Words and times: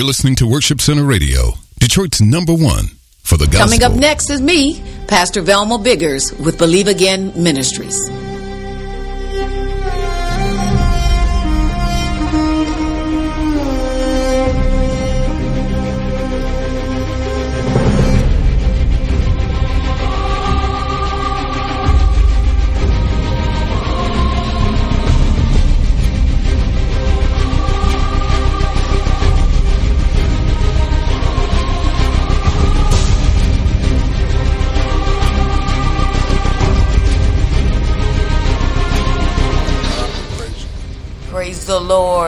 You're 0.00 0.06
listening 0.06 0.36
to 0.36 0.46
Worship 0.46 0.80
Center 0.80 1.02
Radio, 1.02 1.54
Detroit's 1.80 2.20
number 2.20 2.52
one 2.54 2.84
for 3.24 3.36
the 3.36 3.46
gospel. 3.46 3.62
Coming 3.62 3.82
up 3.82 3.94
next 3.94 4.30
is 4.30 4.40
me, 4.40 4.80
Pastor 5.08 5.42
Velma 5.42 5.76
Biggers 5.76 6.32
with 6.34 6.56
Believe 6.56 6.86
Again 6.86 7.32
Ministries. 7.34 8.08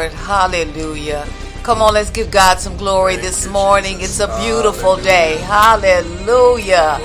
Lord. 0.00 0.12
Hallelujah. 0.12 1.26
Come 1.62 1.82
on, 1.82 1.92
let's 1.92 2.08
give 2.10 2.30
God 2.30 2.58
some 2.58 2.76
glory 2.78 3.16
this 3.16 3.46
morning. 3.46 4.00
It's 4.00 4.18
a 4.18 4.28
beautiful 4.40 4.96
day. 4.96 5.36
Hallelujah. 5.44 6.98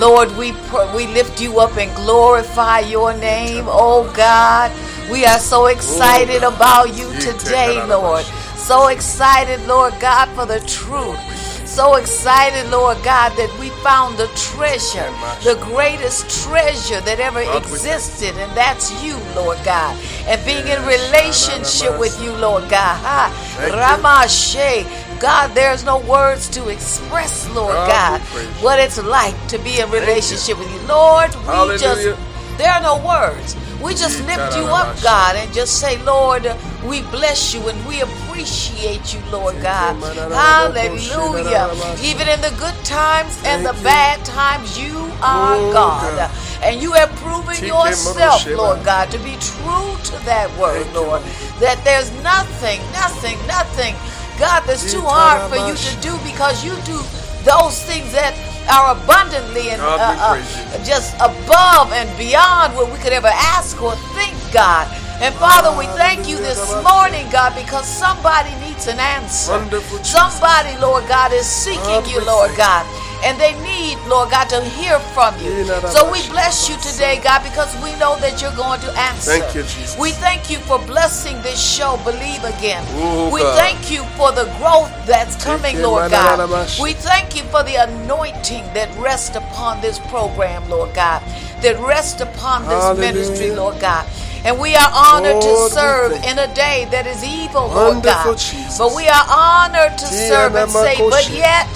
Lord, 0.00 0.34
we 0.38 0.52
pr- 0.52 0.88
we 0.96 1.06
lift 1.08 1.42
you 1.42 1.60
up 1.60 1.76
and 1.76 1.94
glorify 1.94 2.80
your 2.80 3.12
name, 3.12 3.66
oh 3.68 4.10
God. 4.16 4.72
We 5.10 5.26
are 5.26 5.38
so 5.38 5.66
excited 5.66 6.42
about 6.42 6.96
you 6.96 7.12
today, 7.20 7.84
Lord. 7.84 8.24
So 8.56 8.88
excited, 8.88 9.60
Lord 9.66 9.92
God, 10.00 10.28
for 10.34 10.46
the 10.46 10.60
truth. 10.60 11.18
So 11.78 11.94
excited, 11.94 12.72
Lord 12.72 13.00
God, 13.04 13.30
that 13.38 13.56
we 13.60 13.70
found 13.86 14.18
the 14.18 14.26
treasure, 14.34 15.06
the 15.44 15.54
greatest 15.62 16.42
treasure 16.42 17.00
that 17.02 17.20
ever 17.20 17.38
existed, 17.56 18.34
and 18.34 18.50
that's 18.56 18.90
you, 19.00 19.14
Lord 19.36 19.58
God. 19.64 19.94
And 20.26 20.44
being 20.44 20.66
in 20.66 20.84
relationship 20.84 21.96
with 21.96 22.20
you, 22.20 22.32
Lord 22.32 22.68
God. 22.68 22.98
Ha. 22.98 23.30
Ramashe. 23.70 24.90
God, 25.20 25.54
there's 25.54 25.84
no 25.84 26.00
words 26.00 26.48
to 26.48 26.68
express, 26.68 27.48
Lord 27.54 27.76
God, 27.86 28.20
what 28.60 28.80
it's 28.80 29.00
like 29.00 29.36
to 29.46 29.58
be 29.60 29.78
in 29.78 29.88
relationship 29.92 30.58
with 30.58 30.68
you. 30.74 30.80
Lord, 30.88 31.30
we 31.36 31.78
just 31.78 32.02
there 32.58 32.72
are 32.72 32.82
no 32.82 32.98
words. 33.06 33.54
We 33.82 33.94
just 33.94 34.18
lift 34.26 34.56
you 34.56 34.64
up, 34.64 35.00
God, 35.02 35.36
and 35.36 35.52
just 35.52 35.80
say, 35.80 36.02
Lord, 36.02 36.42
we 36.84 37.02
bless 37.14 37.54
you 37.54 37.68
and 37.68 37.78
we 37.86 38.00
appreciate 38.00 39.14
you, 39.14 39.20
Lord 39.30 39.54
God. 39.62 39.94
Hallelujah. 40.32 41.70
Even 42.02 42.28
in 42.28 42.40
the 42.40 42.54
good 42.58 42.74
times 42.84 43.40
and 43.44 43.64
the 43.64 43.74
bad 43.84 44.24
times, 44.24 44.78
you 44.78 44.96
are 45.22 45.54
Oh, 45.54 45.72
God. 45.72 46.30
And 46.62 46.82
you 46.82 46.92
have 46.92 47.10
proven 47.22 47.64
yourself, 47.64 48.44
Lord 48.46 48.84
God, 48.84 49.10
to 49.12 49.18
be 49.18 49.36
true 49.38 49.94
to 50.10 50.24
that 50.26 50.50
word, 50.58 50.82
Thank 50.82 50.94
you, 50.94 51.00
Lord. 51.00 51.22
Lord. 51.22 51.22
That 51.60 51.80
there's 51.84 52.10
nothing, 52.22 52.80
nothing, 52.90 53.38
nothing, 53.46 53.94
God, 54.38 54.62
that's 54.66 54.90
too 54.90 55.02
hard 55.02 55.50
for 55.50 55.56
you 55.56 55.74
to 55.74 55.92
do 56.02 56.18
because 56.26 56.64
you 56.64 56.74
do 56.82 56.98
those 57.46 57.82
things 57.82 58.10
that 58.12 58.34
are 58.68 58.92
abundantly 58.92 59.70
and 59.70 59.80
uh, 59.80 59.96
uh, 60.20 60.84
just 60.84 61.14
above 61.16 61.92
and 61.92 62.08
beyond 62.18 62.74
what 62.76 62.90
we 62.92 62.98
could 62.98 63.12
ever 63.12 63.30
ask 63.32 63.80
or 63.82 63.96
think, 64.14 64.36
God. 64.52 64.86
And 65.20 65.34
Father, 65.34 65.76
we 65.76 65.86
thank 65.98 66.28
you 66.28 66.36
this 66.38 66.60
morning, 66.84 67.26
God, 67.32 67.54
because 67.56 67.86
somebody 67.88 68.54
needs 68.64 68.86
an 68.86 69.00
answer. 69.00 69.52
Somebody, 70.04 70.76
Lord 70.78 71.08
God, 71.08 71.32
is 71.32 71.46
seeking 71.46 72.06
you, 72.06 72.20
Lord 72.24 72.54
God. 72.56 72.86
And 73.24 73.38
they 73.40 73.52
need, 73.62 73.98
Lord 74.06 74.30
God, 74.30 74.48
to 74.50 74.62
hear 74.62 74.98
from 75.12 75.34
you. 75.42 75.64
So 75.90 76.10
we 76.10 76.22
bless 76.28 76.68
you 76.68 76.76
today, 76.78 77.20
God, 77.22 77.42
because 77.42 77.74
we 77.82 77.90
know 77.98 78.16
that 78.20 78.40
you're 78.40 78.54
going 78.54 78.80
to 78.80 78.92
answer. 78.98 79.38
Thank 79.40 79.54
you, 79.54 79.62
Jesus. 79.62 79.98
We 79.98 80.12
thank 80.12 80.50
you 80.50 80.58
for 80.58 80.78
blessing 80.78 81.40
this 81.42 81.60
show, 81.60 81.98
Believe 82.04 82.44
Again. 82.44 82.84
Oh, 82.90 83.30
we 83.32 83.40
God. 83.40 83.58
thank 83.58 83.90
you 83.90 84.04
for 84.16 84.30
the 84.32 84.44
growth 84.58 84.90
that's 85.06 85.42
coming, 85.42 85.76
you, 85.76 85.82
Lord 85.82 86.10
God. 86.10 86.38
We 86.80 86.92
thank 86.92 87.36
you 87.36 87.42
for 87.44 87.62
the 87.64 87.74
anointing 87.76 88.64
that 88.74 88.88
rests 88.98 89.34
upon 89.34 89.80
this 89.80 89.98
program, 89.98 90.68
Lord 90.70 90.94
God, 90.94 91.20
that 91.62 91.78
rests 91.80 92.20
upon 92.20 92.62
this 92.62 92.70
Hallelujah. 92.70 93.12
ministry, 93.12 93.50
Lord 93.50 93.80
God. 93.80 94.06
And 94.44 94.60
we 94.60 94.76
are 94.76 94.90
honored 94.94 95.42
Lord, 95.42 95.72
to 95.72 95.74
serve 95.74 96.12
in 96.24 96.38
a 96.38 96.46
day 96.54 96.86
that 96.92 97.06
is 97.06 97.24
evil, 97.24 97.66
Lord 97.66 97.94
Wonderful 97.96 98.32
God. 98.32 98.38
Jesus. 98.38 98.78
But 98.78 98.94
we 98.94 99.08
are 99.08 99.26
honored 99.26 99.98
to 99.98 100.06
Tia 100.06 100.28
serve 100.30 100.54
and 100.54 100.70
say, 100.70 100.96
but 101.10 101.28
yet, 101.34 101.66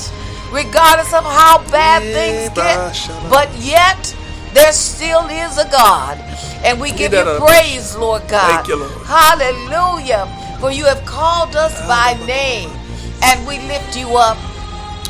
regardless 0.52 1.12
of 1.14 1.24
how 1.24 1.64
bad 1.70 2.02
things 2.02 2.52
get, 2.54 2.92
but 3.30 3.48
yet 3.56 4.14
there 4.54 4.72
still 4.72 5.26
is 5.28 5.58
a 5.58 5.68
God. 5.70 6.18
And 6.64 6.80
we 6.80 6.92
give 6.92 7.12
you 7.12 7.24
praise, 7.40 7.96
Lord 7.96 8.22
God. 8.28 8.68
You, 8.68 8.76
Lord. 8.76 8.92
Hallelujah. 9.06 10.28
For 10.60 10.70
you 10.70 10.84
have 10.84 11.04
called 11.04 11.56
us 11.56 11.72
ah, 11.74 11.88
by 11.88 12.26
name 12.26 12.70
and 13.22 13.44
we 13.46 13.58
lift 13.66 13.96
you 13.96 14.16
up. 14.16 14.36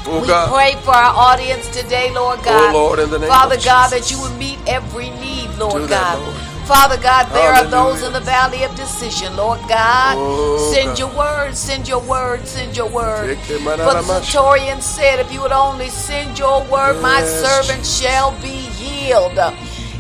Oh, 0.05 0.21
we 0.23 0.29
God. 0.29 0.49
pray 0.49 0.81
for 0.83 0.93
our 0.93 1.15
audience 1.15 1.69
today, 1.69 2.11
Lord 2.15 2.39
oh, 2.41 2.45
God. 2.45 2.75
Lord, 2.75 2.99
in 3.01 3.11
the 3.11 3.19
name 3.19 3.29
Father 3.29 3.57
God, 3.63 3.91
Jesus. 3.91 4.09
that 4.09 4.11
you 4.11 4.21
would 4.23 4.37
meet 4.39 4.59
every 4.67 5.11
need, 5.11 5.51
Lord 5.59 5.83
Do 5.83 5.87
that, 5.89 6.17
God. 6.17 6.23
Lord. 6.23 6.52
Father 6.67 6.97
God, 6.97 7.25
there 7.33 7.53
are 7.53 7.67
those 7.67 8.03
in 8.03 8.13
the 8.13 8.21
valley 8.21 8.63
of 8.63 8.75
decision, 8.77 9.37
Lord 9.37 9.61
God. 9.69 10.17
Oh, 10.19 10.73
send 10.73 10.91
God. 10.91 10.99
your 10.99 11.09
word, 11.17 11.57
send 11.57 11.89
your 11.89 12.01
word, 12.01 12.47
send 12.47 12.77
your 12.77 12.89
word. 12.89 13.37
For 13.39 13.67
the 13.67 14.03
Centurion 14.03 14.81
said, 14.81 15.19
if 15.19 15.33
you 15.33 15.41
would 15.43 15.53
only 15.53 15.89
send 15.89 16.39
your 16.39 16.63
word, 16.71 17.01
my 17.03 17.23
servant 17.25 17.85
shall 17.85 18.31
be 18.41 18.49
healed. 18.79 19.39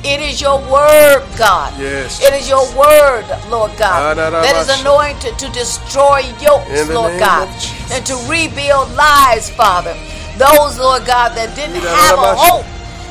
It 0.04 0.20
is 0.20 0.40
your 0.40 0.58
word, 0.70 1.22
God. 1.38 1.78
Yes, 1.78 2.20
It 2.22 2.34
is 2.34 2.48
your 2.48 2.64
word, 2.76 3.24
Lord 3.48 3.70
God, 3.78 4.16
that 4.16 4.56
is 4.56 4.80
anointed 4.80 5.38
to 5.38 5.48
destroy 5.50 6.20
yokes, 6.40 6.88
Lord 6.90 7.18
God, 7.20 7.48
and 7.92 8.04
to 8.06 8.14
rebuild 8.28 8.90
lives, 8.94 9.50
Father. 9.50 9.94
Those, 10.38 10.78
Lord 10.78 11.06
God, 11.06 11.36
that 11.36 11.54
didn't 11.54 11.82
have 11.86 12.18
a 12.18 12.34
hope, 12.34 12.66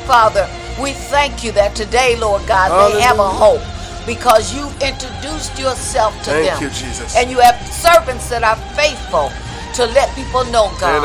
Father, 0.06 0.44
we 0.80 0.92
thank 0.92 1.44
you 1.44 1.52
that 1.52 1.74
today, 1.74 2.16
Lord 2.18 2.46
God, 2.46 2.70
they 2.92 3.00
have 3.00 3.18
a 3.18 3.28
hope 3.28 3.62
because 4.06 4.54
you've 4.54 4.74
introduced 4.82 5.58
yourself 5.58 6.16
to 6.24 6.30
Thank 6.30 6.46
them. 6.48 6.62
you, 6.62 6.70
Jesus. 6.70 7.16
And 7.16 7.30
you 7.30 7.38
have 7.40 7.56
servants 7.68 8.28
that 8.30 8.42
are 8.42 8.56
faithful 8.74 9.30
to 9.74 9.86
let 9.92 10.14
people 10.14 10.44
know, 10.46 10.72
God. 10.80 11.02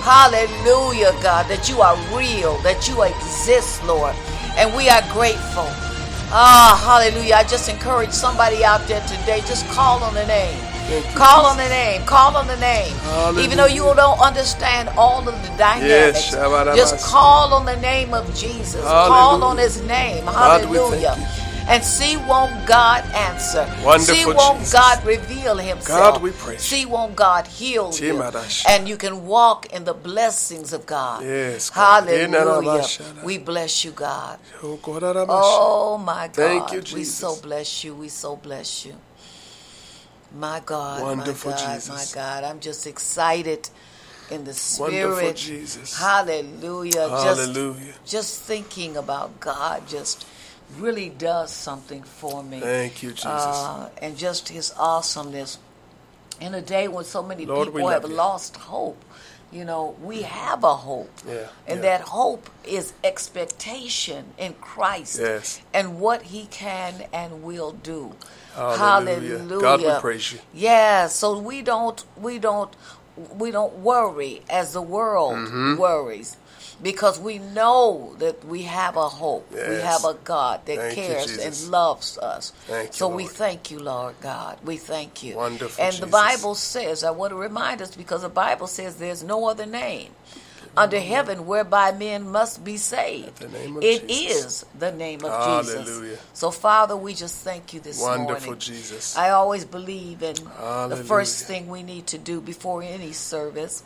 Hallelujah, 0.00 1.12
God, 1.22 1.46
that 1.48 1.68
you 1.68 1.80
are 1.80 1.96
real, 2.16 2.56
that 2.62 2.88
you 2.88 3.02
exist, 3.02 3.84
Lord. 3.84 4.14
And 4.56 4.74
we 4.74 4.88
are 4.88 5.02
grateful. 5.12 5.68
Ah, 6.30 6.76
hallelujah. 6.84 7.36
I 7.36 7.44
just 7.44 7.68
encourage 7.68 8.12
somebody 8.12 8.64
out 8.64 8.86
there 8.86 9.00
today, 9.06 9.40
just 9.46 9.66
call 9.68 10.02
on 10.02 10.14
the 10.14 10.26
name. 10.26 10.67
Call 11.14 11.46
on 11.46 11.56
the 11.56 11.68
name. 11.68 12.02
Call 12.06 12.36
on 12.36 12.46
the 12.46 12.56
name. 12.56 12.94
Even 13.38 13.58
though 13.58 13.66
you 13.66 13.82
don't 13.94 14.18
understand 14.20 14.88
all 14.96 15.28
of 15.28 15.34
the 15.42 15.48
dynamics, 15.58 16.32
Yes, 16.32 16.76
just 16.76 17.06
call 17.06 17.52
on 17.54 17.66
the 17.66 17.76
name 17.76 18.14
of 18.14 18.34
Jesus. 18.34 18.82
Call 18.82 19.44
on 19.44 19.58
his 19.58 19.82
name. 19.82 20.24
God, 20.24 20.70
we 20.70 20.78
thank 20.78 21.02
Hallelujah. 21.02 21.44
And 21.68 21.84
see 21.84 22.16
won't 22.16 22.66
God 22.66 23.04
answer. 23.14 23.68
Wonderful 23.84 24.14
see 24.14 24.24
won't 24.24 24.58
Jesus. 24.60 24.72
God 24.72 25.04
reveal 25.04 25.56
himself. 25.58 26.14
God, 26.14 26.22
we 26.22 26.30
praise 26.30 26.62
See 26.62 26.86
won't 26.86 27.14
God 27.14 27.46
heal 27.46 27.92
you. 27.94 28.22
And 28.66 28.88
you 28.88 28.96
can 28.96 29.26
walk 29.26 29.66
in 29.66 29.84
the 29.84 29.92
blessings 29.92 30.72
of 30.72 30.86
God. 30.86 31.24
Yes, 31.24 31.68
God. 31.68 32.04
Hallelujah. 32.04 32.86
We 33.22 33.36
bless 33.36 33.84
you, 33.84 33.90
God. 33.90 34.38
Oh, 34.62 34.76
God, 34.76 35.04
Ida 35.04 35.26
Mashi. 35.26 35.28
Oh 35.28 35.98
my 35.98 36.28
God. 36.28 36.32
Thank 36.32 36.72
you, 36.72 36.80
Jesus. 36.80 36.94
We 36.94 37.04
so 37.04 37.42
bless 37.42 37.84
you. 37.84 37.94
We 37.94 38.08
so 38.08 38.36
bless 38.36 38.86
you. 38.86 38.94
My 40.34 40.60
God. 40.64 41.02
Wonderful 41.02 41.52
my 41.52 41.56
God, 41.56 41.74
Jesus. 41.74 42.14
My 42.14 42.20
God. 42.20 42.44
I'm 42.44 42.60
just 42.60 42.86
excited 42.86 43.68
in 44.30 44.44
the 44.44 44.52
spirit. 44.54 45.04
Wonderful 45.06 45.32
Jesus. 45.34 45.98
Hallelujah. 45.98 47.08
Hallelujah. 47.08 47.74
Just, 48.04 48.04
just 48.06 48.40
thinking 48.42 48.96
about 48.96 49.40
God 49.40 49.88
just 49.88 50.26
really 50.76 51.08
does 51.08 51.50
something 51.50 52.02
for 52.02 52.42
me. 52.42 52.60
Thank 52.60 53.02
you, 53.02 53.10
Jesus. 53.10 53.24
Uh, 53.26 53.88
and 54.02 54.16
just 54.18 54.48
his 54.50 54.72
awesomeness. 54.78 55.58
In 56.40 56.54
a 56.54 56.60
day 56.60 56.86
when 56.88 57.04
so 57.04 57.22
many 57.22 57.46
Lord, 57.46 57.68
people 57.68 57.88
have 57.88 58.04
you. 58.04 58.14
lost 58.14 58.56
hope, 58.56 59.02
you 59.50 59.64
know, 59.64 59.96
we 60.02 60.22
have 60.22 60.62
a 60.62 60.74
hope. 60.76 61.10
Yeah, 61.26 61.46
And 61.66 61.78
yeah. 61.78 61.82
that 61.98 62.00
hope 62.02 62.48
is 62.64 62.92
expectation 63.02 64.26
in 64.38 64.52
Christ 64.54 65.18
Yes. 65.20 65.60
and 65.74 65.98
what 65.98 66.22
he 66.22 66.46
can 66.46 67.06
and 67.12 67.42
will 67.42 67.72
do. 67.72 68.14
Hallelujah. 68.58 69.60
God, 69.60 69.82
we 69.82 70.00
praise 70.00 70.32
you. 70.32 70.38
Yeah, 70.52 71.06
so 71.06 71.38
we 71.38 71.62
don't 71.62 72.02
we 72.16 72.38
don't 72.38 72.74
we 73.36 73.50
don't 73.50 73.74
worry 73.78 74.42
as 74.50 74.72
the 74.72 74.82
world 74.82 75.34
Mm-hmm. 75.36 75.76
worries 75.76 76.36
because 76.82 77.18
we 77.18 77.38
know 77.38 78.14
that 78.18 78.44
we 78.44 78.62
have 78.62 78.96
a 78.96 79.08
hope. 79.08 79.50
We 79.50 79.76
have 79.76 80.04
a 80.04 80.14
God 80.14 80.64
that 80.66 80.76
Thank 80.76 80.94
cares 80.94 81.26
Jesus. 81.26 81.64
and 81.64 81.70
loves 81.72 82.18
us. 82.18 82.52
Thank 82.66 82.88
you, 82.88 82.92
so 82.92 83.08
we 83.08 83.26
thank 83.26 83.70
you, 83.70 83.80
Lord 83.80 84.14
God. 84.20 84.58
We 84.64 84.76
thank 84.76 85.22
you. 85.24 85.34
Wonderful, 85.36 85.84
And 85.84 85.94
the 85.96 86.06
Bible 86.06 86.54
says, 86.54 87.02
I 87.02 87.10
want 87.10 87.30
to 87.30 87.36
remind 87.36 87.82
us 87.82 87.94
because 87.96 88.22
the 88.22 88.28
Bible 88.28 88.68
says 88.68 88.96
there's 88.96 89.24
no 89.24 89.48
other 89.48 89.66
name 89.66 90.12
under 90.76 90.98
heaven 91.00 91.46
whereby 91.46 91.92
men 91.92 92.30
must 92.30 92.64
be 92.64 92.76
saved. 92.76 93.42
It 93.42 93.44
is 93.44 93.50
the 93.50 93.58
name 93.58 93.76
of 93.76 93.82
It 93.82 94.08
Jesus. 94.08 94.62
is 94.62 94.66
the 94.78 94.92
name 94.92 95.24
of 95.24 95.30
Hallelujah. 95.30 96.10
Jesus. 96.10 96.20
So, 96.34 96.50
Father, 96.50 96.96
we 96.96 97.14
just 97.14 97.44
thank 97.44 97.74
you 97.74 97.80
this 97.80 98.00
Wonderful 98.00 98.46
morning. 98.46 98.60
Jesus. 98.60 99.16
I 99.16 99.30
always 99.30 99.64
believe 99.64 100.22
in 100.22 100.34
the 100.34 101.02
first 101.06 101.46
thing 101.46 101.68
we 101.68 101.82
need 101.82 102.06
to 102.08 102.18
do 102.18 102.40
before 102.40 102.82
any 102.82 103.12
service 103.12 103.82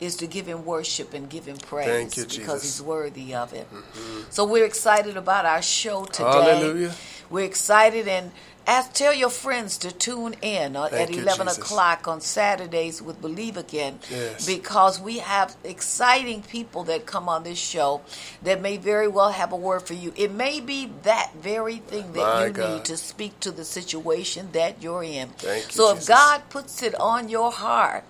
is 0.00 0.16
to 0.16 0.26
give 0.26 0.46
him 0.46 0.64
worship 0.64 1.14
and 1.14 1.30
give 1.30 1.46
him 1.46 1.56
praise 1.56 2.16
you, 2.16 2.24
because. 2.24 2.38
Mm-hmm. 2.38 2.52
he's 2.62 2.82
worthy 2.82 3.34
of 3.34 3.52
it. 3.54 3.66
So 4.30 4.44
we're 4.44 4.66
excited 4.66 5.16
about 5.16 5.46
our 5.46 5.62
show 5.62 6.04
today. 6.04 6.24
Hallelujah. 6.24 6.92
We're 7.30 7.44
excited 7.46 8.06
and 8.08 8.32
ask 8.66 8.92
tell 8.92 9.12
your 9.14 9.30
friends 9.30 9.76
to 9.78 9.92
tune 9.92 10.34
in 10.42 10.76
uh, 10.76 10.84
at 10.84 10.90
Thank 10.90 11.10
you, 11.16 11.22
11 11.22 11.46
Jesus. 11.46 11.58
o'clock 11.58 12.08
on 12.08 12.20
Saturdays 12.20 13.02
with 13.02 13.20
Believe 13.20 13.56
Again 13.56 13.98
Yes. 14.10 14.46
because 14.46 15.00
we 15.00 15.18
have 15.18 15.56
exciting 15.64 16.42
people 16.42 16.84
that 16.84 17.06
come 17.06 17.28
on 17.28 17.44
this 17.44 17.58
show 17.58 18.00
that 18.42 18.60
may 18.60 18.76
very 18.76 19.08
well 19.08 19.30
have 19.30 19.52
a 19.52 19.56
word 19.56 19.82
for 19.82 19.94
you. 19.94 20.12
It 20.16 20.32
may 20.32 20.60
be 20.60 20.90
that 21.02 21.32
very 21.34 21.76
thing 21.76 22.12
that 22.12 22.18
My 22.20 22.46
you 22.46 22.52
God. 22.52 22.74
need 22.74 22.84
to 22.86 22.96
speak 22.96 23.38
to 23.40 23.50
the 23.50 23.64
situation 23.64 24.50
that 24.52 24.82
you're 24.82 25.02
in. 25.04 25.28
Thank 25.30 25.66
you, 25.66 25.72
so 25.72 25.90
if 25.90 25.96
Jesus. 25.98 26.08
God 26.08 26.42
puts 26.50 26.82
it 26.82 26.94
on 26.96 27.28
your 27.28 27.52
heart 27.52 28.04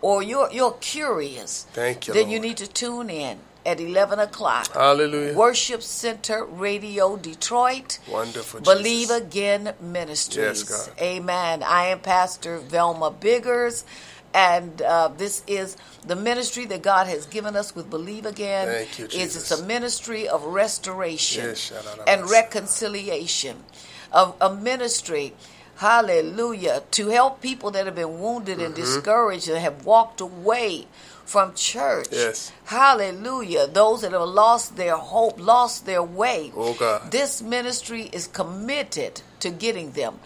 or 0.00 0.22
you're 0.22 0.50
you're 0.50 0.72
curious, 0.80 1.66
Thank 1.72 2.08
you, 2.08 2.14
then 2.14 2.30
you 2.30 2.40
need 2.40 2.56
to 2.58 2.66
tune 2.66 3.10
in 3.10 3.38
at 3.66 3.80
11 3.80 4.18
o'clock. 4.18 4.72
Hallelujah. 4.72 5.34
Worship 5.34 5.82
Center 5.82 6.44
Radio 6.44 7.16
Detroit. 7.16 7.98
Wonderful 8.08 8.60
Believe 8.60 9.08
Jesus. 9.08 9.20
Again 9.22 9.74
Ministries. 9.80 10.70
Yes, 10.70 10.88
God. 10.88 11.00
Amen. 11.00 11.62
I 11.62 11.86
am 11.86 12.00
Pastor 12.00 12.58
Velma 12.58 13.10
Biggers, 13.10 13.84
and 14.32 14.80
uh, 14.82 15.08
this 15.08 15.42
is 15.46 15.76
the 16.06 16.16
ministry 16.16 16.64
that 16.66 16.82
God 16.82 17.06
has 17.06 17.26
given 17.26 17.56
us 17.56 17.74
with 17.74 17.90
Believe 17.90 18.26
Again. 18.26 18.68
Thank 18.68 18.98
you, 18.98 19.04
It's, 19.06 19.14
Jesus. 19.14 19.50
it's 19.50 19.60
a 19.60 19.64
ministry 19.66 20.28
of 20.28 20.44
restoration 20.44 21.44
Yes, 21.44 21.72
and 22.06 22.30
reconciliation, 22.30 23.64
of 24.12 24.36
a 24.40 24.54
ministry. 24.54 25.34
Hallelujah. 25.76 26.82
To 26.92 27.08
help 27.08 27.40
people 27.40 27.70
that 27.72 27.86
have 27.86 27.94
been 27.94 28.20
wounded 28.20 28.60
and 28.60 28.74
Mm-hmm. 28.74 28.82
discouraged 28.82 29.48
and 29.48 29.58
have 29.58 29.84
walked 29.86 30.20
away 30.20 30.86
from 31.24 31.54
church. 31.54 32.08
Yes. 32.10 32.52
Hallelujah. 32.64 33.66
Those 33.66 34.02
that 34.02 34.12
have 34.12 34.28
lost 34.28 34.76
their 34.76 34.96
hope, 34.96 35.40
lost 35.40 35.86
their 35.86 36.02
way. 36.02 36.52
Oh, 36.56 36.74
God. 36.74 37.10
This 37.10 37.42
ministry 37.42 38.08
is 38.12 38.26
committed 38.26 39.22
to 39.40 39.50
getting 39.50 39.92
them, 39.92 40.18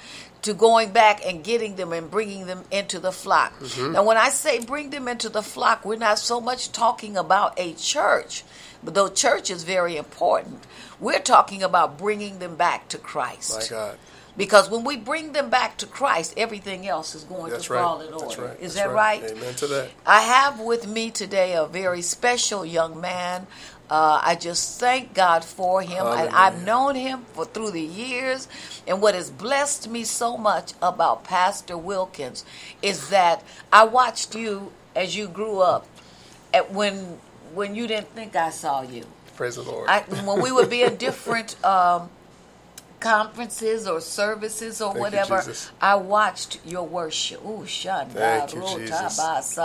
to 0.42 0.54
going 0.54 0.92
back 0.92 1.24
and 1.24 1.42
getting 1.42 1.76
them 1.76 1.92
and 1.92 2.10
bringing 2.10 2.46
them 2.46 2.64
into 2.70 2.98
the 2.98 3.12
flock. 3.12 3.58
Mm-hmm. 3.60 3.92
Now, 3.92 4.04
when 4.04 4.16
I 4.16 4.28
say 4.28 4.60
bring 4.60 4.90
them 4.90 5.08
into 5.08 5.28
the 5.28 5.42
flock, 5.42 5.84
we're 5.84 5.96
not 5.96 6.18
so 6.18 6.40
much 6.40 6.72
talking 6.72 7.16
about 7.16 7.58
a 7.58 7.74
church, 7.74 8.44
but 8.82 8.94
though 8.94 9.08
church 9.08 9.50
is 9.50 9.62
very 9.64 9.96
important, 9.96 10.66
we're 11.00 11.20
talking 11.20 11.62
about 11.62 11.98
bringing 11.98 12.38
them 12.38 12.56
back 12.56 12.88
to 12.88 12.98
Christ. 12.98 13.70
My 13.70 13.76
God. 13.76 13.98
Because 14.36 14.68
when 14.68 14.84
we 14.84 14.96
bring 14.96 15.32
them 15.32 15.48
back 15.48 15.76
to 15.78 15.86
Christ, 15.86 16.34
everything 16.36 16.86
else 16.86 17.14
is 17.14 17.24
going 17.24 17.52
That's 17.52 17.66
to 17.66 17.74
right. 17.74 17.80
fall 17.80 18.00
in 18.00 18.12
order. 18.12 18.46
Right. 18.46 18.60
Is 18.60 18.74
That's 18.74 18.88
that 18.88 18.92
right? 18.92 19.22
Amen 19.22 19.54
to 19.54 19.66
that. 19.68 19.90
I 20.04 20.22
have 20.22 20.60
with 20.60 20.88
me 20.88 21.10
today 21.10 21.54
a 21.54 21.66
very 21.66 22.02
special 22.02 22.64
young 22.64 23.00
man. 23.00 23.46
Uh, 23.90 24.20
I 24.24 24.34
just 24.34 24.80
thank 24.80 25.14
God 25.14 25.44
for 25.44 25.82
him. 25.82 26.06
And 26.06 26.30
I've 26.30 26.64
known 26.64 26.96
him 26.96 27.26
for 27.34 27.44
through 27.44 27.72
the 27.72 27.82
years. 27.82 28.48
And 28.88 29.00
what 29.00 29.14
has 29.14 29.30
blessed 29.30 29.88
me 29.88 30.04
so 30.04 30.36
much 30.36 30.72
about 30.82 31.22
Pastor 31.24 31.78
Wilkins 31.78 32.44
is 32.82 33.10
that 33.10 33.44
I 33.72 33.84
watched 33.84 34.34
you 34.34 34.72
as 34.96 35.16
you 35.16 35.28
grew 35.28 35.60
up 35.60 35.86
at 36.52 36.72
when 36.72 37.18
when 37.52 37.76
you 37.76 37.86
didn't 37.86 38.08
think 38.08 38.34
I 38.34 38.50
saw 38.50 38.82
you. 38.82 39.04
Praise 39.36 39.56
the 39.56 39.62
Lord. 39.62 39.88
I, 39.88 40.00
when 40.00 40.42
we 40.42 40.50
would 40.50 40.70
be 40.70 40.82
in 40.82 40.96
different 40.96 41.62
um, 41.64 42.08
conferences 43.00 43.86
or 43.86 44.00
services 44.00 44.80
or 44.80 44.92
Thank 44.92 45.02
whatever, 45.02 45.38
Jesus. 45.38 45.70
I 45.80 45.96
watched 45.96 46.60
your 46.64 46.86
worship. 46.86 47.44
Ooh, 47.44 47.64
Shanda, 47.64 48.48
Jesus. 48.78 49.58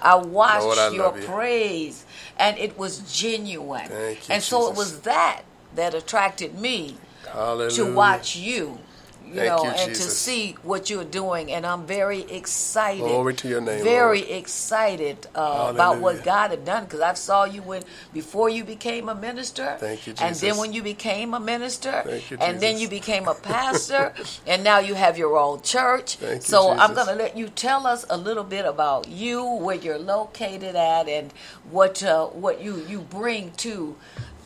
I 0.00 0.14
watched 0.14 0.64
Lord, 0.64 0.78
I 0.78 0.88
your 0.90 1.04
love 1.06 1.18
you. 1.18 1.24
praise, 1.24 2.06
and 2.38 2.58
it 2.58 2.78
was 2.78 3.00
genuine. 3.12 3.90
You, 3.90 4.16
and 4.30 4.42
so 4.42 4.70
it 4.70 4.76
was 4.76 5.00
that 5.00 5.42
that 5.74 5.94
attracted 5.94 6.58
me 6.58 6.96
Hallelujah. 7.32 7.70
to 7.70 7.94
watch 7.94 8.36
you. 8.36 8.78
You 9.26 9.34
Thank 9.36 9.48
know, 9.48 9.64
you, 9.64 9.70
and 9.70 9.94
to 9.94 10.02
see 10.02 10.52
what 10.62 10.90
you're 10.90 11.04
doing, 11.04 11.50
and 11.50 11.66
I'm 11.66 11.86
very 11.86 12.20
excited. 12.22 13.00
Glory 13.00 13.34
to 13.34 13.48
your 13.48 13.60
name, 13.60 13.82
Very 13.82 14.20
Lord. 14.20 14.30
excited 14.30 15.26
uh, 15.34 15.72
about 15.74 15.98
what 15.98 16.22
God 16.22 16.50
had 16.50 16.64
done 16.64 16.84
because 16.84 17.00
I 17.00 17.14
saw 17.14 17.44
you 17.44 17.62
when 17.62 17.82
before 18.12 18.48
you 18.48 18.64
became 18.64 19.08
a 19.08 19.14
minister. 19.14 19.76
Thank 19.80 20.06
you, 20.06 20.12
Jesus. 20.12 20.22
And 20.22 20.36
then 20.36 20.58
when 20.58 20.72
you 20.72 20.82
became 20.82 21.34
a 21.34 21.40
minister, 21.40 22.02
Thank 22.04 22.30
you, 22.30 22.36
Jesus. 22.36 22.40
and 22.40 22.60
then 22.60 22.78
you 22.78 22.88
became 22.88 23.26
a 23.26 23.34
pastor, 23.34 24.12
and 24.46 24.62
now 24.62 24.78
you 24.78 24.94
have 24.94 25.16
your 25.18 25.36
own 25.36 25.62
church. 25.62 26.16
Thank 26.16 26.36
you, 26.36 26.40
so 26.42 26.70
I'm 26.70 26.94
going 26.94 27.08
to 27.08 27.14
let 27.14 27.36
you 27.36 27.48
tell 27.48 27.86
us 27.86 28.04
a 28.10 28.16
little 28.16 28.44
bit 28.44 28.66
about 28.66 29.08
you, 29.08 29.44
where 29.44 29.76
you're 29.76 29.98
located 29.98 30.76
at, 30.76 31.08
and 31.08 31.32
what 31.70 32.02
uh, 32.02 32.26
what 32.26 32.60
you 32.62 32.84
you 32.88 33.00
bring 33.00 33.52
to 33.52 33.96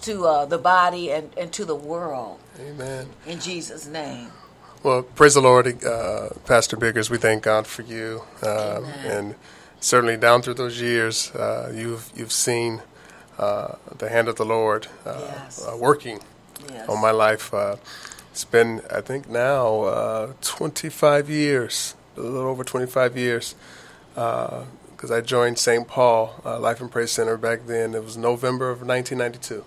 to 0.03 0.27
uh, 0.27 0.45
the 0.47 0.59
body 0.59 1.11
and, 1.11 1.31
and 1.37 1.53
to 1.53 1.65
the 1.65 1.75
world. 1.75 2.39
Amen. 2.61 3.09
In 3.27 3.41
Jesus' 3.41 3.87
name. 3.87 4.31
Well, 4.89 5.03
praise 5.03 5.35
the 5.35 5.43
Lord, 5.43 5.85
uh, 5.85 6.31
Pastor 6.47 6.75
Biggers. 6.75 7.11
We 7.11 7.19
thank 7.19 7.43
God 7.43 7.67
for 7.67 7.83
you, 7.83 8.23
um, 8.43 8.87
and 9.05 9.35
certainly 9.81 10.17
down 10.17 10.41
through 10.41 10.55
those 10.55 10.81
years, 10.81 11.31
uh, 11.33 11.71
you've 11.75 12.11
you've 12.17 12.33
seen 12.33 12.81
uh, 13.39 13.75
the 13.99 14.09
hand 14.09 14.29
of 14.29 14.37
the 14.37 14.47
Lord 14.47 14.87
uh, 15.05 15.21
Yes. 15.21 15.63
uh, 15.63 15.77
working 15.77 16.21
Yes. 16.73 16.89
on 16.89 17.03
my 17.03 17.11
life. 17.11 17.53
Uh, 17.53 17.77
it's 18.33 18.47
been, 18.47 18.81
I 18.91 19.03
think, 19.03 19.29
now 19.29 19.83
uh, 19.83 20.33
25 20.41 21.29
years, 21.29 21.95
a 22.17 22.23
little 22.23 22.49
over 22.49 22.65
25 22.65 23.15
years, 23.15 23.57
because 24.15 25.11
I 25.11 25.21
joined 25.21 25.59
St. 25.59 25.87
Paul 25.87 26.41
uh, 26.47 26.59
Life 26.59 26.81
and 26.81 26.91
Praise 26.91 27.11
Center 27.11 27.37
back 27.37 27.67
then. 27.67 27.95
It 27.95 28.03
was 28.03 28.17
November 28.17 28.71
of 28.71 28.81
1992. 28.81 29.67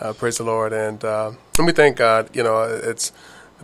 Uh, 0.00 0.12
praise 0.12 0.38
the 0.38 0.44
Lord, 0.44 0.72
and 0.72 1.04
uh, 1.04 1.32
and 1.58 1.66
we 1.66 1.72
thank 1.72 1.96
God. 1.96 2.30
You 2.32 2.44
know, 2.44 2.62
it's 2.62 3.10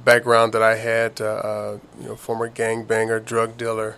background 0.04 0.52
that 0.54 0.62
I 0.62 0.76
had. 0.76 1.20
Uh, 1.20 1.24
uh, 1.24 1.78
you 2.00 2.08
know, 2.08 2.16
former 2.16 2.50
gangbanger, 2.50 3.24
drug 3.24 3.56
dealer. 3.56 3.96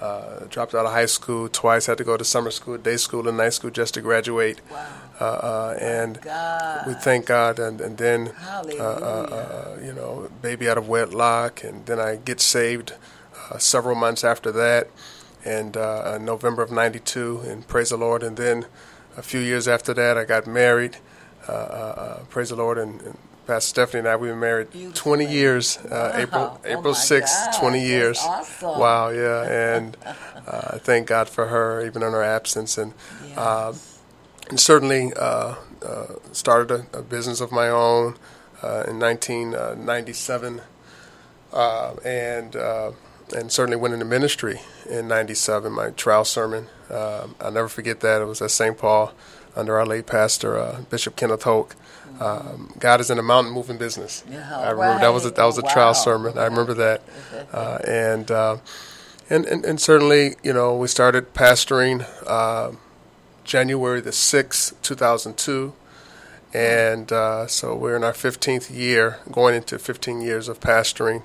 Uh, 0.00 0.44
dropped 0.50 0.74
out 0.74 0.84
of 0.84 0.92
high 0.92 1.06
school 1.06 1.48
twice. 1.48 1.86
Had 1.86 1.98
to 1.98 2.04
go 2.04 2.16
to 2.16 2.24
summer 2.24 2.50
school, 2.50 2.76
day 2.76 2.96
school, 2.96 3.26
and 3.28 3.38
night 3.38 3.54
school 3.54 3.70
just 3.70 3.94
to 3.94 4.00
graduate. 4.00 4.60
Wow. 4.70 4.86
Uh, 5.20 5.24
uh, 5.24 5.78
and 5.80 6.20
God. 6.20 6.86
we 6.86 6.94
thank 6.94 7.26
God, 7.26 7.60
and 7.60 7.80
and 7.80 7.96
then 7.96 8.32
uh, 8.48 8.62
uh, 8.78 8.82
uh, 8.82 9.78
you 9.80 9.92
know, 9.92 10.28
baby 10.42 10.68
out 10.68 10.76
of 10.76 10.88
wedlock, 10.88 11.62
and 11.62 11.86
then 11.86 12.00
I 12.00 12.16
get 12.16 12.40
saved 12.40 12.94
uh, 13.50 13.58
several 13.58 13.94
months 13.94 14.24
after 14.24 14.50
that, 14.52 14.88
and 15.44 15.76
uh, 15.76 16.14
in 16.16 16.24
November 16.24 16.62
of 16.62 16.72
'92, 16.72 17.42
and 17.46 17.66
praise 17.68 17.90
the 17.90 17.96
Lord, 17.96 18.24
and 18.24 18.36
then 18.36 18.66
a 19.16 19.22
few 19.22 19.40
years 19.40 19.68
after 19.68 19.94
that, 19.94 20.18
I 20.18 20.24
got 20.24 20.46
married. 20.46 20.96
Uh, 21.48 21.52
uh, 21.52 21.54
uh, 21.96 22.24
praise 22.24 22.48
the 22.48 22.56
Lord, 22.56 22.78
and, 22.78 23.00
and 23.02 23.18
Pastor 23.46 23.68
Stephanie 23.68 24.00
and 24.00 24.08
I 24.08 24.16
we 24.16 24.28
were 24.28 24.36
married 24.36 24.70
Beautiful 24.70 24.92
20 24.94 25.24
lady. 25.26 25.36
years. 25.36 25.78
Uh, 25.78 25.88
Wow. 25.90 26.12
April 26.22 26.42
Oh 26.42 26.60
April 26.78 26.92
my 26.94 26.98
6th, 26.98 27.44
God. 27.52 27.60
20 27.60 27.78
That's 27.78 27.88
years. 27.88 28.18
awesome. 28.22 28.78
Wow, 28.80 29.08
yeah, 29.10 29.76
and 29.76 29.96
uh, 30.46 30.78
thank 30.78 31.06
God 31.08 31.28
for 31.28 31.46
her, 31.46 31.84
even 31.84 32.02
in 32.02 32.12
her 32.12 32.22
absence, 32.22 32.78
and. 32.78 32.92
Uh, 33.36 33.74
and 34.50 34.60
certainly 34.60 35.10
uh, 35.14 35.54
uh, 35.82 36.06
started 36.32 36.70
a, 36.92 36.98
a 36.98 37.02
business 37.02 37.40
of 37.40 37.50
my 37.50 37.70
own 37.70 38.14
uh, 38.62 38.84
in 38.86 38.98
1997, 38.98 40.60
uh, 41.52 41.94
and 42.04 42.54
uh, 42.54 42.92
and 43.34 43.50
certainly 43.50 43.76
went 43.78 43.94
into 43.94 44.04
ministry 44.04 44.60
in 44.88 45.08
'97. 45.08 45.72
My 45.72 45.90
trial 45.90 46.26
sermon, 46.26 46.66
um, 46.90 47.34
I'll 47.40 47.52
never 47.52 47.68
forget 47.68 48.00
that. 48.00 48.20
It 48.20 48.26
was 48.26 48.42
at 48.42 48.50
St. 48.50 48.76
Paul 48.76 49.14
under 49.56 49.78
our 49.78 49.86
late 49.86 50.06
pastor 50.06 50.58
uh, 50.58 50.80
Bishop 50.90 51.16
Kenneth 51.16 51.42
Hoke. 51.44 51.76
Um, 52.20 52.72
God 52.78 53.00
is 53.00 53.10
in 53.10 53.18
a 53.18 53.22
mountain 53.22 53.52
moving 53.52 53.76
business. 53.76 54.22
Yeah, 54.30 54.58
I 54.58 54.70
remember 54.70 55.00
that 55.00 55.12
was 55.12 55.26
a, 55.26 55.30
that 55.30 55.44
was 55.44 55.58
a 55.58 55.62
Wow. 55.62 55.72
trial 55.72 55.94
sermon. 55.94 56.38
I 56.38 56.44
remember 56.44 56.74
that, 56.74 57.02
uh, 57.52 57.78
and, 57.86 58.30
uh, 58.30 58.56
and 59.28 59.44
and 59.46 59.64
and 59.64 59.80
certainly 59.80 60.36
you 60.42 60.52
know 60.52 60.76
we 60.76 60.86
started 60.88 61.34
pastoring. 61.34 62.06
Uh, 62.26 62.72
January 63.44 64.00
the 64.00 64.08
6th, 64.10 64.72
2002. 64.80 65.74
And 66.54 67.12
uh, 67.12 67.46
so 67.46 67.74
we're 67.74 67.94
in 67.96 68.02
our 68.02 68.12
15th 68.14 68.74
year, 68.74 69.18
going 69.30 69.54
into 69.54 69.78
15 69.78 70.22
years 70.22 70.48
of 70.48 70.60
pastoring 70.60 71.22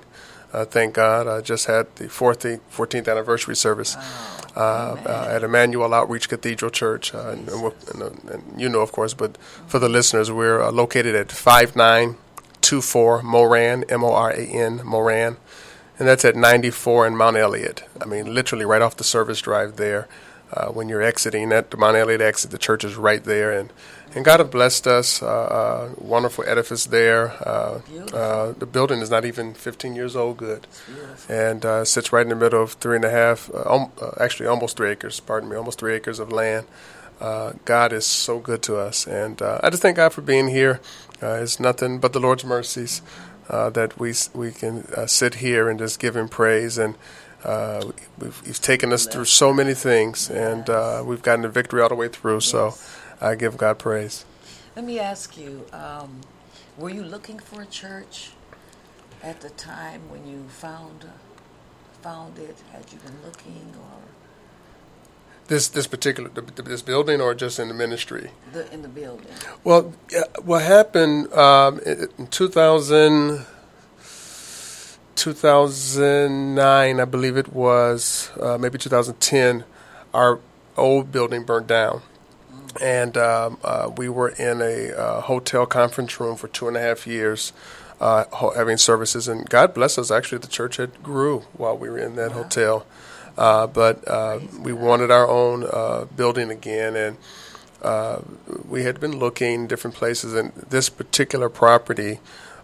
uh, 0.52 0.64
thank 0.64 0.94
God. 0.94 1.26
I 1.26 1.40
just 1.40 1.66
had 1.66 1.94
the 1.96 2.04
14th, 2.04 2.60
14th 2.72 3.08
anniversary 3.08 3.56
service 3.56 3.96
uh, 4.56 4.96
uh, 5.06 5.28
at 5.30 5.42
Emmanuel 5.42 5.94
Outreach 5.94 6.28
Cathedral 6.28 6.70
Church. 6.70 7.14
Uh, 7.14 7.30
and, 7.30 7.48
and, 7.48 7.72
and, 8.02 8.30
and 8.30 8.60
you 8.60 8.68
know, 8.68 8.80
of 8.80 8.92
course, 8.92 9.14
but 9.14 9.36
for 9.66 9.78
the 9.78 9.88
listeners, 9.88 10.30
we're 10.30 10.60
uh, 10.62 10.72
located 10.72 11.14
at 11.14 11.30
5924 11.30 13.22
Moran, 13.22 13.84
M 13.88 14.04
O 14.04 14.12
R 14.12 14.30
A 14.30 14.42
N, 14.42 14.80
Moran. 14.84 15.36
And 15.98 16.08
that's 16.08 16.24
at 16.24 16.34
94 16.34 17.08
in 17.08 17.16
Mount 17.16 17.36
Elliott. 17.36 17.84
I 18.00 18.06
mean, 18.06 18.32
literally 18.34 18.64
right 18.64 18.80
off 18.80 18.96
the 18.96 19.04
service 19.04 19.40
drive 19.40 19.76
there. 19.76 20.08
Uh, 20.52 20.66
when 20.66 20.88
you're 20.88 21.02
exiting 21.02 21.52
at 21.52 21.70
the 21.70 21.76
Mount 21.76 21.96
Elliott 21.96 22.20
exit, 22.20 22.50
the 22.50 22.58
church 22.58 22.82
is 22.82 22.96
right 22.96 23.22
there. 23.22 23.52
And, 23.52 23.72
and 24.14 24.24
God 24.24 24.40
has 24.40 24.48
blessed 24.48 24.86
us. 24.86 25.22
Uh, 25.22 25.26
uh, 25.26 25.90
wonderful 25.96 26.44
edifice 26.46 26.86
there. 26.86 27.30
Uh, 27.46 27.80
uh, 28.12 28.52
the 28.52 28.66
building 28.66 29.00
is 29.00 29.10
not 29.10 29.24
even 29.24 29.54
15 29.54 29.94
years 29.94 30.16
old, 30.16 30.38
good. 30.38 30.66
And 31.28 31.62
sits 31.86 32.12
right 32.12 32.22
in 32.22 32.30
the 32.30 32.34
middle 32.34 32.62
of 32.62 32.72
three 32.72 32.96
and 32.96 33.04
a 33.04 33.10
half, 33.10 33.48
um, 33.54 33.92
actually 34.18 34.46
almost 34.46 34.76
three 34.76 34.90
acres, 34.90 35.20
pardon 35.20 35.48
me, 35.48 35.56
almost 35.56 35.78
three 35.78 35.94
acres 35.94 36.18
of 36.18 36.32
land. 36.32 36.66
God 37.20 37.92
is 37.92 38.06
so 38.06 38.40
good 38.40 38.62
to 38.62 38.76
us. 38.76 39.06
And 39.06 39.40
I 39.40 39.70
just 39.70 39.82
thank 39.82 39.96
God 39.96 40.12
for 40.12 40.22
being 40.22 40.48
here. 40.48 40.80
it's 41.22 41.60
nothing 41.60 42.00
but 42.00 42.12
the 42.12 42.20
Lord's 42.20 42.44
mercies 42.44 43.02
that 43.48 43.98
we 44.00 44.14
we 44.34 44.50
can 44.50 45.06
sit 45.06 45.36
here 45.36 45.68
and 45.68 45.78
just 45.78 46.00
give 46.00 46.16
Him 46.16 46.28
praise. 46.28 46.76
And 46.76 46.96
uh, 47.44 47.90
we've, 48.18 48.40
He's 48.44 48.58
taken 48.58 48.92
us 48.92 49.06
through 49.06 49.26
so 49.26 49.52
many 49.52 49.74
things, 49.74 50.30
and 50.30 50.68
uh, 50.68 51.02
we've 51.04 51.22
gotten 51.22 51.42
the 51.42 51.48
victory 51.48 51.82
all 51.82 51.88
the 51.88 51.94
way 51.94 52.08
through. 52.08 52.40
So 52.40 52.74
I 53.20 53.34
give 53.34 53.56
God 53.56 53.78
praise. 53.78 54.24
Let 54.76 54.84
me 54.84 54.98
ask 54.98 55.36
you: 55.36 55.64
um, 55.72 56.20
Were 56.78 56.90
you 56.90 57.02
looking 57.02 57.38
for 57.38 57.62
a 57.62 57.66
church 57.66 58.30
at 59.22 59.40
the 59.40 59.50
time 59.50 60.08
when 60.08 60.26
you 60.26 60.44
found 60.48 61.06
found 62.02 62.38
it? 62.38 62.56
Had 62.72 62.84
you 62.92 62.98
been 62.98 63.16
looking, 63.24 63.74
or 63.78 64.00
this 65.50 65.68
this 65.68 65.86
particular 65.86 66.30
this 66.30 66.80
building 66.80 67.20
or 67.20 67.34
just 67.34 67.58
in 67.58 67.68
the 67.68 67.74
ministry? 67.74 68.30
The, 68.52 68.72
in 68.72 68.82
the 68.82 68.88
building. 68.88 69.26
Well, 69.64 69.92
what 70.42 70.62
happened 70.62 71.32
um, 71.32 71.80
in 71.80 72.28
2000, 72.28 73.44
2009, 75.20 76.98
I 76.98 77.04
believe 77.04 77.36
it 77.36 77.52
was, 77.52 78.30
uh, 78.40 78.56
maybe 78.56 78.78
2010, 78.78 79.64
our 80.14 80.40
old 80.78 81.12
building 81.12 81.44
burned 81.44 81.66
down. 81.66 82.00
And 82.80 83.18
um, 83.18 83.58
uh, 83.62 83.90
we 83.94 84.08
were 84.08 84.30
in 84.30 84.62
a 84.62 84.96
uh, 84.96 85.20
hotel 85.20 85.66
conference 85.66 86.18
room 86.20 86.36
for 86.36 86.48
two 86.48 86.68
and 86.68 86.76
a 86.76 86.80
half 86.80 87.06
years, 87.06 87.52
uh, 88.00 88.24
having 88.56 88.78
services. 88.78 89.28
And 89.28 89.46
God 89.46 89.74
bless 89.74 89.98
us, 89.98 90.10
actually, 90.10 90.38
the 90.38 90.46
church 90.46 90.78
had 90.78 91.02
grew 91.02 91.40
while 91.52 91.76
we 91.76 91.90
were 91.90 91.98
in 91.98 92.16
that 92.16 92.32
hotel. 92.32 92.86
Uh, 93.36 93.66
but 93.66 94.08
uh, 94.08 94.40
we 94.58 94.72
wanted 94.72 95.10
our 95.10 95.28
own 95.28 95.66
uh, 95.70 96.06
building 96.16 96.50
again, 96.50 96.96
and 96.96 97.18
uh, 97.82 98.20
we 98.66 98.84
had 98.84 98.98
been 98.98 99.18
looking 99.18 99.66
different 99.66 99.96
places. 99.96 100.32
And 100.32 100.52
this 100.54 100.88
particular 100.88 101.50
property, 101.50 102.20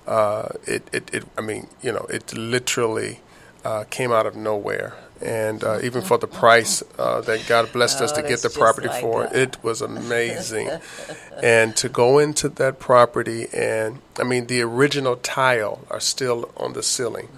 uh, 0.07 0.49
it, 0.67 0.89
it, 0.93 1.15
it, 1.15 1.25
I 1.37 1.41
mean, 1.41 1.69
you 1.83 1.93
know, 1.93 2.07
it 2.11 2.33
literally 2.33 3.21
uh, 3.65 3.85
came 3.91 4.13
out 4.13 4.27
of 4.27 4.37
nowhere. 4.37 4.95
And 5.23 5.65
even 5.83 6.03
for 6.03 6.19
the 6.19 6.27
price 6.27 6.81
that 6.99 7.43
God 7.49 7.73
blessed 7.73 8.03
us 8.03 8.13
oh, 8.13 8.21
to 8.21 8.29
get 8.29 8.43
the 8.43 8.51
property 8.51 8.89
like 8.89 9.01
for, 9.01 9.23
that. 9.23 9.35
it 9.35 9.65
was 9.65 9.81
amazing. 9.81 10.69
and 11.43 11.75
to 11.77 11.89
go 11.89 12.19
into 12.19 12.51
that 12.51 12.79
property, 12.79 13.47
and 13.55 14.03
I 14.21 14.25
mean, 14.25 14.47
the 14.47 14.61
original 14.61 15.17
tile 15.17 15.87
are 15.89 16.01
still 16.01 16.53
on 16.59 16.75
the 16.75 16.83
ceiling, 16.83 17.31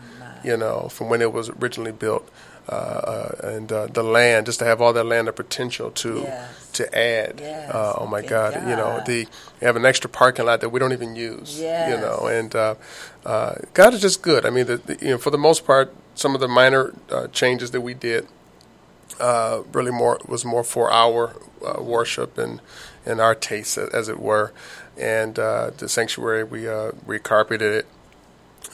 you 0.42 0.56
know, 0.56 0.88
from 0.88 1.08
when 1.08 1.22
it 1.22 1.32
was 1.32 1.50
originally 1.50 1.92
built 1.92 2.28
uh, 2.68 3.30
and 3.42 3.72
uh, 3.72 3.86
the 3.86 4.02
land, 4.02 4.46
just 4.46 4.58
to 4.58 4.64
have 4.64 4.80
all 4.80 4.92
that 4.92 5.04
land, 5.04 5.28
the 5.28 5.32
potential 5.32 5.90
to 5.90 6.22
Yes. 6.24 6.67
To 6.78 6.98
add. 6.98 7.38
Yes. 7.38 7.72
Uh, 7.72 7.94
oh 7.98 8.06
my 8.06 8.20
Thank 8.20 8.30
God. 8.30 8.54
You 8.54 8.76
know, 8.76 8.96
God. 8.98 9.06
the 9.06 9.26
we 9.60 9.66
have 9.66 9.76
an 9.76 9.84
extra 9.84 10.10
parking 10.10 10.46
lot 10.46 10.60
that 10.60 10.70
we 10.70 10.80
don't 10.80 10.92
even 10.92 11.14
use. 11.14 11.60
You 11.90 11.96
know, 12.00 12.26
and 12.26 12.54
uh, 12.54 12.74
uh, 13.24 13.54
God 13.74 13.94
is 13.94 14.00
just 14.00 14.22
good. 14.22 14.46
I 14.46 14.50
mean, 14.50 14.66
the, 14.66 14.78
the, 14.78 14.98
you 15.00 15.10
know, 15.10 15.18
for 15.18 15.30
the 15.30 15.38
most 15.38 15.66
part, 15.66 15.94
some 16.14 16.34
of 16.34 16.40
the 16.40 16.48
minor 16.48 16.94
uh, 17.10 17.28
changes 17.28 17.70
that 17.72 17.80
we 17.82 17.94
did 17.94 18.26
uh, 19.20 19.62
really 19.72 19.90
more 19.92 20.18
was 20.26 20.44
more 20.44 20.64
for 20.64 20.90
our 20.90 21.36
uh, 21.66 21.82
worship 21.82 22.38
and 22.38 22.60
and 23.04 23.20
our 23.20 23.34
taste, 23.34 23.78
as 23.78 24.08
it 24.08 24.20
were. 24.20 24.52
And 24.96 25.38
uh, 25.38 25.70
the 25.76 25.88
sanctuary, 25.88 26.44
we 26.44 26.68
uh, 26.68 26.90
recarpeted 27.06 27.60
it, 27.60 27.86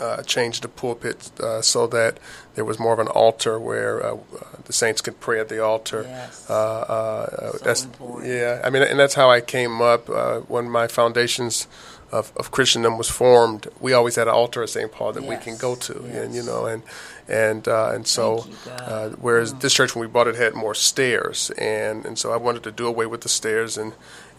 uh, 0.00 0.22
changed 0.22 0.62
the 0.62 0.68
pulpit 0.68 1.30
uh, 1.40 1.62
so 1.62 1.86
that 1.86 2.18
there 2.54 2.64
was 2.64 2.78
more 2.78 2.92
of 2.92 2.98
an 2.98 3.08
altar 3.08 3.58
where 3.58 4.04
uh, 4.04 4.16
the 4.64 4.72
saints 4.72 5.00
could 5.00 5.20
pray 5.20 5.38
at 5.40 5.48
the 5.48 5.62
altar. 5.62 6.02
Yes. 6.02 6.50
Uh, 6.50 6.54
uh, 6.54 7.50
So 7.52 7.58
that's 7.64 7.84
important. 7.84 8.26
yeah. 8.28 8.60
I 8.64 8.70
mean, 8.70 8.82
and 8.82 8.98
that's 8.98 9.14
how 9.14 9.30
I 9.30 9.40
came 9.40 9.80
up 9.80 10.08
uh, 10.10 10.40
when 10.40 10.68
my 10.70 10.86
foundations. 10.88 11.68
Of, 12.12 12.30
of 12.36 12.52
Christendom 12.52 12.96
was 12.96 13.10
formed. 13.10 13.66
We 13.80 13.92
always 13.92 14.14
had 14.14 14.28
an 14.28 14.34
altar 14.34 14.62
at 14.62 14.68
St. 14.68 14.92
Paul 14.92 15.12
that 15.14 15.24
we 15.24 15.36
can 15.36 15.56
go 15.56 15.74
to, 15.74 15.94
and 16.04 16.32
you 16.32 16.44
know, 16.44 16.64
and 16.66 16.84
and 17.26 17.66
uh, 17.66 17.90
and 17.92 18.06
so, 18.06 18.46
you, 18.46 18.70
uh, 18.70 19.08
whereas 19.20 19.52
this 19.54 19.74
church 19.74 19.96
when 19.96 20.02
we 20.02 20.06
bought 20.06 20.28
it 20.28 20.36
had 20.36 20.54
more 20.54 20.76
stairs, 20.76 21.50
and 21.58 22.06
and 22.06 22.16
so 22.16 22.30
I 22.30 22.36
wanted 22.36 22.62
to 22.64 22.70
do 22.70 22.86
away 22.86 23.06
with 23.06 23.22
the 23.22 23.28
stairs, 23.28 23.76
and 23.76 23.94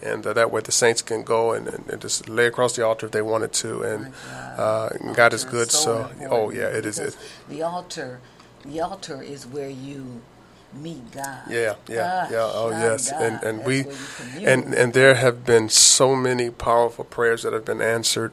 and 0.06 0.26
uh, 0.26 0.34
that 0.34 0.52
way 0.52 0.62
the 0.62 0.72
saints 0.72 1.02
can 1.02 1.24
go 1.24 1.52
and, 1.54 1.68
and, 1.68 1.90
and 1.90 2.02
just 2.02 2.30
lay 2.30 2.46
across 2.48 2.76
the 2.76 2.86
altar 2.86 3.06
if 3.08 3.12
they 3.12 3.22
wanted 3.22 3.52
to, 3.54 3.82
and 3.82 4.14
uh, 4.58 4.90
God 5.14 5.34
is 5.34 5.44
good. 5.44 5.72
So, 5.72 6.02
important 6.04 6.32
oh 6.32 6.50
yeah, 6.52 6.68
it 6.68 6.86
is. 6.86 7.00
It, 7.00 7.18
The 7.50 7.62
altar, 7.64 8.20
the 8.64 8.82
altar 8.82 9.22
is 9.22 9.46
where 9.46 9.70
you 9.70 10.22
meet 10.74 11.12
God. 11.12 11.40
Yeah, 11.50 11.76
yeah, 11.88 11.96
Gosh, 12.28 12.32
yeah. 12.32 12.52
Oh, 12.54 12.70
yes, 12.70 13.12
God, 13.12 13.22
and 13.22 13.44
and 13.44 13.60
that's 13.60 13.68
we, 13.68 13.84
where 13.84 13.94
you 13.94 14.00
commune. 14.18 14.50
and 14.50 14.74
and 14.74 14.94
there 14.94 15.16
have 15.16 15.46
been 15.46 15.70
so 15.70 16.16
many 16.16 16.50
powerful 16.50 17.06
prayers 17.06 17.44
that 17.44 17.54
have 17.54 17.66
been 17.66 17.82
answered 17.82 18.32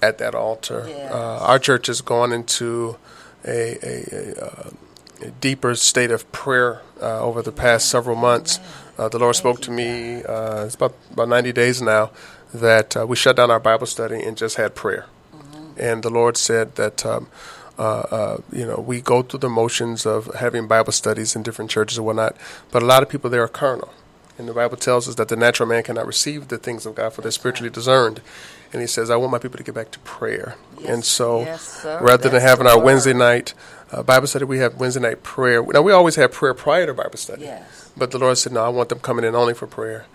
at 0.00 0.18
that 0.18 0.34
altar. 0.34 0.84
Yes. 0.88 1.12
Uh, 1.12 1.38
our 1.40 1.58
church 1.58 1.86
has 1.86 2.00
gone 2.00 2.32
into 2.32 2.96
a 3.44 3.78
a, 3.82 4.04
a, 4.12 4.44
uh, 4.44 4.70
a 5.22 5.30
deeper 5.40 5.74
state 5.74 6.10
of 6.10 6.30
prayer 6.32 6.82
uh, 7.00 7.20
over 7.20 7.42
the 7.42 7.52
past 7.52 7.88
several 7.88 8.16
months. 8.16 8.58
Uh, 9.02 9.08
the 9.08 9.18
Lord 9.18 9.34
spoke 9.34 9.60
to 9.62 9.70
me. 9.70 10.22
Uh, 10.22 10.64
it's 10.66 10.76
about 10.76 10.94
about 11.10 11.28
ninety 11.28 11.52
days 11.52 11.82
now 11.82 12.10
that 12.54 12.96
uh, 12.96 13.04
we 13.04 13.16
shut 13.16 13.34
down 13.34 13.50
our 13.50 13.58
Bible 13.58 13.86
study 13.86 14.22
and 14.22 14.36
just 14.36 14.56
had 14.56 14.76
prayer. 14.76 15.06
And 15.76 16.02
the 16.02 16.10
Lord 16.10 16.36
said 16.36 16.76
that. 16.76 17.04
Um, 17.04 17.28
uh, 17.78 18.04
uh, 18.10 18.36
you 18.52 18.66
know, 18.66 18.76
we 18.76 19.00
go 19.00 19.22
through 19.22 19.40
the 19.40 19.48
motions 19.48 20.04
of 20.04 20.26
having 20.34 20.68
Bible 20.68 20.92
studies 20.92 21.34
in 21.34 21.42
different 21.42 21.70
churches 21.70 21.96
and 21.96 22.06
whatnot, 22.06 22.36
but 22.70 22.82
a 22.82 22.86
lot 22.86 23.02
of 23.02 23.08
people 23.08 23.30
there 23.30 23.42
are 23.42 23.48
carnal. 23.48 23.92
And 24.36 24.46
the 24.46 24.52
Bible 24.52 24.76
tells 24.76 25.08
us 25.08 25.14
that 25.14 25.28
the 25.28 25.36
natural 25.36 25.68
man 25.68 25.82
cannot 25.82 26.06
receive 26.06 26.48
the 26.48 26.58
things 26.58 26.84
of 26.84 26.94
God, 26.94 27.14
for 27.14 27.22
they're 27.22 27.30
spiritually 27.32 27.70
discerned. 27.70 28.20
And 28.72 28.82
He 28.82 28.86
says, 28.86 29.08
I 29.08 29.16
want 29.16 29.32
my 29.32 29.38
people 29.38 29.56
to 29.56 29.64
get 29.64 29.74
back 29.74 29.90
to 29.92 29.98
prayer. 30.00 30.56
Yes, 30.78 30.88
and 30.90 31.04
so, 31.04 31.40
yes, 31.40 31.84
rather 31.84 32.28
than 32.28 32.42
having 32.42 32.66
our. 32.66 32.78
Wednesday 32.78 33.14
night 33.14 33.54
uh, 33.92 34.02
Bible 34.02 34.26
study, 34.26 34.44
we 34.44 34.58
have 34.58 34.76
Wednesday 34.76 35.00
night 35.00 35.22
prayer. 35.22 35.62
Now, 35.62 35.82
we 35.82 35.92
always 35.92 36.16
have 36.16 36.32
prayer 36.32 36.54
prior 36.54 36.86
to 36.86 36.94
Bible 36.94 37.18
study. 37.18 37.42
Yes. 37.42 37.90
But 37.96 38.10
the 38.10 38.18
Lord 38.18 38.38
said, 38.38 38.52
No, 38.52 38.64
I 38.64 38.68
want 38.68 38.88
them 38.88 39.00
coming 39.00 39.24
in 39.24 39.34
only 39.34 39.54
for 39.54 39.66
prayer. 39.66 40.06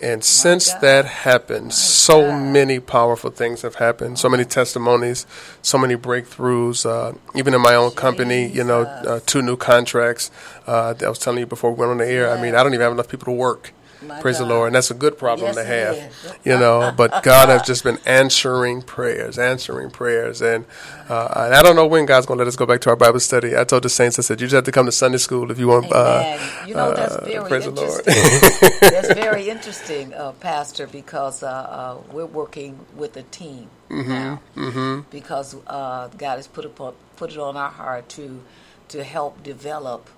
And 0.00 0.24
since 0.24 0.72
God. 0.72 0.80
that 0.82 1.04
happened, 1.04 1.72
so 1.72 2.22
God. 2.22 2.52
many 2.52 2.80
powerful 2.80 3.30
things 3.30 3.62
have 3.62 3.76
happened. 3.76 4.18
So 4.18 4.28
many 4.28 4.44
testimonies, 4.44 5.26
so 5.62 5.78
many 5.78 5.96
breakthroughs. 5.96 6.84
Uh, 6.84 7.16
even 7.34 7.54
in 7.54 7.60
my 7.60 7.74
own 7.74 7.92
company, 7.92 8.46
you 8.46 8.64
know, 8.64 8.82
uh, 8.82 9.20
two 9.26 9.42
new 9.42 9.56
contracts. 9.56 10.30
Uh, 10.66 10.94
I 11.00 11.08
was 11.08 11.18
telling 11.18 11.40
you 11.40 11.46
before 11.46 11.72
we 11.72 11.78
went 11.78 11.90
on 11.90 11.98
the 11.98 12.06
air. 12.06 12.30
I 12.30 12.40
mean, 12.40 12.54
I 12.54 12.62
don't 12.62 12.74
even 12.74 12.82
have 12.82 12.92
enough 12.92 13.08
people 13.08 13.26
to 13.26 13.32
work. 13.32 13.72
My 14.06 14.20
Praise 14.20 14.38
the 14.38 14.44
Lord, 14.46 14.68
and 14.68 14.74
that's 14.76 14.90
a 14.90 14.94
good 14.94 15.18
problem 15.18 15.46
Yes, 15.48 15.56
to 15.56 15.64
have, 15.64 16.38
you 16.44 16.58
know. 16.58 16.92
But 16.96 17.22
God 17.22 17.48
has 17.48 17.62
just 17.62 17.84
been 17.84 17.98
answering 18.06 18.82
prayers, 18.82 19.38
answering 19.38 19.90
prayers, 19.90 20.40
and, 20.42 20.64
uh, 21.08 21.28
and 21.46 21.54
I 21.54 21.62
don't 21.62 21.76
know 21.76 21.86
when 21.86 22.06
God's 22.06 22.26
going 22.26 22.38
to 22.38 22.44
let 22.44 22.48
us 22.48 22.56
go 22.56 22.66
back 22.66 22.80
to 22.82 22.90
our 22.90 22.96
Bible 22.96 23.20
study. 23.20 23.56
I 23.56 23.64
told 23.64 23.82
the 23.84 23.88
saints, 23.88 24.18
I 24.18 24.22
said, 24.22 24.40
you 24.40 24.46
just 24.46 24.54
have 24.54 24.64
to 24.64 24.72
come 24.72 24.86
to 24.86 24.92
Sunday 24.92 25.18
school 25.18 25.50
if 25.50 25.58
you 25.58 25.68
want. 25.68 25.90
Uh, 25.92 26.38
You 26.66 26.74
know, 26.74 26.92
that's 26.94 27.14
uh, 27.16 27.24
very 27.24 27.48
praise 27.48 27.64
the 27.64 27.70
Lord. 27.70 28.06
interesting. 28.06 28.78
that's 28.90 29.12
very 29.14 29.48
interesting, 29.48 30.14
uh, 30.14 30.32
Pastor, 30.32 30.86
because 30.86 31.42
uh, 31.42 31.48
uh, 31.48 31.96
we're 32.12 32.26
working 32.26 32.78
with 32.96 33.16
a 33.16 33.22
team 33.24 33.68
Mm-hmm. 33.90 34.10
now. 34.10 35.04
Because 35.10 35.54
uh, 35.66 36.08
God 36.08 36.36
has 36.36 36.46
put 36.48 36.64
upon, 36.64 36.94
put 37.16 37.30
it 37.30 37.38
on 37.38 37.56
our 37.56 37.70
heart 37.70 38.08
to 38.10 38.42
to 38.88 39.02
help 39.04 39.42
develop 39.42 40.08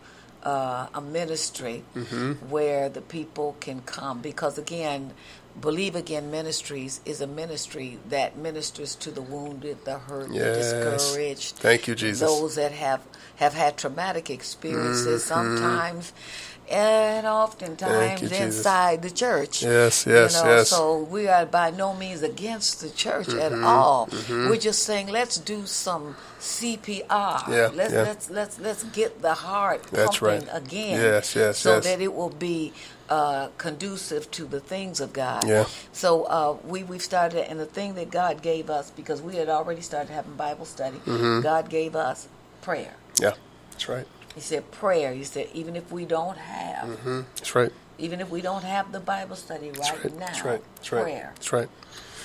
uh, 0.47 0.87
a 0.95 1.01
ministry 1.01 1.83
Mm-hmm. 1.95 2.33
where 2.55 2.89
the 2.89 3.01
people 3.03 3.57
can 3.61 3.81
come. 3.83 4.21
Because 4.23 4.59
again, 4.59 5.13
Believe 5.61 5.97
Again 5.97 6.31
Ministries 6.31 7.01
is 7.05 7.21
a 7.21 7.27
ministry 7.27 7.99
that 8.09 8.37
ministers 8.37 8.95
to 8.97 9.11
the 9.11 9.23
wounded, 9.23 9.85
the 9.85 9.99
hurt, 9.99 10.29
the 10.29 10.35
discouraged. 10.35 11.57
Thank 11.57 11.89
you, 11.89 11.95
Jesus. 11.95 12.29
Those 12.29 12.57
that 12.57 12.73
have 12.73 13.01
have 13.37 13.55
had 13.55 13.77
traumatic 13.77 14.31
experiences 14.31 15.23
Mm-hmm. 15.25 15.57
sometimes 15.59 16.13
and 16.69 17.27
oftentimes 17.27 18.23
you, 18.23 18.29
Jesus. 18.29 18.45
inside 18.59 19.01
the 19.03 19.11
church. 19.11 19.63
Yes, 19.63 20.05
yes, 20.07 20.35
you 20.37 20.43
know, 20.43 20.57
yes. 20.57 20.69
So 20.71 20.99
we 21.05 21.29
are 21.29 21.47
by 21.47 21.71
no 21.71 21.95
means 21.95 22.23
against 22.23 22.81
the 22.81 22.91
church 22.91 23.29
at 23.29 23.53
Mm-hmm, 23.53 23.65
all. 23.65 24.09
We're 24.29 24.57
just 24.57 24.83
saying 24.83 25.09
let's 25.09 25.39
do 25.39 25.65
some 25.67 26.17
CPR. 26.41 27.49
Yeah, 27.49 27.71
let's 27.73 27.93
yeah. 27.93 28.03
let's 28.03 28.31
let's 28.31 28.59
let's 28.59 28.83
get 28.85 29.23
the 29.23 29.35
heart 29.35 29.85
That's 29.93 30.19
pumping 30.19 30.49
right. 30.49 30.63
again. 30.63 31.01
Yes, 31.01 31.35
yes, 31.37 31.59
so 31.59 31.77
yes. 31.77 31.85
that 31.85 32.01
it 32.01 32.13
will 32.13 32.31
be 32.31 32.73
uh, 33.09 33.49
conducive 33.59 34.31
to 34.33 34.45
the 34.45 34.61
things 34.61 35.01
of 35.01 35.13
God. 35.13 35.47
Yeah. 35.47 35.67
So 35.93 36.25
uh, 36.25 36.57
we 36.65 36.83
we've 36.85 37.03
started, 37.03 37.49
and 37.51 37.61
the 37.61 37.67
thing 37.67 37.95
that 37.95 38.11
God 38.11 38.43
gave 38.43 38.71
us 38.71 38.91
because 38.91 39.23
we 39.23 39.37
had 39.37 39.49
already 39.49 39.81
started 39.83 40.13
having 40.13 40.35
Bible 40.35 40.65
study. 40.67 40.99
Mm-hmm. 40.99 41.41
God 41.43 41.69
gave 41.71 41.97
us 41.97 42.29
prayer. 42.63 42.95
Yeah, 43.21 43.35
that's 43.73 43.89
right. 43.89 44.07
He 44.35 44.41
said 44.41 44.71
prayer. 44.71 45.15
He 45.15 45.25
said 45.25 45.49
even 45.55 45.77
if 45.77 45.91
we 45.93 46.05
don't 46.05 46.37
have, 46.39 46.89
hmm 47.01 47.23
That's 47.37 47.55
right. 47.55 47.73
even 47.99 48.21
if 48.21 48.31
we 48.31 48.43
don't 48.43 48.65
have 48.65 48.93
the 48.93 49.01
Bible 49.01 49.37
study 49.37 49.69
right, 49.71 49.77
That's 49.79 49.93
right. 50.05 50.13
now, 50.19 50.27
That's 50.27 50.45
right. 50.45 50.63
That's 50.77 50.93
right. 50.93 51.03
prayer. 51.03 51.33
That's 51.37 51.53
right. 51.53 51.69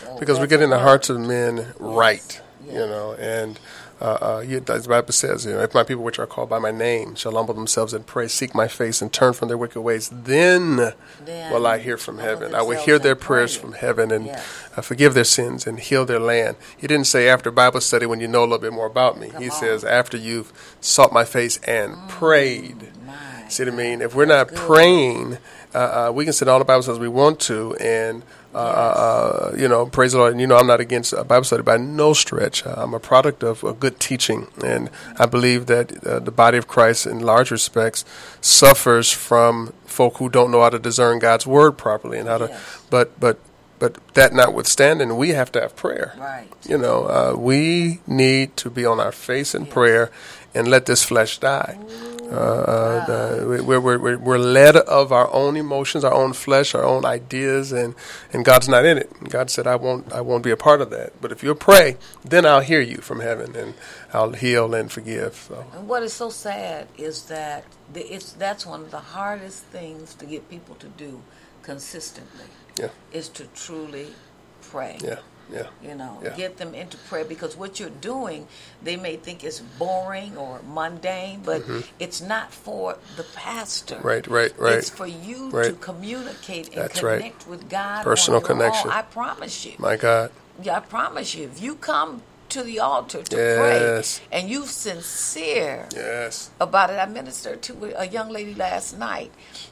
So 0.04 0.18
Because 0.20 0.38
we're 0.38 0.44
that's 0.48 0.50
getting 0.52 0.70
the 0.72 0.80
hearts 0.80 1.10
of 1.10 1.20
men 1.20 1.74
right, 1.80 2.42
yes. 2.66 2.74
you 2.74 2.80
know, 2.80 3.14
and 3.14 3.60
uh, 4.02 4.42
uh, 4.42 4.60
as 4.74 4.84
the 4.84 4.90
Bible 4.90 5.14
says, 5.14 5.46
you 5.46 5.52
know, 5.54 5.60
if 5.62 5.74
my 5.74 5.84
people 5.84 6.04
which 6.04 6.18
are 6.20 6.26
called 6.26 6.50
by 6.50 6.58
my 6.60 6.72
name 6.72 7.14
shall 7.16 7.34
humble 7.34 7.54
themselves 7.54 7.94
and 7.94 8.06
pray, 8.06 8.28
seek 8.28 8.56
my 8.56 8.68
face, 8.68 9.02
and 9.02 9.14
turn 9.14 9.34
from 9.34 9.48
their 9.48 9.58
wicked 9.58 9.80
ways, 9.82 10.10
then, 10.12 10.94
Then 11.24 11.54
will 11.54 11.68
I 11.68 11.78
hear 11.78 11.98
from 11.98 12.18
heaven. 12.18 12.56
I 12.56 12.62
will 12.64 12.80
hear 12.84 12.98
their 13.00 13.16
prayers 13.16 13.56
pray. 13.56 13.62
from 13.62 13.74
heaven 13.74 14.12
and 14.12 14.26
Yes. 14.26 14.44
uh, 14.76 14.82
forgive 14.82 15.14
their 15.14 15.24
sins 15.24 15.68
and 15.68 15.80
heal 15.80 16.04
their 16.06 16.20
land. 16.20 16.58
He 16.76 16.88
didn't 16.88 17.08
say 17.08 17.30
after 17.30 17.52
Bible 17.52 17.80
study 17.82 18.06
when 18.08 18.20
you 18.20 18.28
know 18.28 18.42
a 18.42 18.50
little 18.50 18.58
bit 18.58 18.74
more 18.74 18.88
about 18.88 19.20
me. 19.20 19.30
Come 19.30 19.42
he 19.44 19.50
on. 19.50 19.56
says 19.56 19.84
after 19.84 20.18
you've 20.18 20.52
sought 20.82 21.14
my 21.14 21.24
face 21.24 21.58
and 21.68 21.96
prayed. 22.10 22.90
My 23.06 23.14
See 23.50 23.64
what 23.66 23.74
I 23.74 23.76
mean? 23.76 24.02
If 24.02 24.16
we're 24.16 24.26
not 24.26 24.48
Good. 24.48 24.58
praying, 24.60 25.38
uh, 25.76 25.78
uh, 26.08 26.12
we 26.14 26.24
can 26.24 26.34
sit 26.34 26.48
all 26.48 26.58
the 26.60 26.66
Bible 26.66 26.82
studies 26.84 27.00
we 27.00 27.08
want 27.10 27.40
to, 27.42 27.76
and 27.76 28.24
uh, 28.54 28.58
uh, 28.58 29.56
you 29.58 29.68
know, 29.68 29.86
praise 29.86 30.12
the 30.12 30.18
Lord. 30.18 30.32
And 30.34 30.42
you 30.42 30.48
know, 30.48 30.58
I'm 30.58 30.68
not 30.68 30.80
against 30.80 31.14
uh, 31.14 31.24
Bible 31.24 31.44
study 31.44 31.64
by 31.64 31.78
no 31.78 32.14
stretch. 32.14 32.66
Uh, 32.66 32.76
I'm 32.78 32.94
a 32.94 33.00
product 33.00 33.44
of 33.44 33.64
uh, 33.64 33.72
good 33.72 34.00
teaching, 34.00 34.48
and 34.64 34.90
I 35.18 35.26
believe 35.26 35.68
that 35.68 36.06
uh, 36.06 36.20
the 36.20 36.32
body 36.32 36.58
of 36.58 36.68
Christ, 36.68 37.06
in 37.06 37.20
large 37.20 37.52
respects, 37.52 38.04
suffers 38.42 39.12
from 39.12 39.74
folk 39.86 40.18
who 40.18 40.30
don't 40.30 40.52
know 40.52 40.62
how 40.62 40.70
to 40.70 40.80
discern 40.80 41.20
God's 41.20 41.48
word 41.48 41.78
properly 41.78 42.18
and 42.18 42.28
how 42.28 42.40
to. 42.40 42.48
Yes. 42.48 42.84
But 42.90 43.20
but 43.20 43.40
but 43.80 43.98
that 44.14 44.32
notwithstanding, 44.32 45.18
we 45.18 45.30
have 45.30 45.52
to 45.54 45.62
have 45.62 45.76
prayer. 45.76 46.14
Right. 46.18 46.48
You 46.70 46.78
know, 46.78 47.06
uh, 47.06 47.36
we 47.36 48.00
need 48.06 48.56
to 48.58 48.70
be 48.70 48.86
on 48.86 49.00
our 49.00 49.12
face 49.12 49.56
in 49.56 49.66
prayer 49.66 50.12
and 50.54 50.68
let 50.68 50.86
this 50.86 51.04
flesh 51.04 51.40
die. 51.40 51.80
Uh, 52.32 52.36
uh, 52.36 53.06
the, 53.06 53.64
we're, 53.64 53.80
we're, 53.82 54.00
we're, 54.00 54.18
we're 54.18 54.38
led 54.38 54.78
of 54.78 55.12
our 55.12 55.32
own 55.34 55.58
emotions, 55.58 56.04
our 56.06 56.14
own 56.14 56.32
flesh, 56.34 56.74
our 56.74 56.84
own 56.84 57.04
ideas, 57.06 57.72
and, 57.74 57.94
and 58.32 58.46
God's 58.46 58.70
not 58.70 58.86
in 58.86 58.98
it. 58.98 59.12
God 59.30 59.50
said, 59.50 59.68
I 59.68 59.76
won't, 59.76 60.12
I 60.14 60.22
won't 60.22 60.44
be 60.44 60.52
a 60.52 60.58
part 60.58 60.80
of 60.82 60.90
that. 60.92 61.20
But 61.22 61.32
if 61.32 61.44
you'll 61.44 61.56
pray, 61.56 61.98
then 62.24 62.46
I'll 62.46 62.62
hear 62.62 62.80
you 62.80 62.98
from 62.98 63.20
heaven 63.20 63.56
and 63.56 63.74
I'll 64.14 64.32
heal 64.32 64.74
and 64.74 64.92
forgive. 64.92 65.36
So, 65.36 65.66
And 65.74 65.88
what 65.90 66.04
is 66.04 66.14
so 66.14 66.30
sad 66.30 66.88
is 66.98 67.24
that 67.26 67.66
the, 67.92 68.02
it's 68.14 68.32
that's 68.34 68.66
one 68.66 68.82
of 68.82 68.92
the 68.92 69.00
hardest 69.00 69.66
things 69.66 70.14
to 70.16 70.26
get 70.26 70.50
people 70.50 70.76
to 70.76 70.88
do 70.88 71.22
consistently 71.64 72.46
yeah, 72.78 72.90
is 73.12 73.28
to 73.30 73.46
truly 73.56 74.08
pray. 74.62 74.98
yeah, 75.04 75.20
yeah. 75.52 75.68
You 75.82 75.96
know, 75.96 76.20
Yeah. 76.24 76.36
get 76.36 76.58
them 76.58 76.74
into 76.76 76.98
prayer 76.98 77.26
because 77.26 77.56
what 77.56 77.80
you're 77.80 77.90
doing, 77.90 78.48
they 78.82 78.98
may 78.98 79.16
think 79.18 79.44
is 79.44 79.62
boring 79.80 80.38
or 80.38 80.60
mundane, 80.68 81.42
but 81.44 81.64
it's 82.00 82.22
not 82.22 82.52
for 82.54 82.98
the 83.16 83.24
pastor. 83.24 83.96
Mm-hmm. 83.96 84.08
Right, 84.08 84.28
right, 84.28 84.54
right. 84.60 84.74
It's 84.76 84.90
for 84.90 85.08
you 85.08 85.52
to 85.52 85.74
communicate 85.74 86.68
and 86.70 86.78
That's 86.78 87.02
right. 87.04 87.18
connect 87.20 87.48
with 87.48 87.70
God. 87.70 88.04
Personal 88.04 88.38
on 88.40 88.44
your 88.46 88.52
own. 88.54 88.58
connection. 88.60 88.90
I 88.92 89.02
promise 89.04 89.66
you. 89.66 89.74
My 89.78 89.96
God. 89.98 90.32
Yeah, 90.62 90.78
I 90.78 90.80
promise 90.82 91.34
you. 91.36 91.46
If 91.46 91.62
you 91.62 91.76
come 91.76 92.24
to 92.50 92.64
the 92.64 92.80
altar 92.82 93.24
to 93.24 93.36
Yes. 93.38 94.20
pray 94.20 94.38
and 94.38 94.50
you're 94.50 94.68
sincere 94.68 95.88
Yes. 95.96 96.50
about 96.60 96.90
it. 96.90 96.98
I 97.00 97.06
ministered 97.06 97.62
to 97.64 97.94
a 97.98 98.06
young 98.06 98.30
lady 98.30 98.54
last 98.54 98.98
night, 98.98 99.32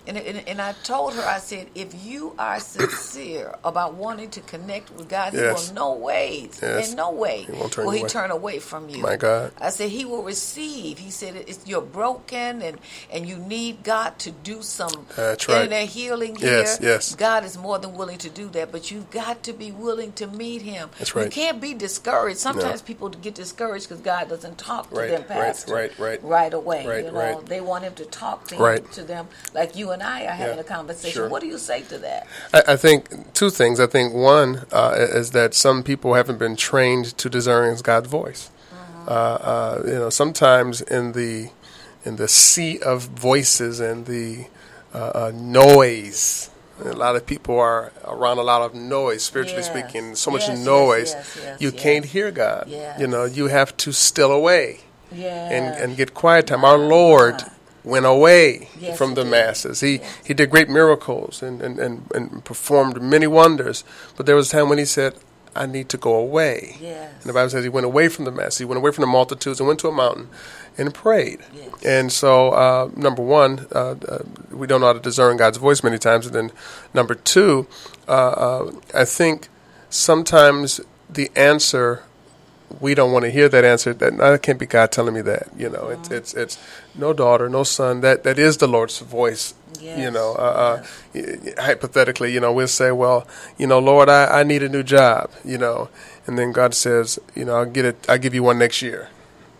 and, 0.10 0.18
and, 0.18 0.48
and 0.48 0.62
I 0.62 0.74
told 0.84 1.14
her, 1.14 1.22
I 1.22 1.40
said, 1.40 1.68
if 1.76 1.94
you 2.06 2.34
are 2.40 2.60
sincere 2.60 3.56
about 3.64 3.94
wanting 3.94 4.30
to 4.32 4.42
connect 4.42 4.92
with 4.96 5.08
God, 5.08 5.34
Yes. 5.34 5.70
He 5.70 5.74
will 5.74 5.76
no 5.76 5.94
ways, 5.94 6.60
Yes. 6.62 6.90
in 6.92 6.96
no 6.98 7.12
way 7.12 7.44
He 7.44 7.52
will 7.52 7.92
He 7.92 8.04
turn 8.04 8.32
away 8.32 8.60
from 8.60 8.90
you. 8.90 9.00
My 9.02 9.16
God. 9.16 9.52
I 9.60 9.70
said 9.70 9.90
He 9.90 10.06
will 10.06 10.24
receive. 10.24 10.98
He 10.98 11.12
said 11.12 11.36
it's 11.36 11.66
you're 11.68 11.82
broken 11.82 12.62
and 12.62 12.80
and 13.12 13.28
you 13.28 13.38
need 13.38 13.84
God 13.84 14.18
to 14.20 14.32
do 14.32 14.62
some 14.62 15.06
That's 15.16 15.48
right. 15.48 15.64
internet 15.64 15.88
healing 15.90 16.36
here. 16.36 16.60
Yes, 16.60 16.80
yes. 16.82 17.16
God 17.16 17.44
is 17.46 17.58
more 17.58 17.78
than 17.80 17.94
willing 17.94 18.18
to 18.20 18.30
do 18.30 18.50
that, 18.50 18.72
but 18.72 18.92
you've 18.92 19.10
got 19.12 19.44
to 19.44 19.54
be 19.54 19.72
willing 19.72 20.12
to 20.14 20.28
meet 20.28 20.62
Him. 20.64 20.90
That's 20.98 21.16
right. 21.16 21.26
You 21.26 21.32
can't 21.32 21.62
be 21.62 21.74
discouraged. 21.74 22.40
Sometimes 22.40 22.82
people 22.82 23.10
get 23.10 23.36
discouraged 23.36 23.88
because 23.90 24.02
God 24.02 24.30
doesn't 24.30 24.58
talk 24.58 24.90
to 24.90 24.96
Right, 24.96 25.12
them 25.12 25.22
right, 25.22 25.28
pastor 25.30 25.74
right, 25.74 26.00
right. 26.00 26.24
right 26.24 26.40
right 26.40 26.54
away. 26.54 26.86
Right, 26.88 27.06
you 27.06 27.12
know, 27.12 27.18
right. 27.18 27.46
they 27.46 27.62
want 27.62 27.84
Him 27.84 27.94
to 27.96 28.06
talk 28.06 28.48
to, 28.48 28.56
him, 28.56 28.86
to 28.94 29.04
them 29.04 29.28
like 29.54 29.76
you 29.76 29.92
and 29.92 29.99
I 30.02 30.26
are 30.26 30.32
having 30.32 30.56
Yeah, 30.56 30.62
a 30.62 30.64
conversation. 30.64 31.12
sure. 31.12 31.30
What 31.30 31.42
do 31.42 31.48
you 31.48 31.58
say 31.58 31.82
to 31.84 31.98
that? 32.00 32.28
I, 32.54 32.74
I 32.74 32.76
think 32.76 33.34
two 33.34 33.50
things. 33.50 33.80
I 33.80 33.88
think 33.88 34.14
one 34.14 34.66
uh, 34.72 34.94
is 34.98 35.32
that 35.32 35.54
some 35.54 35.84
people 35.84 36.14
haven't 36.14 36.38
been 36.38 36.56
trained 36.56 37.18
to 37.18 37.30
discern 37.30 37.76
God's 37.84 38.08
voice. 38.10 38.50
Uh, 39.08 39.12
uh, 39.12 39.84
you 39.86 39.94
know, 39.94 40.10
sometimes 40.10 40.82
in 40.82 41.14
the 41.14 41.50
in 42.06 42.16
the 42.18 42.28
sea 42.28 42.80
of 42.80 43.04
voices 43.04 43.80
and 43.80 44.06
the 44.06 44.46
uh, 44.94 45.12
uh, 45.16 45.32
noise, 45.34 46.50
a 46.84 46.94
lot 46.94 47.16
of 47.16 47.26
people 47.26 47.60
are 47.60 47.92
around 48.06 48.38
a 48.38 48.44
lot 48.44 48.62
of 48.62 48.74
noise, 48.76 49.24
spiritually 49.24 49.64
Yes. 49.64 49.72
speaking. 49.72 50.16
So 50.16 50.32
much 50.32 50.48
Yes, 50.48 50.60
noise, 50.60 51.16
yes, 51.16 51.62
you 51.62 51.72
can't 51.72 52.06
hear 52.06 52.32
God. 52.32 52.70
You 53.00 53.08
know, 53.08 53.26
you 53.26 53.48
have 53.48 53.76
to 53.78 53.92
still 53.92 54.32
away 54.32 54.82
Yeah. 55.12 55.50
and, 55.50 55.76
and 55.76 55.98
get 55.98 56.14
quiet 56.14 56.48
time. 56.48 56.64
Our 56.64 56.78
Lord 56.78 57.44
went 57.90 58.06
away 58.06 58.70
Yes, 58.80 58.98
from 58.98 59.16
the 59.16 59.26
masses. 59.26 59.82
He 59.82 59.98
Yes. 59.98 60.18
he 60.26 60.34
did 60.34 60.50
great 60.50 60.70
miracles 60.70 61.42
and, 61.44 61.62
and, 61.62 61.80
and, 61.80 62.10
and 62.16 62.44
performed 62.46 63.02
many 63.02 63.28
wonders. 63.28 63.84
But 64.16 64.26
there 64.26 64.36
was 64.36 64.50
a 64.50 64.52
time 64.58 64.70
when 64.70 64.78
he 64.78 64.86
said, 64.86 65.16
I 65.56 65.66
need 65.66 65.90
to 65.90 65.98
go 65.98 66.14
away. 66.16 66.78
Yes. 66.80 67.12
And 67.22 67.24
the 67.30 67.34
Bible 67.34 67.50
says 67.50 67.64
he 67.64 67.70
went 67.70 67.86
away 67.86 68.08
from 68.08 68.26
the 68.26 68.32
masses. 68.32 68.60
He 68.60 68.66
went 68.66 68.78
away 68.78 68.92
from 68.92 69.02
the 69.02 69.08
multitudes 69.08 69.60
and 69.60 69.68
went 69.68 69.80
to 69.82 69.88
a 69.88 69.92
mountain 69.92 70.30
and 70.78 70.94
prayed. 70.94 71.40
And 71.84 72.12
so, 72.12 72.52
uh, 72.52 72.90
number 72.96 73.24
one, 73.24 73.66
uh, 73.74 73.96
uh, 74.08 74.20
we 74.52 74.68
don't 74.68 74.80
know 74.82 74.88
how 74.88 74.94
to 74.94 75.00
discern 75.00 75.38
God's 75.38 75.58
voice 75.58 75.84
many 75.84 75.98
times. 75.98 76.28
And 76.28 76.36
then, 76.36 76.52
number 76.94 77.16
two, 77.16 77.68
uh, 78.08 78.12
uh, 78.12 78.72
I 78.94 79.06
think 79.06 79.50
sometimes 79.90 80.80
the 81.10 81.32
answer 81.36 82.04
we 82.80 82.94
don't 82.96 83.12
want 83.12 83.26
to 83.26 83.32
hear 83.32 83.50
that 83.50 83.66
answer. 83.66 83.94
That, 83.94 84.18
that 84.18 84.42
can't 84.44 84.60
be 84.60 84.66
God 84.66 84.92
telling 84.92 85.14
me 85.14 85.22
that. 85.22 85.48
You 85.58 85.70
know, 85.70 85.90
it's 85.90 86.10
it's 86.12 86.34
it's 86.34 86.58
no 86.96 87.14
daughter, 87.14 87.50
no 87.50 87.64
son. 87.64 88.02
That 88.02 88.24
that 88.24 88.38
is 88.40 88.58
the 88.58 88.68
Lord's 88.68 89.00
voice. 89.00 89.54
You 89.82 90.12
know, 90.12 90.36
uh, 90.38 90.42
uh, 90.82 90.86
y- 91.16 91.38
y- 91.44 91.54
hypothetically, 91.58 92.34
you 92.34 92.40
know, 92.40 92.52
we'll 92.52 92.68
say, 92.68 92.92
well, 92.92 93.26
you 93.58 93.66
know, 93.66 93.80
Lord, 93.80 94.10
I, 94.10 94.40
I 94.42 94.44
need 94.44 94.62
a 94.62 94.68
new 94.70 94.84
job. 94.84 95.32
You 95.46 95.58
know, 95.58 95.90
and 96.28 96.38
then 96.38 96.52
God 96.52 96.74
says, 96.74 97.18
you 97.34 97.46
know, 97.46 97.56
I'll 97.56 97.66
get 97.66 97.86
it. 97.86 98.06
I'll 98.10 98.18
give 98.18 98.34
you 98.34 98.44
one 98.44 98.60
next 98.60 98.82
year. 98.82 99.08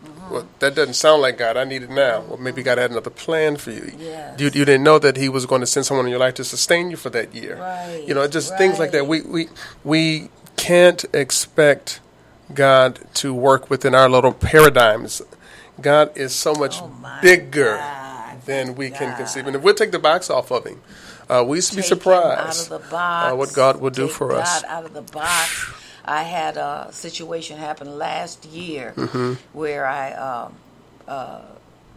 Mm-hmm. 0.04 0.34
Well, 0.34 0.48
that 0.60 0.76
doesn't 0.76 0.96
sound 0.96 1.22
like 1.22 1.38
God. 1.38 1.56
I 1.58 1.64
need 1.64 1.84
it 1.84 1.90
now. 1.90 2.22
Well, 2.22 2.38
maybe 2.38 2.64
God 2.64 2.78
had 2.78 2.92
another 2.92 3.10
plan 3.10 3.56
for 3.58 3.72
you. 3.72 3.92
Yes. 3.98 4.40
You, 4.40 4.48
you 4.48 4.66
didn't 4.66 4.84
know 4.84 5.00
that 5.00 5.16
He 5.16 5.30
was 5.30 5.46
going 5.46 5.62
to 5.62 5.68
send 5.68 5.86
someone 5.86 6.06
in 6.06 6.10
your 6.12 6.20
life 6.20 6.34
to 6.36 6.44
sustain 6.44 6.92
you 6.92 6.98
for 6.98 7.10
that 7.12 7.34
year. 7.34 7.58
Right, 7.58 8.04
You 8.06 8.14
know, 8.14 8.28
just 8.28 8.58
things 8.58 8.78
like 8.78 8.92
that. 8.92 9.08
We 9.08 9.22
we 9.22 9.48
we 9.84 10.30
can't 10.58 11.06
expect 11.14 12.02
God 12.54 13.00
to 13.16 13.34
work 13.34 13.70
within 13.70 13.94
our 13.96 14.10
little 14.10 14.32
paradigms. 14.34 15.22
God 15.82 16.16
is 16.18 16.34
so 16.36 16.54
much 16.54 16.82
Oh, 16.82 16.92
bigger 17.22 17.78
God, 17.78 18.42
than 18.46 18.76
we 18.76 18.90
can 18.90 19.16
conceive. 19.16 19.48
And 19.48 19.56
if 19.56 19.62
we'll 19.62 19.74
take 19.76 19.92
the 19.92 20.00
box 20.00 20.30
off 20.30 20.52
of 20.52 20.66
Him, 20.66 20.82
uh, 21.30 21.44
we 21.48 21.58
used 21.58 21.70
to 21.72 21.76
be 21.78 21.82
surprised 21.84 22.70
the 22.70 22.80
box, 22.80 23.32
uh, 23.34 23.36
what 23.36 23.54
God 23.54 23.80
will 23.80 23.92
do 23.92 24.08
for 24.08 24.30
God 24.30 24.42
us. 24.42 24.64
out 24.66 24.84
of 24.86 24.94
the 24.94 25.02
box. 25.04 25.72
I 26.04 26.24
had 26.24 26.58
a 26.58 26.90
situation 26.92 27.58
happen 27.58 27.98
last 28.00 28.46
year 28.46 28.94
Mm-hmm. 28.96 29.34
where 29.58 29.86
I 29.86 30.14
um, 30.14 30.54
uh, 31.08 31.42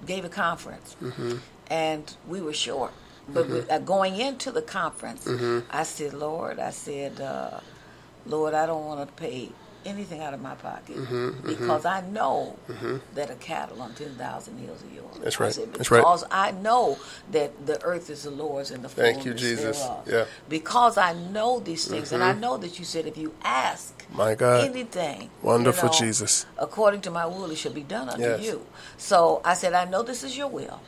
gave 0.06 0.24
a 0.24 0.28
conference, 0.28 0.96
Mm-hmm. 1.02 1.36
and 1.70 2.14
we 2.28 2.40
were 2.42 2.52
short. 2.52 2.92
But 3.28 3.48
with, 3.48 3.70
uh, 3.70 3.78
going 3.78 4.16
into 4.20 4.50
the 4.52 4.60
conference, 4.62 5.24
Mm-hmm. 5.24 5.60
I 5.70 5.84
said, 5.84 6.12
"Lord, 6.12 6.58
I 6.60 6.70
said, 6.70 7.20
uh, 7.20 7.60
Lord, 8.26 8.52
I 8.54 8.66
don't 8.66 8.84
want 8.84 9.08
to 9.08 9.12
pay." 9.14 9.50
Anything 9.84 10.20
out 10.20 10.32
of 10.32 10.40
my 10.40 10.54
pocket 10.54 10.96
Mm-hmm, 10.96 11.46
because 11.46 11.84
I 11.84 12.02
know 12.02 12.56
that 13.14 13.30
a 13.30 13.34
cattle 13.36 13.82
on 13.82 13.94
ten 13.94 14.14
thousand 14.14 14.58
hills 14.58 14.82
are 14.84 14.94
yours. 14.94 15.16
That's 15.22 15.40
right, 15.40 15.52
said, 15.52 15.72
that's 15.74 15.90
right. 15.90 15.98
Because 16.00 16.24
I 16.30 16.52
know 16.52 16.98
that 17.32 17.66
the 17.66 17.82
earth 17.82 18.08
is 18.10 18.22
the 18.22 18.30
Lord's 18.30 18.70
and 18.70 18.84
the 18.84 18.88
Thank 18.88 19.18
you, 19.18 19.32
fullness 19.32 19.40
Jesus. 19.40 19.80
thereof. 19.80 20.08
Yeah. 20.08 20.24
Because 20.48 20.96
I 20.98 21.14
know 21.14 21.58
these 21.60 21.86
things, 21.86 22.12
and 22.12 22.22
I 22.22 22.32
know 22.32 22.56
that 22.58 22.78
you 22.78 22.84
said 22.84 23.06
if 23.06 23.16
you 23.16 23.34
ask 23.42 23.92
Mm-hmm. 23.98 24.16
My 24.16 24.34
God. 24.34 24.64
anything, 24.68 25.30
Wonderful 25.42 25.88
you 25.88 25.92
know, 25.94 25.98
Jesus. 25.98 26.46
according 26.58 27.00
to 27.02 27.10
my 27.10 27.24
will, 27.26 27.50
it 27.50 27.56
shall 27.56 27.72
be 27.72 27.82
done 27.82 28.08
unto 28.10 28.22
Yes. 28.22 28.42
you. 28.44 28.66
So 28.98 29.40
I 29.44 29.54
said, 29.54 29.72
I 29.72 29.84
know 29.86 30.02
this 30.02 30.22
is 30.22 30.36
your 30.36 30.48
will. 30.48 30.80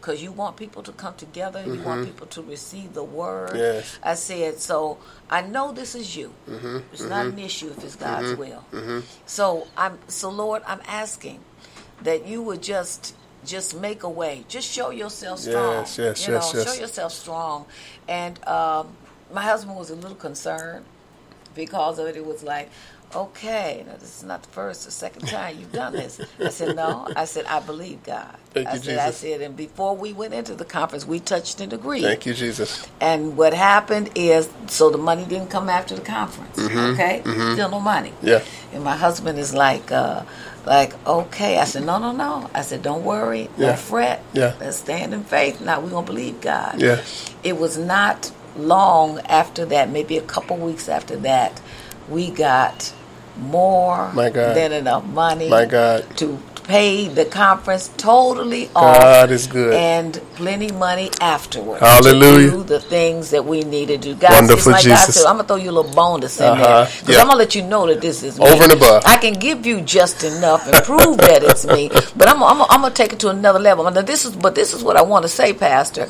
Because 0.00 0.22
you 0.22 0.32
want 0.32 0.56
people 0.56 0.82
to 0.82 0.92
come 0.92 1.14
together. 1.16 1.62
You 1.64 1.82
want 1.82 2.06
people 2.06 2.26
to 2.28 2.42
receive 2.42 2.94
the 2.94 3.04
word. 3.04 3.56
Yes. 3.56 3.98
I 4.02 4.14
said, 4.14 4.58
so 4.58 4.98
I 5.28 5.42
know 5.42 5.72
this 5.72 5.94
is 5.94 6.16
you. 6.16 6.32
Mm-hmm. 6.48 6.78
It's 6.92 7.02
not 7.02 7.26
an 7.26 7.38
issue 7.38 7.68
if 7.68 7.84
it's 7.84 7.96
God's 7.96 8.34
will. 8.34 8.64
So 9.26 9.68
I'm 9.76 9.98
so 10.08 10.30
Lord, 10.30 10.62
I'm 10.66 10.80
asking 10.86 11.40
that 12.02 12.26
you 12.26 12.42
would 12.42 12.62
just 12.62 13.14
just 13.44 13.78
make 13.78 14.02
a 14.02 14.08
way. 14.08 14.44
Just 14.48 14.70
show 14.70 14.90
yourself 14.90 15.40
strong. 15.40 15.76
Yes, 15.76 15.98
yes, 15.98 16.26
you 16.26 16.34
yes, 16.34 16.54
know, 16.54 16.60
yes. 16.60 16.74
show 16.74 16.80
yourself 16.80 17.12
strong. 17.12 17.66
And 18.08 18.42
um, 18.46 18.96
my 19.32 19.42
husband 19.42 19.76
was 19.76 19.90
a 19.90 19.94
little 19.94 20.16
concerned 20.16 20.84
because 21.66 21.98
of 21.98 22.06
it. 22.06 22.16
It 22.16 22.24
was 22.26 22.42
like, 22.42 22.70
okay, 23.14 23.82
now 23.86 23.94
this 23.94 24.18
is 24.18 24.22
not 24.22 24.42
the 24.42 24.48
first 24.50 24.86
or 24.86 24.90
second 24.92 25.26
time 25.26 25.58
you've 25.58 25.72
done 25.72 25.92
this. 25.92 26.20
I 26.38 26.48
said, 26.50 26.76
no. 26.76 27.08
I 27.16 27.24
said, 27.24 27.44
I 27.46 27.58
believe 27.60 28.02
God. 28.04 28.36
Thank 28.50 28.68
I 28.68 28.74
you, 28.74 28.78
said, 28.80 28.98
I 28.98 29.06
Jesus. 29.06 29.20
said, 29.20 29.40
and 29.40 29.56
before 29.56 29.96
we 29.96 30.12
went 30.12 30.32
into 30.32 30.54
the 30.54 30.64
conference, 30.64 31.04
we 31.06 31.18
touched 31.18 31.60
and 31.60 31.72
agreed. 31.72 32.02
Thank 32.02 32.24
you, 32.26 32.34
Jesus. 32.34 32.86
And 33.00 33.36
what 33.36 33.52
happened 33.52 34.10
is, 34.14 34.48
so 34.68 34.90
the 34.90 34.98
money 34.98 35.24
didn't 35.24 35.50
come 35.50 35.68
after 35.68 35.96
the 35.96 36.02
conference. 36.02 36.56
Okay, 36.58 37.20
still 37.24 37.68
no 37.68 37.80
money. 37.80 38.10
Mm-hmm. 38.10 38.26
Yeah. 38.28 38.44
And 38.72 38.84
my 38.84 38.96
husband 38.96 39.38
is 39.40 39.52
like, 39.54 39.90
uh, 39.90 40.22
like, 40.64 40.94
okay. 41.06 41.58
I 41.58 41.64
said, 41.64 41.84
no, 41.84 41.98
no, 41.98 42.12
no. 42.12 42.48
I 42.54 42.62
said, 42.62 42.82
don't 42.82 43.04
worry, 43.04 43.48
Yeah. 43.56 43.66
don't 43.68 43.78
fret. 43.78 44.22
Yeah. 44.34 44.54
Let's 44.60 44.76
stand 44.76 45.12
in 45.14 45.24
faith. 45.24 45.60
Now 45.60 45.80
we're 45.80 45.90
gonna 45.90 46.06
believe 46.06 46.40
God. 46.40 46.80
Yeah. 46.80 47.02
It 47.42 47.56
was 47.58 47.76
not 47.76 48.30
long 48.56 49.20
after 49.20 49.64
that, 49.66 49.90
maybe 49.90 50.18
a 50.18 50.22
couple 50.22 50.56
weeks 50.56 50.88
after 50.88 51.16
that, 51.18 51.60
we 52.08 52.30
got 52.30 52.92
more 53.36 54.10
than 54.54 54.72
enough 54.72 55.04
money. 55.04 55.48
My 55.48 55.64
God. 55.64 56.04
To 56.18 56.38
pay 56.70 57.08
the 57.08 57.24
conference 57.24 57.90
totally 57.96 58.66
off 58.76 58.96
God 59.02 59.30
is 59.32 59.48
good. 59.48 59.74
and 59.74 60.14
plenty 60.36 60.70
money 60.70 61.10
afterwards. 61.20 61.80
Hallelujah. 61.80 62.50
To 62.52 62.56
do 62.58 62.62
the 62.62 62.78
things 62.80 63.30
that 63.30 63.44
we 63.44 63.62
need 63.64 63.88
to 63.88 63.98
do. 63.98 64.14
God, 64.14 64.30
Wonderful 64.30 64.70
like 64.72 64.84
God 64.86 64.96
Jesus. 64.98 65.16
said, 65.16 65.26
I'm 65.26 65.36
gonna 65.38 65.48
throw 65.48 65.56
you 65.56 65.70
a 65.70 65.76
little 65.78 65.92
bonus 65.92 66.38
in 66.38 66.46
Uh-huh. 66.46 66.62
there 66.84 66.84
because 67.00 67.16
Yeah. 67.16 67.22
I'm 67.22 67.26
gonna 67.26 67.38
let 67.40 67.56
you 67.56 67.62
know 67.62 67.88
that 67.88 68.00
this 68.00 68.22
is 68.22 68.38
me. 68.38 68.46
Over 68.46 68.62
and 68.62 68.72
above. 68.72 69.02
I 69.04 69.16
can 69.18 69.34
give 69.34 69.66
you 69.66 69.80
just 69.80 70.22
enough 70.22 70.64
and 70.68 70.76
prove 70.84 71.18
that 71.18 71.42
it's 71.42 71.66
me, 71.66 71.88
but 72.16 72.28
I'm, 72.28 72.40
I'm, 72.42 72.62
I'm 72.62 72.80
gonna 72.82 72.94
take 72.94 73.12
it 73.12 73.18
to 73.20 73.28
another 73.30 73.58
level. 73.58 73.82
Now, 73.90 74.02
this 74.02 74.24
is, 74.24 74.36
but 74.36 74.54
this 74.54 74.72
is 74.72 74.84
what 74.84 74.96
I 74.96 75.02
want 75.02 75.24
to 75.24 75.28
say, 75.28 75.52
Pastor. 75.52 76.06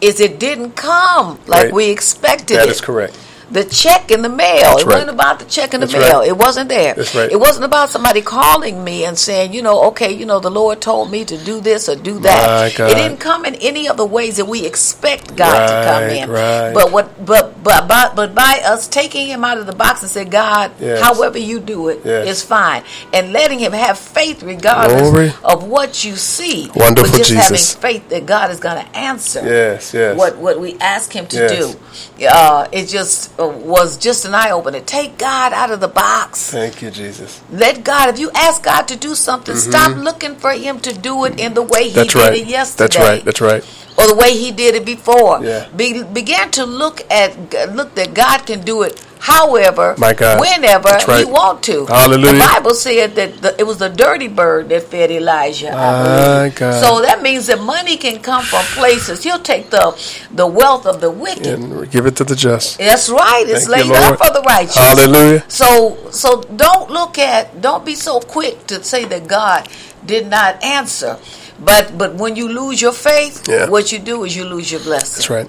Is 0.00 0.20
it 0.20 0.40
didn't 0.40 0.72
come 0.72 1.38
like 1.46 1.58
Mm-hmm. 1.58 1.64
Right. 1.66 1.72
we 1.74 1.90
expected 1.90 2.56
That 2.56 2.68
it. 2.68 2.70
is 2.70 2.80
correct. 2.80 3.14
The 3.50 3.64
check 3.64 4.10
in 4.10 4.22
the 4.22 4.28
mail. 4.28 4.60
That's 4.60 4.82
it 4.82 4.86
right. 4.86 4.94
wasn't 4.94 5.10
about 5.10 5.38
the 5.38 5.46
check 5.46 5.72
in 5.72 5.80
the 5.80 5.86
That's 5.86 5.98
mail. 5.98 6.18
right. 6.20 6.28
It 6.28 6.36
wasn't 6.36 6.68
there. 6.68 6.94
Right. 6.96 7.32
It 7.32 7.40
wasn't 7.40 7.64
about 7.64 7.88
somebody 7.88 8.20
calling 8.20 8.84
me 8.84 9.04
and 9.04 9.18
saying, 9.18 9.54
you 9.54 9.62
know, 9.62 9.84
okay, 9.84 10.12
you 10.12 10.26
know, 10.26 10.38
the 10.38 10.50
Lord 10.50 10.80
told 10.82 11.10
me 11.10 11.24
to 11.24 11.38
do 11.38 11.60
this 11.60 11.88
or 11.88 11.96
do 11.96 12.18
that. 12.20 12.72
It 12.78 12.94
didn't 12.94 13.18
come 13.18 13.44
in 13.46 13.54
any 13.56 13.88
of 13.88 13.96
the 13.96 14.06
ways 14.06 14.36
that 14.36 14.44
we 14.44 14.66
expect 14.66 15.34
God 15.34 15.66
to 15.66 15.90
come 15.90 16.10
in. 16.10 16.28
But 16.74 16.92
what 16.92 17.24
but 17.24 17.57
but 17.68 17.86
by, 17.88 18.10
but 18.14 18.34
by 18.34 18.62
us 18.64 18.88
taking 18.88 19.26
him 19.26 19.44
out 19.44 19.58
of 19.58 19.66
the 19.66 19.74
box 19.74 20.02
and 20.02 20.10
say, 20.10 20.24
God, 20.24 20.70
Yes. 20.80 21.02
however 21.02 21.38
you 21.38 21.60
do 21.60 21.88
it 21.88 21.98
is 22.06 22.26
Yes. 22.26 22.42
fine. 22.42 22.82
And 23.12 23.32
letting 23.32 23.58
him 23.58 23.72
have 23.72 23.98
faith 23.98 24.42
regardless 24.42 25.02
Glory. 25.10 25.32
of 25.44 25.64
what 25.64 26.04
you 26.04 26.16
see. 26.16 26.70
Wonderful 26.74 27.10
but 27.10 27.18
just 27.18 27.30
Jesus. 27.30 27.74
having 27.74 27.82
faith 27.82 28.08
that 28.08 28.26
God 28.26 28.50
is 28.50 28.58
gonna 28.60 28.86
answer 28.94 29.42
Yes, 29.44 29.92
yes. 29.92 30.16
what 30.16 30.36
what 30.38 30.58
we 30.60 30.76
ask 30.80 31.12
him 31.12 31.26
to 31.26 31.36
Yes. 31.36 31.76
do. 32.16 32.26
Uh, 32.26 32.66
it 32.72 32.86
just 32.88 33.38
uh, 33.38 33.46
was 33.46 33.96
just 33.96 34.24
an 34.24 34.34
eye 34.34 34.50
opener. 34.50 34.80
Take 34.80 35.18
God 35.18 35.52
out 35.52 35.70
of 35.70 35.80
the 35.80 35.88
box. 35.88 36.50
Thank 36.50 36.80
you, 36.82 36.90
Jesus. 36.90 37.40
Let 37.50 37.84
God. 37.84 38.08
If 38.08 38.18
you 38.18 38.30
ask 38.34 38.62
God 38.62 38.88
to 38.88 38.96
do 38.96 39.14
something, 39.14 39.56
stop 39.56 39.96
looking 39.96 40.36
for 40.36 40.52
Him 40.52 40.80
to 40.80 40.92
do 40.92 41.24
it 41.24 41.38
in 41.38 41.54
the 41.54 41.62
way 41.62 41.84
He 41.84 41.88
Mm-hmm. 41.90 41.96
That's 41.98 42.12
did 42.14 42.18
right. 42.20 42.38
it 42.38 42.46
yesterday, 42.46 42.84
That's 42.84 42.96
right. 43.08 43.24
That's 43.24 43.40
right. 43.40 43.64
Or 43.98 44.06
the 44.06 44.14
way 44.14 44.36
He 44.36 44.52
did 44.52 44.74
it 44.74 44.86
before. 44.86 45.42
Yeah. 45.42 45.68
Be, 45.76 46.02
began 46.04 46.50
to 46.52 46.64
look 46.64 47.00
at 47.10 47.36
look 47.74 47.94
that 47.96 48.14
God 48.14 48.46
can 48.46 48.62
do 48.62 48.82
it. 48.82 49.04
However, 49.20 49.94
whenever 50.38 50.88
right. 50.88 51.26
He 51.26 51.30
want 51.30 51.62
to. 51.64 51.86
Hallelujah. 51.86 52.34
The 52.34 52.38
Bible 52.38 52.74
said 52.74 53.14
that 53.16 53.42
the, 53.42 53.56
it 53.58 53.64
was 53.64 53.78
the 53.78 53.88
dirty 53.88 54.28
bird 54.28 54.68
that 54.68 54.84
fed 54.84 55.10
Elijah. 55.10 55.72
My. 55.72 56.52
God. 56.54 56.80
So 56.80 57.02
that 57.02 57.20
means 57.22 57.48
that 57.48 57.60
money 57.60 57.96
can 57.96 58.20
come 58.20 58.44
from 58.44 58.64
places. 58.78 59.24
He'll 59.24 59.40
take 59.40 59.70
the 59.70 59.96
the 60.30 60.46
wealth 60.46 60.86
of 60.86 61.00
the 61.00 61.10
wicked. 61.10 61.46
And 61.46 61.90
give 61.90 62.06
it 62.06 62.16
to 62.16 62.24
the 62.24 62.36
just. 62.36 62.78
That's 62.78 63.08
right. 63.08 63.44
It's 63.46 63.66
Thank 63.66 63.88
laid 63.88 63.96
up 63.96 64.18
for 64.18 64.32
the 64.32 64.42
righteous. 64.42 64.76
Hallelujah. 64.76 65.44
So 65.48 66.10
so 66.10 66.42
don't 66.42 66.90
look 66.90 67.18
at 67.18 67.60
don't 67.60 67.84
be 67.84 67.96
so 67.96 68.20
quick 68.20 68.66
to 68.68 68.84
say 68.84 69.04
that 69.06 69.26
God 69.26 69.68
did 70.06 70.28
not 70.28 70.62
answer. 70.62 71.18
But 71.60 71.98
but 71.98 72.14
when 72.14 72.36
you 72.36 72.48
lose 72.48 72.80
your 72.80 72.92
faith, 72.92 73.48
Yeah. 73.48 73.68
what 73.68 73.90
you 73.92 73.98
do 73.98 74.24
is 74.24 74.36
you 74.36 74.44
lose 74.44 74.70
your 74.70 74.80
blessing. 74.80 75.16
That's 75.16 75.30
right. 75.30 75.48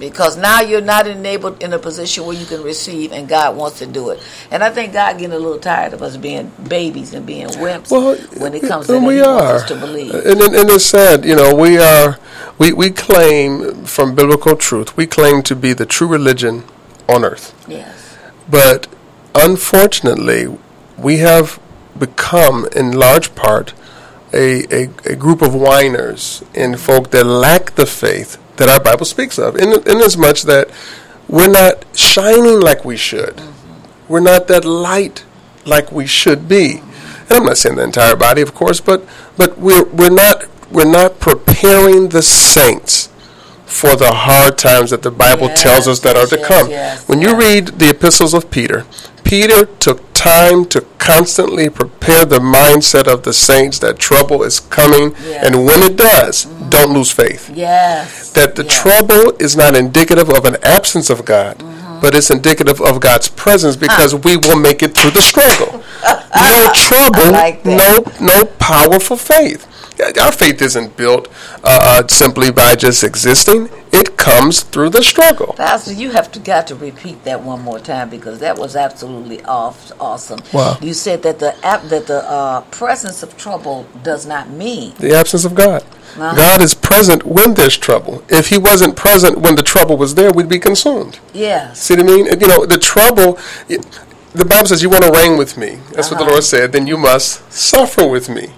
Because 0.00 0.36
now 0.36 0.60
you're 0.60 0.80
not 0.80 1.06
enabled 1.06 1.62
in 1.62 1.72
a 1.72 1.78
position 1.78 2.26
where 2.26 2.34
you 2.36 2.46
can 2.46 2.62
receive 2.64 3.12
and 3.12 3.28
God 3.28 3.56
wants 3.56 3.78
to 3.78 3.86
do 3.86 4.10
it. 4.10 4.20
And 4.50 4.64
I 4.64 4.70
think 4.70 4.92
God 4.92 5.18
getting 5.18 5.32
a 5.36 5.38
little 5.38 5.58
tired 5.60 5.92
of 5.92 6.02
us 6.02 6.16
being 6.16 6.50
babies 6.68 7.14
and 7.14 7.24
being 7.24 7.46
wimps 7.46 7.92
Well, 7.92 8.16
when 8.42 8.54
it 8.54 8.62
comes 8.62 8.88
to 8.88 8.98
we 8.98 9.20
are. 9.20 9.36
wants 9.36 9.62
us 9.62 9.68
to 9.68 9.76
believe. 9.76 10.12
And, 10.14 10.40
and, 10.42 10.54
and 10.54 10.70
it's 10.70 10.84
sad, 10.84 11.24
you 11.24 11.36
know, 11.36 11.54
we 11.54 11.78
are, 11.78 12.18
we, 12.58 12.72
we 12.72 12.90
claim 12.90 13.84
from 13.84 14.16
biblical 14.16 14.56
truth, 14.56 14.96
we 14.96 15.06
claim 15.06 15.42
to 15.44 15.54
be 15.54 15.72
the 15.72 15.86
true 15.86 16.08
religion 16.08 16.64
on 17.08 17.24
earth. 17.24 17.54
yes. 17.68 18.16
But 18.50 18.88
unfortunately, 19.36 20.58
we 20.98 21.18
have 21.18 21.60
become, 21.96 22.66
in 22.74 22.92
large 22.92 23.34
part, 23.36 23.72
a, 24.34 24.64
a, 24.84 24.90
a 25.12 25.16
group 25.16 25.40
of 25.42 25.54
whiners 25.54 26.42
and 26.54 26.78
folk 26.78 27.10
that 27.12 27.24
lack 27.24 27.74
the 27.76 27.86
faith 27.86 28.38
that 28.56 28.68
our 28.68 28.80
Bible 28.80 29.04
speaks 29.06 29.38
of, 29.38 29.56
in, 29.56 29.72
in 29.72 30.00
as 30.00 30.16
much 30.16 30.42
that 30.42 30.70
we're 31.28 31.48
not 31.48 31.84
shining 31.96 32.60
like 32.60 32.84
we 32.84 32.96
should. 32.96 33.36
Mm-hmm. 33.36 34.12
We're 34.12 34.20
not 34.20 34.48
that 34.48 34.64
light 34.64 35.24
like 35.64 35.90
we 35.90 36.06
should 36.06 36.48
be. 36.48 36.74
Mm-hmm. 36.74 37.22
And 37.22 37.32
I'm 37.32 37.44
not 37.44 37.56
saying 37.58 37.76
the 37.76 37.82
entire 37.84 38.16
body, 38.16 38.42
of 38.42 38.54
course, 38.54 38.80
but 38.80 39.06
but 39.36 39.56
we're 39.58 39.84
we're 39.84 40.10
not 40.10 40.44
we're 40.70 40.90
not 40.90 41.20
preparing 41.20 42.10
the 42.10 42.22
saints 42.22 43.08
for 43.64 43.96
the 43.96 44.12
hard 44.12 44.58
times 44.58 44.90
that 44.90 45.02
the 45.02 45.10
Bible 45.10 45.46
Yes, 45.48 45.62
tells 45.62 45.88
us 45.88 46.00
that 46.00 46.16
are 46.16 46.26
to 46.26 46.36
yes, 46.36 46.46
come. 46.46 46.70
yes, 46.70 47.08
when 47.08 47.22
you 47.22 47.36
read 47.36 47.68
the 47.78 47.90
epistles 47.90 48.34
of 48.34 48.50
Peter, 48.50 48.84
Peter 49.24 49.64
took 49.80 50.12
time 50.14 50.64
to 50.66 50.82
constantly 50.98 51.68
prepare 51.68 52.24
the 52.24 52.38
mindset 52.38 53.06
of 53.12 53.22
the 53.24 53.32
saints 53.32 53.78
that 53.80 53.98
trouble 53.98 54.42
is 54.42 54.60
coming, 54.60 55.14
Yes. 55.26 55.44
and 55.46 55.64
when 55.66 55.82
it 55.82 55.96
does, 55.96 56.44
don't 56.68 56.92
lose 56.92 57.10
faith 57.10 57.50
Yes. 57.54 58.30
that 58.30 58.54
the 58.54 58.64
Yes. 58.64 58.80
trouble 58.80 59.32
is 59.38 59.56
not 59.56 59.74
indicative 59.74 60.28
of 60.30 60.44
an 60.44 60.56
absence 60.62 61.10
of 61.10 61.24
God, 61.24 61.58
Mm-hmm. 61.58 62.00
but 62.00 62.14
it's 62.14 62.30
indicative 62.30 62.80
of 62.80 63.00
God's 63.00 63.28
presence 63.28 63.76
because 63.76 64.14
we 64.14 64.36
will 64.36 64.56
make 64.56 64.82
it 64.82 64.94
through 64.94 65.10
the 65.12 65.22
struggle. 65.22 65.82
no 66.36 66.70
trouble, 66.74 67.30
like 67.32 67.64
no 67.64 68.04
no 68.20 68.44
powerful 68.58 69.16
faith. 69.16 69.66
Our 70.20 70.32
faith 70.32 70.60
isn't 70.60 70.96
built 70.96 71.28
uh, 71.62 72.02
uh, 72.02 72.08
simply 72.08 72.50
by 72.50 72.74
just 72.74 73.04
existing. 73.04 73.68
It 73.92 74.16
comes 74.16 74.62
through 74.64 74.90
the 74.90 75.02
struggle. 75.02 75.52
Pastor, 75.56 75.92
you 75.92 76.10
have 76.10 76.32
to 76.32 76.40
got 76.40 76.66
to 76.68 76.74
repeat 76.74 77.22
that 77.24 77.42
one 77.42 77.62
more 77.62 77.78
time 77.78 78.10
because 78.10 78.40
that 78.40 78.58
was 78.58 78.74
absolutely 78.74 79.42
off, 79.44 79.92
awesome. 80.00 80.40
Wow. 80.52 80.78
You 80.82 80.94
said 80.94 81.22
that 81.22 81.38
the 81.38 81.54
that 81.62 82.06
the 82.08 82.28
uh, 82.28 82.62
presence 82.72 83.22
of 83.22 83.36
trouble 83.36 83.86
does 84.02 84.26
not 84.26 84.50
mean 84.50 84.94
The 84.98 85.14
absence 85.14 85.44
of 85.44 85.54
God. 85.54 85.82
Uh-huh. 86.16 86.34
God 86.36 86.60
is 86.62 86.74
present 86.74 87.24
when 87.24 87.54
there's 87.54 87.76
trouble. 87.76 88.22
If 88.28 88.48
He 88.48 88.58
wasn't 88.58 88.96
present 88.96 89.38
when 89.38 89.54
the 89.56 89.62
trouble 89.62 89.96
was 89.96 90.14
there, 90.16 90.32
we'd 90.32 90.48
be 90.48 90.58
consumed. 90.60 91.18
yes. 91.32 91.80
See 91.82 91.94
what 91.94 92.04
I 92.04 92.06
mean? 92.06 92.26
You 92.40 92.48
know, 92.48 92.66
the 92.66 92.78
trouble. 92.78 93.38
it- 93.68 93.86
The 94.34 94.44
Bible 94.44 94.66
says, 94.66 94.82
"You 94.82 94.90
want 94.90 95.04
to 95.04 95.12
reign 95.12 95.36
with 95.38 95.56
me." 95.56 95.78
That's 95.92 96.10
what 96.10 96.18
the 96.18 96.24
Uh-huh. 96.24 96.32
Lord 96.32 96.42
said. 96.44 96.72
Then 96.72 96.88
you 96.88 96.96
must 96.98 97.28
suffer 97.52 98.04
with 98.04 98.28
me. 98.28 98.50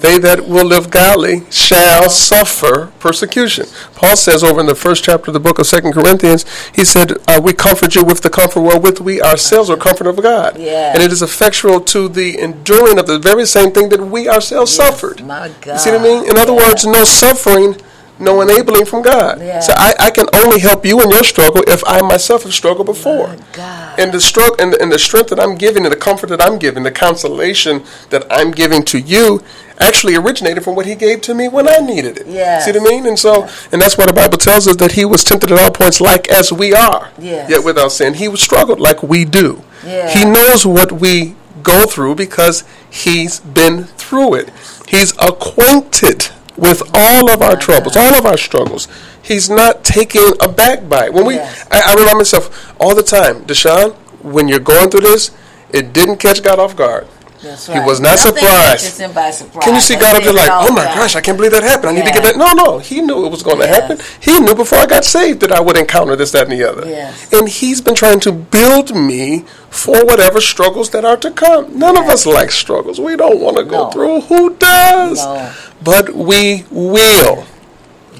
They 0.00 0.18
that 0.18 0.46
will 0.46 0.64
live 0.66 0.90
godly 0.90 1.42
shall 1.50 2.10
suffer 2.10 2.92
persecution. 2.98 3.66
Paul 3.94 4.16
says 4.16 4.42
over 4.44 4.60
in 4.60 4.66
the 4.66 4.74
first 4.74 5.02
chapter 5.04 5.30
of 5.30 5.32
the 5.34 5.40
book 5.40 5.58
of 5.58 5.66
Second 5.66 5.92
Corinthians, 5.92 6.44
he 6.74 6.84
said, 6.84 7.12
uh, 7.26 7.40
"We 7.42 7.52
comfort 7.52 7.94
you 7.94 8.04
with 8.04 8.20
the 8.20 8.30
comfort 8.30 8.60
wherewith 8.60 9.00
we 9.00 9.22
ourselves 9.22 9.70
are 9.70 9.76
comfort 9.76 10.06
of 10.06 10.20
God." 10.22 10.58
Yeah. 10.58 10.92
And 10.94 11.02
it 11.02 11.12
is 11.12 11.22
effectual 11.22 11.80
to 11.80 12.08
the 12.08 12.38
enduring 12.38 12.98
of 12.98 13.06
the 13.06 13.18
very 13.18 13.46
same 13.46 13.72
thing 13.72 13.88
that 13.90 14.00
we 14.00 14.28
ourselves 14.28 14.76
Yes, 14.76 14.86
suffered. 14.86 15.24
my 15.26 15.46
You 15.46 15.78
see 15.78 15.90
what 15.90 16.00
I 16.00 16.02
mean? 16.02 16.24
In 16.30 16.36
other 16.38 16.52
Yeah. 16.52 16.68
words, 16.68 16.84
no 16.86 17.04
suffering, 17.04 17.76
no 18.18 18.40
enabling 18.40 18.86
from 18.86 19.02
God. 19.02 19.40
Yeah. 19.42 19.60
So 19.60 19.72
I, 19.76 19.94
I 19.98 20.10
can 20.10 20.26
only 20.34 20.58
help 20.60 20.86
you 20.86 21.02
in 21.02 21.10
your 21.10 21.24
struggle 21.24 21.62
if 21.66 21.82
I 21.86 22.00
myself 22.00 22.44
have 22.44 22.54
struggled 22.54 22.86
before. 22.86 23.36
God. 23.52 23.98
And 23.98 24.12
the 24.12 24.20
struggle 24.20 24.56
and 24.58 24.74
and 24.74 24.90
the 24.92 24.98
strength 24.98 25.28
that 25.30 25.40
I'm 25.40 25.54
giving 25.54 25.84
and 25.84 25.92
the 25.92 25.96
comfort 26.08 26.28
that 26.30 26.42
I'm 26.42 26.58
giving, 26.58 26.82
the 26.82 26.90
consolation 26.90 27.82
that 28.10 28.24
I'm 28.30 28.50
giving 28.52 28.82
to 28.84 28.98
you 28.98 29.42
actually 29.78 30.14
originated 30.16 30.64
from 30.64 30.74
what 30.74 30.86
he 30.86 30.94
gave 30.94 31.20
to 31.22 31.34
me 31.34 31.48
when 31.48 31.68
I 31.68 31.78
needed 31.78 32.18
it. 32.18 32.26
Yes. 32.26 32.64
See 32.64 32.72
what 32.72 32.80
I 32.80 32.84
mean? 32.84 33.06
And 33.06 33.18
so 33.18 33.48
and 33.72 33.80
that's 33.80 33.96
why 33.98 34.06
the 34.06 34.12
Bible 34.12 34.38
tells 34.38 34.66
us 34.66 34.76
that 34.76 34.92
he 34.92 35.04
was 35.04 35.24
tempted 35.24 35.52
at 35.52 35.58
all 35.58 35.70
points 35.70 36.00
like 36.00 36.28
as 36.28 36.52
we 36.52 36.72
are. 36.72 37.10
Yes. 37.18 37.50
Yet 37.50 37.64
without 37.64 37.92
sin. 37.92 38.14
He 38.14 38.28
was 38.28 38.40
struggled 38.40 38.80
like 38.80 39.02
we 39.02 39.24
do. 39.24 39.62
Yeah. 39.84 40.08
He 40.08 40.24
knows 40.24 40.66
what 40.66 40.92
we 40.92 41.36
go 41.62 41.86
through 41.86 42.14
because 42.14 42.64
he's 42.90 43.40
been 43.40 43.84
through 43.84 44.34
it. 44.34 44.50
He's 44.88 45.12
acquainted 45.18 46.28
with 46.56 46.82
all 46.94 47.30
of 47.30 47.42
our 47.42 47.56
troubles, 47.56 47.96
uh-huh. 47.96 48.06
all 48.06 48.18
of 48.18 48.24
our 48.26 48.38
struggles. 48.38 48.88
He's 49.22 49.50
not 49.50 49.84
taking 49.84 50.32
a 50.40 50.48
backbite. 50.48 51.12
When 51.12 51.26
we, 51.26 51.34
Yes. 51.34 51.66
I, 51.70 51.82
I 51.92 51.94
remind 51.98 52.18
myself 52.18 52.74
all 52.80 52.94
the 52.94 53.02
time, 53.02 53.44
Deshaun, 53.44 53.94
when 54.22 54.48
you're 54.48 54.60
going 54.60 54.88
through 54.90 55.00
this, 55.00 55.32
it 55.72 55.92
didn't 55.92 56.18
catch 56.18 56.42
God 56.42 56.58
off 56.58 56.76
guard. 56.76 57.06
That's 57.46 57.66
He 57.66 57.78
was 57.80 58.00
not 58.00 58.18
Nothing 58.18 58.34
surprised. 58.36 58.94
surprise. 58.94 59.44
Can 59.64 59.74
you 59.74 59.80
see 59.80 59.94
That's 59.94 60.06
God 60.12 60.16
up 60.16 60.22
there 60.24 60.32
like, 60.32 60.50
oh 60.52 60.72
my 60.72 60.84
gosh, 60.84 61.16
I 61.16 61.20
can't 61.20 61.36
believe 61.36 61.52
that 61.52 61.62
happened. 61.62 61.90
I 61.90 61.92
need 61.92 62.04
to 62.06 62.12
get 62.12 62.22
Yes. 62.24 62.32
that. 62.34 62.38
No, 62.38 62.52
no, 62.52 62.78
he 62.78 63.00
knew 63.00 63.24
it 63.26 63.30
was 63.30 63.42
going 63.42 63.58
to 63.58 63.64
Yes. 63.66 63.74
happen. 63.80 63.98
He 64.20 64.38
knew 64.40 64.54
before 64.54 64.78
I 64.78 64.86
got 64.86 65.04
saved 65.04 65.40
that 65.40 65.52
I 65.52 65.60
would 65.60 65.76
encounter 65.76 66.16
this, 66.16 66.32
that, 66.32 66.48
and 66.48 66.52
the 66.58 66.64
other. 66.68 66.86
Yes. 66.88 67.26
And 67.32 67.48
he's 67.48 67.80
been 67.80 67.94
trying 67.94 68.20
to 68.20 68.32
build 68.32 68.94
me 68.94 69.44
for 69.70 70.04
whatever 70.04 70.40
struggles 70.40 70.90
that 70.90 71.04
are 71.04 71.16
to 71.18 71.30
come. 71.30 71.78
None 71.78 71.96
of 71.96 72.06
us 72.08 72.26
like 72.26 72.50
struggles. 72.50 72.98
We 73.00 73.16
don't 73.16 73.40
want 73.40 73.56
to 73.58 73.64
go 73.64 73.84
No. 73.86 73.90
through. 73.90 74.20
Who 74.22 74.54
does? 74.56 75.18
No. 75.24 75.50
But 75.82 76.14
we 76.14 76.64
will. 76.70 77.44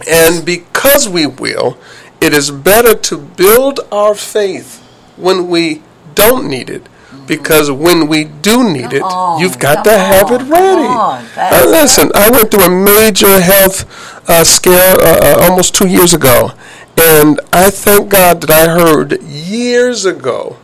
And 0.09 0.45
because 0.45 1.09
we 1.09 1.27
will, 1.27 1.79
it 2.21 2.33
is 2.33 2.51
better 2.51 2.95
to 2.95 3.17
build 3.17 3.81
our 3.91 4.15
faith 4.15 4.83
when 5.17 5.49
we 5.49 5.83
don't 6.15 6.47
need 6.49 6.69
it. 6.71 6.83
Because 7.27 7.71
when 7.71 8.09
we 8.09 8.25
do 8.25 8.73
need 8.73 8.93
it, 8.93 9.03
you've 9.41 9.59
got 9.59 9.85
to 9.85 9.97
have 9.97 10.31
it 10.31 10.43
ready. 10.43 11.71
listen, 11.71 12.11
I 12.15 12.31
went 12.31 12.51
through 12.51 12.65
a 12.65 12.71
major 12.71 13.41
health 13.41 13.85
uh, 14.29 14.45
scare 14.45 14.97
uh, 15.01 15.21
uh, 15.23 15.49
almost 15.49 15.75
two 15.75 15.89
years 15.89 16.15
ago, 16.15 16.51
and 16.97 17.41
I 17.53 17.71
thank 17.71 18.09
God 18.09 18.41
that 18.43 18.51
I 18.51 18.69
heard 18.69 19.21
years 19.23 20.05
ago, 20.05 20.59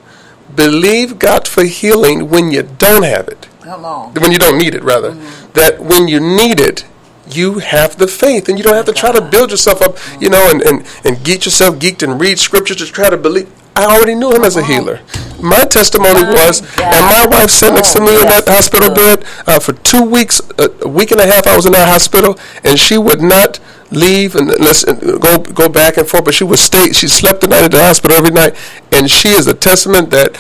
believe 0.54 1.18
God 1.18 1.48
for 1.48 1.64
healing 1.64 2.28
when 2.28 2.50
you 2.50 2.62
don't 2.62 3.04
have 3.04 3.28
it. 3.28 3.48
Come 3.62 3.84
on. 3.84 4.12
when 4.14 4.32
you 4.32 4.38
don't 4.38 4.58
need 4.58 4.74
it 4.74 4.82
rather. 4.82 5.12
That 5.54 5.78
when 5.80 6.08
you 6.08 6.18
need 6.18 6.58
it 6.60 6.84
you 7.30 7.60
have 7.60 7.98
the 7.98 8.08
faith. 8.08 8.48
And 8.48 8.58
you 8.58 8.64
don't 8.64 8.74
have 8.74 8.86
to 8.86 8.92
try 8.92 9.12
to 9.12 9.20
build 9.20 9.50
yourself 9.50 9.80
up 9.80 9.96
you 10.20 10.28
know 10.28 10.50
and, 10.50 10.62
and, 10.62 10.86
and 11.04 11.24
get 11.24 11.44
yourself 11.44 11.76
geeked 11.76 12.02
and 12.02 12.20
read 12.20 12.38
scripture 12.38 12.74
to 12.74 12.86
try 12.86 13.10
to 13.10 13.16
believe 13.16 13.50
i 13.76 13.84
already 13.84 14.14
knew 14.14 14.30
him 14.32 14.44
as 14.44 14.56
a 14.56 14.64
healer 14.64 15.00
my 15.42 15.64
testimony 15.64 16.22
was 16.22 16.60
and 16.78 17.06
my 17.06 17.26
wife 17.30 17.50
sat 17.50 17.74
next 17.74 17.92
to 17.94 18.00
me 18.00 18.08
in 18.20 18.26
that 18.28 18.44
Oh, 18.46 18.52
hospital 18.52 18.90
bed 18.90 19.24
uh, 19.46 19.58
for 19.58 19.72
two 19.72 20.04
weeks 20.04 20.40
uh, 20.58 20.68
a 20.82 20.88
week 20.88 21.10
and 21.10 21.20
a 21.20 21.26
half 21.26 21.46
i 21.46 21.56
was 21.56 21.66
in 21.66 21.72
that 21.72 21.88
hospital 21.88 22.38
and 22.64 22.78
she 22.78 22.96
would 22.98 23.20
not 23.22 23.58
leave 23.90 24.34
and 24.36 24.48
let's 24.58 24.84
go 24.84 25.38
go 25.38 25.68
back 25.68 25.96
and 25.96 26.08
forth 26.08 26.24
but 26.24 26.34
she 26.34 26.44
would 26.44 26.58
stay 26.58 26.92
she 26.92 27.08
slept 27.08 27.40
the 27.40 27.48
night 27.48 27.64
at 27.64 27.70
the 27.70 27.78
hospital 27.80 28.16
every 28.16 28.30
night 28.30 28.54
and 28.90 29.10
she 29.10 29.28
is 29.30 29.46
a 29.46 29.54
testament 29.54 30.10
that 30.10 30.36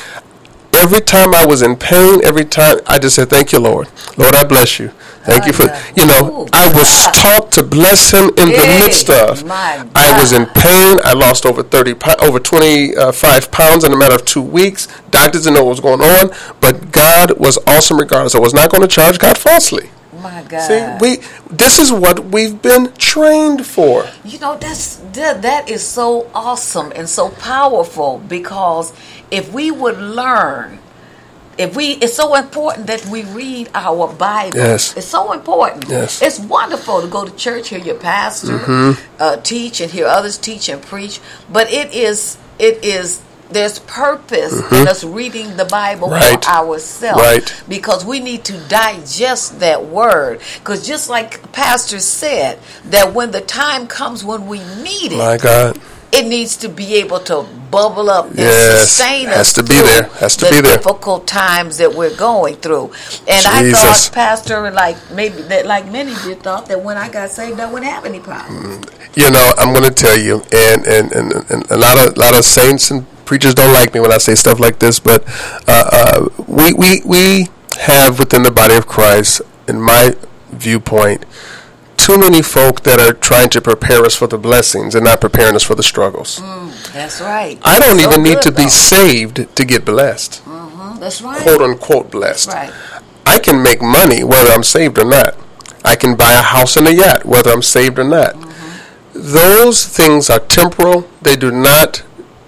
every 0.74 1.00
time 1.00 1.34
I 1.34 1.44
was 1.44 1.60
in 1.62 1.76
pain, 1.76 2.24
every 2.24 2.46
time 2.46 2.78
I 2.86 2.98
just 2.98 3.16
said, 3.16 3.28
"Thank 3.28 3.52
you, 3.52 3.60
Lord. 3.60 3.88
Lord, 4.16 4.34
I 4.34 4.42
bless 4.42 4.78
you. 4.78 4.90
Thank 5.24 5.46
you 5.46 5.52
for 5.52 5.64
you 5.96 6.06
know." 6.06 6.48
I 6.52 6.68
was 6.72 7.06
taught 7.12 7.50
to 7.52 7.62
bless 7.62 8.10
Him 8.10 8.30
in 8.36 8.50
the 8.50 8.66
midst 8.80 9.10
of. 9.10 9.42
I 9.50 10.16
was 10.18 10.32
in 10.32 10.46
pain. 10.46 11.00
I 11.04 11.12
lost 11.12 11.46
over 11.46 11.62
thirty, 11.62 11.94
over 12.20 12.38
twenty-five 12.38 13.50
pounds 13.50 13.84
in 13.84 13.92
a 13.92 13.96
matter 13.96 14.14
of 14.14 14.24
two 14.24 14.42
weeks. 14.42 14.88
Doctors 15.10 15.42
didn't 15.42 15.56
know 15.56 15.64
what 15.64 15.70
was 15.70 15.80
going 15.80 16.00
on, 16.00 16.30
but 16.60 16.92
God 16.92 17.38
was 17.38 17.58
awesome. 17.66 17.98
Regardless, 17.98 18.34
I 18.34 18.38
was 18.38 18.54
not 18.54 18.70
going 18.70 18.82
to 18.82 18.88
charge 18.88 19.18
God 19.18 19.38
falsely. 19.38 19.90
My 20.12 20.44
God. 20.44 20.60
See, 20.60 20.98
we 21.00 21.22
this 21.50 21.78
is 21.78 21.90
what 21.90 22.26
we've 22.26 22.60
been 22.60 22.92
trained 22.94 23.66
for. 23.66 24.06
You 24.24 24.38
know 24.38 24.56
that's 24.56 24.96
that, 25.14 25.42
that 25.42 25.68
is 25.68 25.86
so 25.86 26.30
awesome 26.34 26.92
and 26.94 27.08
so 27.08 27.30
powerful 27.30 28.18
because 28.28 28.92
if 29.30 29.52
we 29.52 29.70
would 29.70 29.98
learn 29.98 30.78
if 31.62 31.76
we 31.76 31.92
it's 31.92 32.14
so 32.14 32.34
important 32.34 32.86
that 32.88 33.04
we 33.06 33.22
read 33.24 33.70
our 33.74 34.12
Bible. 34.12 34.56
Yes. 34.58 34.96
It's 34.96 35.06
so 35.06 35.32
important. 35.32 35.88
Yes. 35.88 36.16
Mm-hmm. 36.16 36.24
It's 36.26 36.40
wonderful 36.40 37.00
to 37.02 37.08
go 37.08 37.24
to 37.24 37.34
church, 37.36 37.68
hear 37.68 37.78
your 37.78 37.96
pastor 37.96 38.96
uh, 39.20 39.36
teach 39.38 39.80
and 39.80 39.90
hear 39.90 40.06
others 40.06 40.38
teach 40.38 40.68
and 40.68 40.82
preach. 40.82 41.20
But 41.50 41.72
it 41.72 41.94
is 41.94 42.36
it 42.58 42.84
is 42.84 43.20
there's 43.50 43.80
purpose 43.80 44.54
in 44.72 44.88
us 44.88 45.04
reading 45.04 45.56
the 45.58 45.66
Bible 45.66 46.08
Mm-hmm. 46.08 46.34
Right. 46.34 46.42
for 46.44 46.50
ourselves 46.50 47.20
Right. 47.20 47.62
because 47.68 48.02
we 48.02 48.18
need 48.18 48.44
to 48.46 48.58
digest 48.68 49.60
that 49.60 49.84
word. 49.84 50.40
Because 50.58 50.86
just 50.86 51.10
like 51.10 51.52
Pastor 51.52 51.98
said, 51.98 52.58
that 52.86 53.12
when 53.12 53.30
the 53.30 53.42
time 53.42 53.86
comes 53.88 54.24
when 54.24 54.46
we 54.46 54.58
need 54.82 55.12
it, 55.12 55.18
My 55.18 55.36
God. 55.36 55.78
It 56.12 56.26
needs 56.26 56.56
to 56.58 56.68
be 56.68 56.96
able 56.96 57.18
to 57.20 57.46
bubble 57.70 58.10
up 58.10 58.26
and 58.28 58.38
Yes, 58.38 58.90
sustain 58.90 59.26
has 59.28 59.52
to 59.54 59.62
be 59.62 59.80
there, 59.80 60.04
has 60.20 60.36
to 60.36 60.44
the 60.44 60.50
be 60.50 60.60
there. 60.60 60.76
difficult 60.76 61.26
times 61.26 61.78
that 61.78 61.94
we're 61.94 62.14
going 62.16 62.56
through. 62.56 62.92
And 63.26 63.46
I 63.46 63.70
thought, 63.72 64.10
Pastor, 64.12 64.70
like 64.70 64.96
maybe 65.10 65.40
that, 65.42 65.64
like 65.64 65.86
many 65.90 66.14
did, 66.22 66.42
thought 66.42 66.66
that 66.66 66.82
when 66.82 66.98
I 66.98 67.08
got 67.08 67.30
saved, 67.30 67.58
I 67.60 67.72
wouldn't 67.72 67.90
have 67.90 68.04
any 68.04 68.20
problems. 68.20 68.84
You 69.14 69.30
know, 69.30 69.52
I'm 69.58 69.72
going 69.74 69.88
to 69.88 69.94
tell 69.94 70.18
you, 70.18 70.42
and, 70.52 70.84
and, 70.86 71.12
and, 71.12 71.32
and 71.50 71.70
a 71.70 71.76
lot 71.78 71.96
of 71.98 72.16
lot 72.18 72.36
of 72.36 72.44
saints 72.44 72.90
and 72.90 73.06
preachers 73.24 73.54
don't 73.54 73.72
like 73.72 73.94
me 73.94 74.00
when 74.00 74.12
I 74.12 74.18
say 74.18 74.34
stuff 74.34 74.60
like 74.60 74.78
this, 74.78 75.00
but 75.00 75.24
uh, 75.66 75.88
uh, 75.92 76.28
we, 76.46 76.72
we 76.74 77.00
we 77.06 77.48
have 77.80 78.18
within 78.18 78.42
the 78.42 78.50
body 78.50 78.74
of 78.74 78.86
Christ, 78.86 79.40
in 79.66 79.80
my 79.80 80.14
viewpoint, 80.50 81.24
too 82.02 82.18
many 82.18 82.42
folk 82.42 82.82
that 82.82 82.98
are 82.98 83.12
trying 83.12 83.48
to 83.50 83.60
prepare 83.60 84.02
us 84.04 84.14
for 84.16 84.26
the 84.26 84.36
blessings 84.38 84.94
and 84.94 85.04
not 85.04 85.20
preparing 85.20 85.54
us 85.54 85.62
for 85.62 85.74
the 85.76 85.82
struggles. 85.82 86.40
That's 86.92 87.20
right. 87.20 87.58
I 87.62 87.78
don't 87.78 87.98
So 88.00 88.10
even 88.10 88.22
need 88.24 88.34
good, 88.34 88.42
to 88.42 88.52
be 88.52 88.68
saved 88.68 89.46
to 89.56 89.64
get 89.64 89.84
blessed, 89.84 90.42
Mhm, 90.44 90.98
That's 91.00 91.22
right. 91.22 91.40
quote 91.42 91.62
unquote 91.62 92.10
blessed. 92.10 92.48
Right. 92.48 92.72
I 93.24 93.38
can 93.38 93.62
make 93.62 93.80
money 93.80 94.24
whether 94.24 94.50
I'm 94.50 94.64
saved 94.64 94.98
or 94.98 95.04
not. 95.04 95.36
I 95.84 95.94
can 95.94 96.14
buy 96.16 96.32
a 96.32 96.42
house 96.42 96.76
and 96.76 96.86
a 96.88 96.94
yacht 96.94 97.24
whether 97.24 97.50
I'm 97.52 97.62
saved 97.62 97.98
or 97.98 98.04
not. 98.04 98.34
Those 99.14 99.84
things 99.84 100.28
are 100.30 100.40
temporal. 100.40 101.06
They 101.22 101.36
do 101.36 101.50
not 101.50 102.02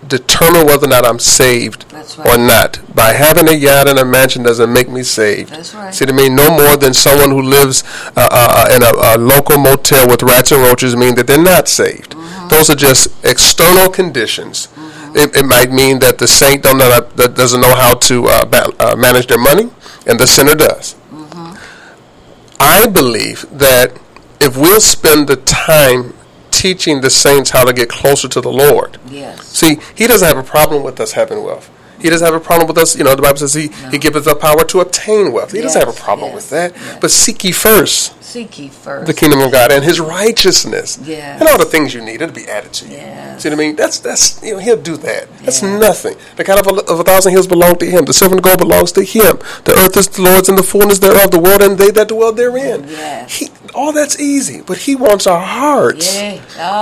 determine 0.09 0.67
whether 0.67 0.87
or 0.87 0.91
not 0.91 1.05
I'm 1.05 1.19
saved 1.19 1.89
That's 1.91 2.19
or 2.19 2.39
not. 2.39 2.81
By 2.95 3.13
having 3.13 3.49
a 3.49 3.53
yacht 3.53 3.89
and 3.89 3.99
a 3.99 4.05
mansion 4.05 4.43
doesn't 4.43 4.73
make 4.73 4.89
me 4.89 5.03
saved. 5.03 5.51
That's 5.51 5.75
right. 5.75 5.95
See 5.95 6.07
I 6.07 6.13
mean? 6.13 6.35
No 6.35 6.51
more 6.51 6.77
than 6.77 6.95
someone 6.95 7.31
who 7.31 7.43
lives 7.43 7.83
uh, 8.17 8.29
uh, 8.31 8.69
in 8.75 8.83
a, 8.83 8.93
a 8.93 9.19
local 9.19 9.59
motel 9.59 10.09
with 10.09 10.23
rats 10.23 10.53
and 10.53 10.63
roaches 10.63 10.95
mean 10.97 11.15
that 11.17 11.27
they're 11.27 11.43
not 11.43 11.69
saved. 11.69 12.13
Mm-hmm. 12.13 12.49
Those 12.49 12.71
are 12.71 12.77
just 12.77 13.09
external 13.25 13.89
conditions. 13.89 14.69
It, 15.15 15.37
it 15.37 15.47
might 15.47 15.71
mean 15.71 16.01
that 16.01 16.19
the 16.19 16.27
saint 16.27 16.65
don't 16.65 16.79
know 16.79 16.89
that 17.01 17.35
doesn't 17.37 17.61
know 17.61 17.75
how 17.75 17.95
to 17.95 18.27
uh, 18.27 18.45
ba- 18.45 18.73
uh, 18.81 18.97
manage 18.97 19.29
their 19.29 19.39
money, 19.39 19.71
and 20.07 20.19
the 20.19 20.27
sinner 20.27 20.55
does. 20.57 20.97
I 22.59 22.87
believe 22.87 23.47
that 23.53 23.99
if 24.41 24.57
we'll 24.57 24.81
spend 24.81 25.29
the 25.29 25.37
time 25.37 26.15
teaching 26.65 27.03
the 27.03 27.11
saints 27.11 27.51
how 27.51 27.63
to 27.63 27.75
get 27.75 27.91
closer 27.91 28.27
to 28.27 28.41
the 28.41 28.51
Lord, 28.51 28.97
Yes. 29.11 29.47
See, 29.49 29.77
he 29.95 30.07
doesn't 30.07 30.27
have 30.27 30.39
a 30.39 30.43
problem 30.43 30.83
with 30.83 30.99
us 30.99 31.13
having 31.13 31.43
wealth. 31.45 31.71
He 32.01 32.09
doesn't 32.09 32.25
have 32.25 32.35
a 32.35 32.41
problem 32.41 32.67
with 32.69 32.79
us. 32.79 32.97
You 32.97 33.05
know, 33.05 33.15
the 33.15 33.21
Bible 33.21 33.37
says 33.37 33.53
he, 33.53 33.69
he 33.91 33.99
giveth 33.99 34.27
us 34.27 34.33
the 34.33 34.35
power 34.35 34.65
to 34.65 34.81
obtain 34.81 35.31
wealth. 35.33 35.53
He 35.53 35.61
doesn't 35.61 35.79
have 35.79 35.95
a 35.95 36.01
problem 36.09 36.29
yes, 36.31 36.37
with 36.37 36.51
that. 36.51 36.73
yes. 36.75 36.99
But 37.03 37.11
seek 37.11 37.45
ye 37.45 37.53
first 37.53 38.24
Seek 38.35 38.59
ye 38.59 38.69
first. 38.69 39.07
the 39.07 39.15
kingdom 39.15 39.39
of 39.43 39.53
God 39.53 39.71
and 39.71 39.85
his 39.85 40.01
righteousness. 40.01 40.99
Yes. 41.05 41.39
And 41.41 41.49
all 41.49 41.57
the 41.57 41.65
things 41.65 41.95
you 41.95 42.01
need, 42.03 42.21
it'll 42.21 42.35
be 42.35 42.49
added 42.49 42.73
to 42.73 42.85
you. 42.87 42.97
Yes. 42.97 43.43
See 43.45 43.49
what 43.49 43.55
I 43.55 43.59
mean? 43.59 43.77
That's, 43.77 44.01
that's 44.01 44.43
you 44.43 44.55
know, 44.55 44.59
he'll 44.59 44.83
do 44.83 44.97
that. 44.97 45.29
That's 45.45 45.63
Yes. 45.63 45.81
nothing. 45.81 46.17
The 46.35 46.43
kind 46.43 46.59
of 46.59 46.67
a, 46.67 46.81
of 46.93 46.99
a 46.99 47.05
thousand 47.05 47.31
hills 47.31 47.47
belong 47.47 47.77
to 47.77 47.87
him. 47.87 48.07
The 48.07 48.13
silver 48.13 48.35
and 48.35 48.43
gold 48.43 48.59
belongs 48.59 48.91
to 48.99 49.05
him. 49.05 49.39
The 49.65 49.79
earth 49.79 49.97
is 49.97 50.09
the 50.09 50.23
Lord's 50.23 50.49
and 50.49 50.59
the 50.59 50.65
fullness 50.65 50.99
thereof, 50.99 51.31
the 51.31 51.39
world 51.39 51.63
and 51.63 51.79
they 51.79 51.93
that 51.93 52.09
dwell 52.09 52.33
therein. 52.33 52.89
Yes. 52.89 53.39
He, 53.39 53.51
all 53.73 53.93
that's 53.93 54.19
easy, 54.19 54.63
but 54.63 54.79
he 54.79 54.97
wants 54.97 55.29
our 55.29 55.41
hearts. 55.41 56.17
Yeah. 56.17 56.41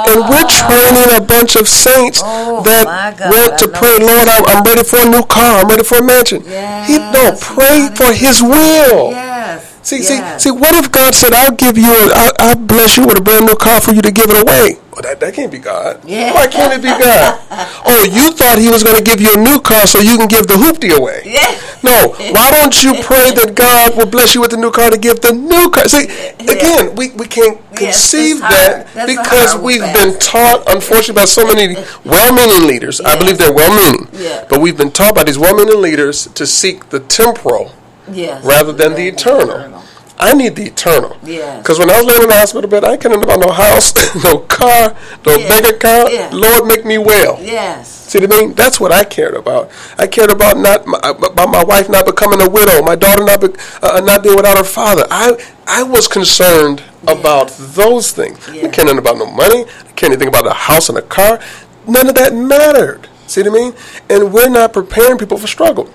And 0.09 0.21
we're 0.21 0.49
Ah. 0.49 0.69
training 0.69 1.17
a 1.17 1.21
bunch 1.21 1.57
of 1.57 1.69
saints 1.69 2.23
Oh, 2.25 2.63
that 2.63 2.85
God, 3.19 3.31
want 3.31 3.59
to 3.61 3.69
pray, 3.69 3.99
Lord, 3.99 4.27
I'm, 4.27 4.45
I'm 4.47 4.63
ready 4.65 4.85
for 4.85 5.01
a 5.01 5.09
new 5.09 5.23
car. 5.25 5.61
I'm 5.61 5.69
ready 5.69 5.85
for 5.85 5.99
a 5.99 6.03
mansion. 6.03 6.41
he 6.89 6.97
don't 7.13 7.39
pray 7.39 7.91
for 7.95 8.11
His 8.13 8.41
will. 8.43 9.11
Yes. 9.13 9.69
See, 9.83 9.99
yes. 9.99 10.43
see, 10.43 10.49
see. 10.49 10.51
What 10.51 10.75
if 10.77 10.91
God 10.93 11.15
said, 11.15 11.33
"I'll 11.35 11.53
give 11.53 11.77
you, 11.77 11.91
a, 11.93 12.11
I'll, 12.15 12.33
I'll 12.39 12.57
bless 12.57 12.97
you 12.97 13.07
with 13.07 13.19
a 13.19 13.21
brand 13.21 13.47
new 13.47 13.57
car 13.57 13.81
for 13.81 13.93
you 13.93 14.03
to 14.03 14.13
give 14.13 14.27
it 14.31 14.41
away"? 14.41 14.79
Well, 14.93 15.03
that 15.03 15.21
that 15.21 15.35
can't 15.35 15.51
be 15.51 15.59
God. 15.59 16.05
Yeah. 16.05 16.35
Why 16.35 16.47
can't 16.47 16.73
it 16.73 16.83
be 16.83 16.89
God? 16.89 17.41
oh, 17.87 18.05
you 18.05 18.31
thought 18.33 18.59
He 18.59 18.69
was 18.69 18.85
going 18.85 18.97
to 18.97 19.03
give 19.03 19.21
you 19.21 19.33
a 19.35 19.41
new 19.41 19.59
car 19.59 19.87
so 19.87 19.99
you 19.99 20.17
can 20.19 20.29
give 20.29 20.47
the 20.47 20.55
hoopty 20.55 20.97
away? 20.97 21.23
Yeah. 21.25 21.49
No, 21.83 22.15
why 22.31 22.51
don't 22.53 22.77
you 22.85 22.95
pray 23.03 23.33
that 23.33 23.55
God 23.57 23.97
will 23.97 24.07
bless 24.07 24.35
you 24.35 24.41
with 24.41 24.51
the 24.53 24.57
new 24.57 24.71
car 24.71 24.91
to 24.91 24.99
give 24.99 25.21
the 25.21 25.33
new 25.33 25.71
car? 25.71 25.89
See, 25.89 26.05
again, 26.39 26.95
we, 26.95 27.11
we 27.13 27.27
can't 27.27 27.59
conceive 27.75 28.39
that. 28.41 28.87
Because 28.95 29.57
we've 29.57 29.81
been 29.81 30.17
taught, 30.19 30.63
unfortunately, 30.69 31.15
by 31.15 31.25
so 31.25 31.45
many 31.45 31.75
well-meaning 32.05 32.69
leaders. 32.69 33.01
I 33.01 33.19
believe 33.19 33.39
they're 33.39 33.53
well-meaning, 33.53 34.09
Yeah. 34.13 34.47
but 34.49 34.61
we've 34.61 34.77
been 34.77 34.93
taught 34.93 35.15
by 35.17 35.25
these 35.25 35.39
well-meaning 35.39 35.81
leaders 35.81 36.27
to 36.29 36.47
seek 36.47 36.91
the 36.91 37.01
temporal 37.01 37.73
Yes. 38.11 38.45
rather 38.45 38.73
than 38.73 38.95
the 38.95 39.07
eternal. 39.09 39.83
I 40.19 40.35
need 40.35 40.55
the 40.55 40.65
eternal. 40.67 41.17
Yes. 41.25 41.63
Because 41.63 41.81
when 41.81 41.91
I 41.91 41.97
was 41.97 42.05
laying 42.07 42.23
in 42.23 42.29
the 42.29 42.35
hospital 42.37 42.71
bed, 42.71 42.85
I 42.85 42.97
couldn't 42.97 43.23
about 43.25 43.41
no 43.41 43.51
house, 43.51 43.93
no 44.25 44.39
car, 44.39 44.95
no 45.27 45.37
Yeah. 45.37 45.49
bank 45.49 45.67
account. 45.67 46.13
Yeah. 46.13 46.31
Lord, 46.33 46.67
make 46.67 46.85
me 46.85 46.97
well. 46.99 47.39
Yes. 47.41 47.89
See 47.89 48.21
what 48.21 48.33
I 48.33 48.41
mean? 48.41 48.53
That's 48.55 48.79
what 48.79 48.93
I 48.93 49.03
cared 49.05 49.35
about. 49.35 49.71
I 49.99 50.07
cared 50.07 50.31
about 50.31 50.59
not 50.59 50.87
my, 50.87 50.99
about 51.03 51.49
my 51.51 51.65
wife 51.65 51.89
not 51.89 52.07
becoming 52.07 52.41
a 52.41 52.49
widow, 52.49 52.83
my 52.83 52.95
daughter 52.95 53.25
not 53.25 53.41
be, 53.41 53.49
uh, 53.83 54.01
not 54.05 54.23
being 54.23 54.37
without 54.37 54.57
her 54.59 54.65
father. 54.65 55.07
I 55.11 55.37
I 55.67 55.83
was 55.83 56.07
concerned 56.09 56.83
Yes. 57.05 57.19
about 57.19 57.49
those 57.59 58.13
things. 58.13 58.49
I 58.49 58.53
Yeah. 58.53 58.69
care 58.69 58.85
nothing 58.85 58.99
about 58.99 59.17
no 59.17 59.27
money. 59.27 59.63
I 59.65 59.93
can't 59.97 60.13
anything 60.13 60.29
about 60.29 60.47
a 60.47 60.53
house 60.55 60.89
and 60.89 60.99
a 60.99 61.03
car. 61.03 61.41
None 61.87 62.07
of 62.09 62.15
that 62.15 62.33
mattered. 62.35 63.09
See 63.27 63.43
what 63.43 63.51
I 63.51 63.55
mean? 63.55 63.75
And 64.09 64.33
we're 64.33 64.49
not 64.51 64.73
preparing 64.73 65.19
people 65.19 65.39
for 65.39 65.49
struggle. 65.49 65.89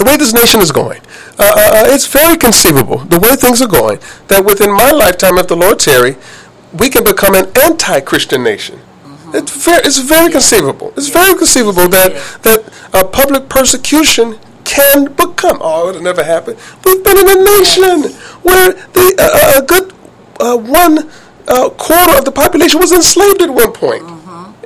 The 0.00 0.06
way 0.06 0.16
this 0.16 0.32
nation 0.32 0.62
is 0.62 0.72
going, 0.72 1.02
uh, 1.38 1.42
uh, 1.44 1.84
uh, 1.84 1.94
it's 1.94 2.06
very 2.06 2.38
conceivable, 2.38 3.00
the 3.12 3.18
way 3.18 3.36
things 3.36 3.60
are 3.60 3.68
going, 3.68 3.98
that 4.28 4.42
within 4.42 4.72
my 4.72 4.90
lifetime, 4.90 5.36
if 5.36 5.48
the 5.48 5.56
Lord 5.56 5.78
tarry, 5.78 6.16
we 6.72 6.88
can 6.88 7.04
become 7.04 7.34
an 7.34 7.52
anti-Christian 7.60 8.42
nation. 8.42 8.80
It's 9.34 9.52
very, 9.62 9.82
it's 9.84 9.98
very 9.98 10.32
conceivable. 10.32 10.94
It's 10.96 11.10
very 11.10 11.36
conceivable 11.36 11.86
that 11.88 12.16
that 12.48 12.60
uh, 12.94 13.04
public 13.04 13.50
persecution 13.50 14.38
can 14.64 15.12
become. 15.12 15.58
Oh, 15.60 15.90
it'll 15.90 16.00
never 16.00 16.24
happen. 16.24 16.56
We've 16.82 17.04
been 17.04 17.18
in 17.18 17.28
a 17.36 17.44
nation 17.60 18.16
where 18.40 18.72
the 18.96 19.06
uh, 19.20 19.60
a 19.60 19.66
good 19.66 19.92
uh, 20.40 20.56
one 20.56 21.10
uh, 21.46 21.68
quarter 21.76 22.16
of 22.16 22.24
the 22.24 22.32
population 22.32 22.80
was 22.80 22.92
enslaved 22.92 23.42
at 23.42 23.50
one 23.50 23.72
point. 23.72 24.02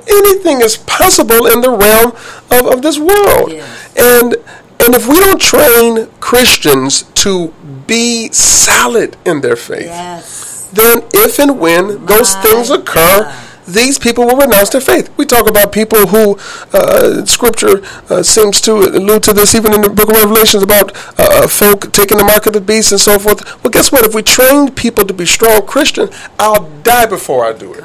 Anything 0.07 0.61
is 0.61 0.77
possible 0.77 1.45
in 1.47 1.59
the 1.59 1.71
realm 1.71 2.13
of, 2.55 2.73
of 2.73 2.81
this 2.81 2.97
world, 2.97 3.51
and 3.99 4.37
and 4.85 4.95
if 4.95 5.07
we 5.07 5.19
don't 5.19 5.41
train 5.41 6.07
Christians 6.19 7.03
to 7.25 7.53
be 7.87 8.29
solid 8.31 9.17
in 9.25 9.41
their 9.41 9.55
faith, 9.55 9.85
Yes. 9.87 10.69
then 10.71 11.03
if 11.13 11.39
and 11.39 11.59
when 11.59 12.05
those 12.05 12.33
My 12.35 12.41
things 12.41 12.69
occur, 12.69 13.23
God. 13.23 13.35
these 13.67 13.97
people 13.97 14.25
will 14.25 14.37
renounce 14.37 14.69
their 14.69 14.81
faith. 14.81 15.09
We 15.17 15.25
talk 15.25 15.49
about 15.49 15.71
people 15.71 16.07
who 16.07 16.37
uh, 16.73 17.25
Scripture 17.25 17.81
uh, 18.09 18.21
seems 18.23 18.61
to 18.61 18.71
allude 18.73 19.23
to 19.23 19.33
this, 19.33 19.55
even 19.55 19.73
in 19.73 19.81
the 19.81 19.89
Book 19.89 20.09
of 20.09 20.15
Revelations, 20.15 20.61
about 20.63 20.95
uh, 21.19 21.43
uh, 21.43 21.47
folk 21.47 21.91
taking 21.91 22.17
the 22.17 22.23
mark 22.23 22.45
of 22.45 22.53
the 22.53 22.61
beast 22.61 22.91
and 22.91 23.01
so 23.01 23.17
forth. 23.17 23.39
Well, 23.63 23.71
guess 23.71 23.91
what? 23.91 24.05
If 24.05 24.13
we 24.13 24.21
train 24.21 24.71
people 24.71 25.05
to 25.05 25.13
be 25.13 25.25
strong 25.25 25.65
Christian, 25.65 26.09
I'll 26.37 26.69
die 26.83 27.07
before 27.07 27.43
I 27.45 27.53
do 27.53 27.73
it. 27.73 27.83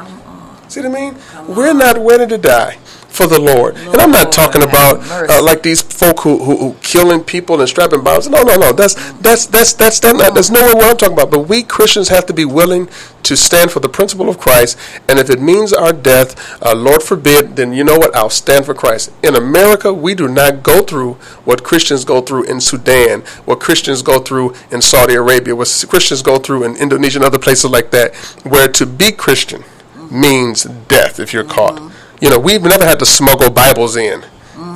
See 0.68 0.80
what 0.80 0.90
I 0.90 0.92
mean? 1.00 1.16
We're 1.48 1.72
not 1.74 1.96
ready 1.98 2.26
to 2.28 2.38
die 2.38 2.78
for 3.10 3.26
the 3.26 3.40
Lord. 3.40 3.76
and 3.76 3.96
I'm 3.96 4.12
not 4.12 4.32
talking 4.32 4.62
about 4.62 5.00
uh, 5.10 5.42
like 5.42 5.62
these 5.62 5.82
folk 5.82 6.20
who, 6.20 6.38
who, 6.44 6.56
who 6.56 6.76
killing 6.80 7.22
people 7.22 7.60
and 7.60 7.68
strapping 7.68 8.02
bombs. 8.02 8.28
No, 8.28 8.42
no, 8.42 8.56
no. 8.56 8.72
That's 8.72 8.94
that's 9.14 9.46
that's 9.46 9.72
that's 9.74 10.00
that, 10.00 10.16
not, 10.16 10.34
that's 10.34 10.50
nowhere 10.50 10.74
what 10.74 10.90
I'm 10.90 10.96
talking 10.96 11.14
about. 11.14 11.30
But 11.30 11.48
we 11.48 11.62
Christians 11.62 12.08
have 12.08 12.24
to 12.26 12.32
be 12.32 12.44
willing 12.44 12.88
to 13.24 13.36
stand 13.36 13.70
for 13.70 13.80
the 13.80 13.88
principle 13.88 14.28
of 14.28 14.38
Christ. 14.38 14.78
And 15.08 15.18
if 15.18 15.28
it 15.28 15.40
means 15.40 15.72
our 15.72 15.92
death, 15.92 16.62
uh, 16.62 16.74
Lord 16.74 17.02
forbid, 17.02 17.56
then 17.56 17.72
you 17.72 17.84
know 17.84 17.98
what? 17.98 18.14
I'll 18.14 18.30
stand 18.30 18.64
for 18.64 18.74
Christ. 18.74 19.12
In 19.22 19.34
America, 19.34 19.92
we 19.92 20.14
do 20.14 20.28
not 20.28 20.62
go 20.62 20.82
through 20.82 21.14
what 21.44 21.64
Christians 21.64 22.04
go 22.04 22.20
through 22.20 22.44
in 22.44 22.60
Sudan, 22.60 23.20
what 23.44 23.60
Christians 23.60 24.02
go 24.02 24.20
through 24.20 24.54
in 24.70 24.80
Saudi 24.80 25.14
Arabia, 25.14 25.54
what 25.54 25.68
Christians 25.88 26.22
go 26.22 26.38
through 26.38 26.64
in 26.64 26.76
Indonesia 26.76 27.18
and 27.18 27.24
other 27.24 27.38
places 27.38 27.70
like 27.70 27.90
that, 27.90 28.14
where 28.44 28.68
to 28.68 28.86
be 28.86 29.12
Christian 29.12 29.64
means 30.10 30.64
death 30.64 31.20
if 31.20 31.32
you're 31.32 31.44
caught. 31.44 31.92
You 32.20 32.28
know, 32.30 32.38
we've 32.38 32.62
never 32.62 32.84
had 32.84 32.98
to 32.98 33.06
smuggle 33.06 33.50
Bibles 33.50 33.96
in 33.96 34.24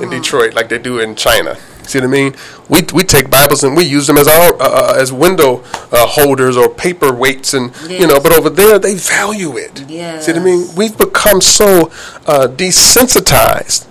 in 0.01 0.09
Detroit 0.09 0.55
like 0.55 0.67
they 0.69 0.79
do 0.79 0.99
in 0.99 1.15
China. 1.15 1.55
See 1.83 1.99
what 1.99 2.05
I 2.05 2.07
mean? 2.07 2.35
We, 2.67 2.81
we 2.93 3.03
take 3.03 3.29
Bibles 3.29 3.63
and 3.63 3.77
we 3.77 3.83
use 3.83 4.07
them 4.07 4.17
as 4.17 4.27
our 4.27 4.55
uh, 4.55 4.57
uh, 4.59 4.93
as 4.97 5.13
window 5.13 5.63
uh, 5.91 6.07
holders 6.07 6.57
or 6.57 6.67
paper 6.67 7.13
weights, 7.13 7.53
and 7.53 7.71
you 7.87 8.07
know. 8.07 8.19
But 8.19 8.33
over 8.35 8.49
there, 8.49 8.79
they 8.79 8.95
value 8.95 9.55
it. 9.57 9.85
See 10.21 10.31
what 10.33 10.41
I 10.41 10.43
mean? 10.43 10.67
We've 10.75 10.97
become 10.97 11.39
so 11.41 11.91
uh, 12.25 12.47
desensitized 12.47 13.85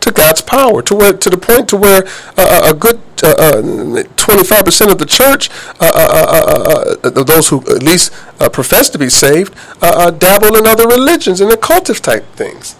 to 0.00 0.12
God's 0.12 0.40
power, 0.40 0.80
to 0.82 0.94
where 0.94 1.12
to 1.12 1.28
the 1.28 1.36
point 1.36 1.68
to 1.70 1.76
where 1.76 2.04
uh, 2.38 2.70
a 2.70 2.74
good 2.74 3.00
twenty 4.16 4.44
five 4.44 4.64
percent 4.64 4.92
of 4.92 4.98
the 4.98 5.06
church, 5.06 5.50
uh, 5.80 5.90
uh, 5.92 6.08
uh, 6.20 7.04
uh, 7.04 7.08
uh, 7.08 7.24
those 7.24 7.48
who 7.48 7.58
at 7.74 7.82
least 7.82 8.12
uh, 8.38 8.48
profess 8.48 8.88
to 8.90 8.98
be 8.98 9.08
saved, 9.10 9.52
uh, 9.82 9.92
uh, 9.96 10.10
dabble 10.12 10.56
in 10.56 10.64
other 10.66 10.86
religions 10.86 11.40
and 11.40 11.50
occultive 11.50 12.00
type 12.00 12.24
things. 12.36 12.76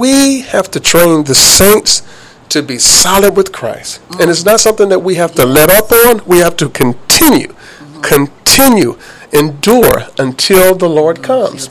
We 0.00 0.40
have 0.40 0.70
to 0.70 0.80
train 0.80 1.24
the 1.24 1.34
saints 1.34 2.02
to 2.48 2.62
be 2.62 2.78
solid 2.78 3.36
with 3.36 3.52
Christ, 3.52 4.00
and 4.18 4.30
it's 4.30 4.44
not 4.46 4.60
something 4.60 4.88
that 4.88 5.00
we 5.00 5.16
have 5.16 5.34
to 5.34 5.44
let 5.44 5.68
up 5.68 5.92
on. 5.92 6.22
We 6.26 6.38
have 6.38 6.56
to 6.56 6.70
continue, 6.70 7.54
continue, 8.02 8.98
endure 9.30 10.06
until 10.18 10.74
the 10.74 10.88
Lord 10.88 11.22
comes. 11.22 11.68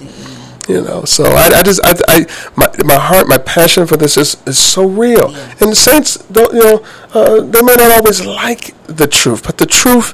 You 0.70 0.82
know 0.82 1.04
so 1.04 1.24
i, 1.24 1.46
I 1.48 1.64
just 1.64 1.82
I, 1.84 1.94
I 2.08 2.26
my, 2.56 2.70
my 2.86 3.00
heart 3.00 3.28
my 3.28 3.40
passion 3.40 3.88
for 3.88 3.98
this 3.98 4.16
is, 4.18 4.38
is 4.46 4.60
so 4.60 4.86
real. 4.88 5.34
And 5.60 5.72
the 5.72 5.76
saints 5.76 6.18
don't 6.32 6.54
you 6.54 6.60
know 6.60 6.86
uh, 7.16 7.42
they 7.42 7.64
may 7.64 7.76
not 7.76 7.92
always 7.98 8.24
like 8.24 8.76
the 8.86 9.08
truth 9.08 9.42
but 9.48 9.58
the 9.58 9.66
truth 9.66 10.14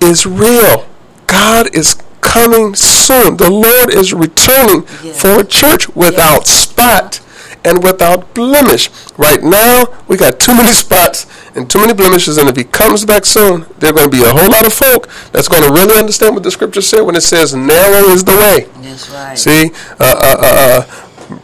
is 0.00 0.24
real. 0.24 0.86
God 1.26 1.74
is 1.74 1.96
coming 2.20 2.76
soon. 2.76 3.36
The 3.36 3.50
lord 3.50 3.92
is 3.92 4.14
returning 4.14 4.82
for 4.82 5.40
a 5.40 5.44
church 5.44 5.88
without 5.96 6.46
spot 6.46 7.20
and 7.66 7.82
without 7.82 8.32
blemish 8.34 8.88
right 9.18 9.42
now 9.42 9.84
we 10.08 10.16
got 10.16 10.38
too 10.40 10.54
many 10.54 10.72
spots 10.72 11.26
and 11.56 11.68
too 11.68 11.80
many 11.80 11.92
blemishes 11.92 12.38
and 12.38 12.48
if 12.48 12.56
he 12.56 12.64
comes 12.64 13.04
back 13.04 13.24
soon 13.26 13.66
there 13.80 13.90
are 13.90 13.92
going 13.98 14.10
to 14.10 14.16
be 14.16 14.22
a 14.24 14.30
whole 14.30 14.50
lot 14.50 14.64
of 14.66 14.72
folk 14.72 15.08
that's 15.32 15.48
going 15.48 15.62
to 15.62 15.70
really 15.70 15.96
understand 15.98 16.34
what 16.34 16.42
the 16.44 16.50
scripture 16.50 16.80
said 16.80 17.00
when 17.02 17.16
it 17.16 17.22
says 17.22 17.54
narrow 17.54 18.04
is 18.14 18.22
the 18.24 18.36
way 18.44 18.56
That's 18.82 19.10
right. 19.10 19.38
See, 19.38 19.70
uh, 19.98 20.16
uh, 20.30 20.36
uh, 20.48 20.84
uh, 20.88 21.36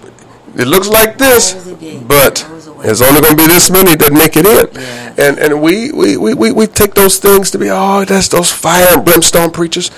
it 0.63 0.67
looks 0.69 0.89
like 0.89 1.17
this, 1.17 1.55
Narrow 1.55 1.59
is 1.65 1.71
the 1.71 1.77
gate, 1.77 2.09
but 2.09 2.43
narrow 2.45 2.57
is 2.59 2.65
the 2.67 2.73
way. 2.75 2.85
there's 2.87 3.01
only 3.03 3.21
going 3.23 3.37
to 3.37 3.43
be 3.43 3.47
this 3.47 3.71
many 3.71 3.95
that 3.97 4.13
make 4.13 4.37
it 4.37 4.45
in. 4.45 4.69
Yes. 4.75 5.19
And 5.19 5.39
and 5.39 5.63
we, 5.63 5.91
we, 5.93 6.17
we, 6.19 6.35
we, 6.35 6.53
we 6.53 6.67
take 6.67 6.93
those 6.93 7.19
things 7.19 7.51
to 7.53 7.59
be, 7.59 7.71
oh, 7.71 8.05
that's 8.05 8.29
those 8.29 8.53
fire 8.53 8.85
and 8.93 9.03
brimstone 9.05 9.51
preachers. 9.51 9.91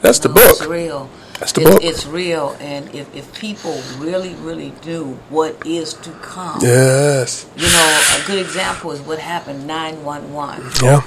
That's 0.00 0.18
the 0.18 0.30
No, 0.30 0.40
It's 0.40 0.60
book. 0.60 0.70
real. 0.70 1.09
That's 1.40 1.52
the 1.52 1.62
it's, 1.62 1.70
book. 1.70 1.82
It's 1.82 2.06
real, 2.06 2.54
and 2.60 2.94
if, 2.94 3.14
if 3.14 3.34
people 3.40 3.80
really, 3.96 4.34
really 4.34 4.74
do 4.82 5.18
what 5.30 5.66
is 5.66 5.94
to 5.94 6.10
come, 6.20 6.60
Yes. 6.60 7.46
you 7.56 7.66
know, 7.66 8.02
a 8.18 8.26
good 8.26 8.44
example 8.44 8.92
is 8.92 9.00
what 9.00 9.18
happened 9.18 9.66
911. 9.66 10.70
Yeah. 10.82 11.00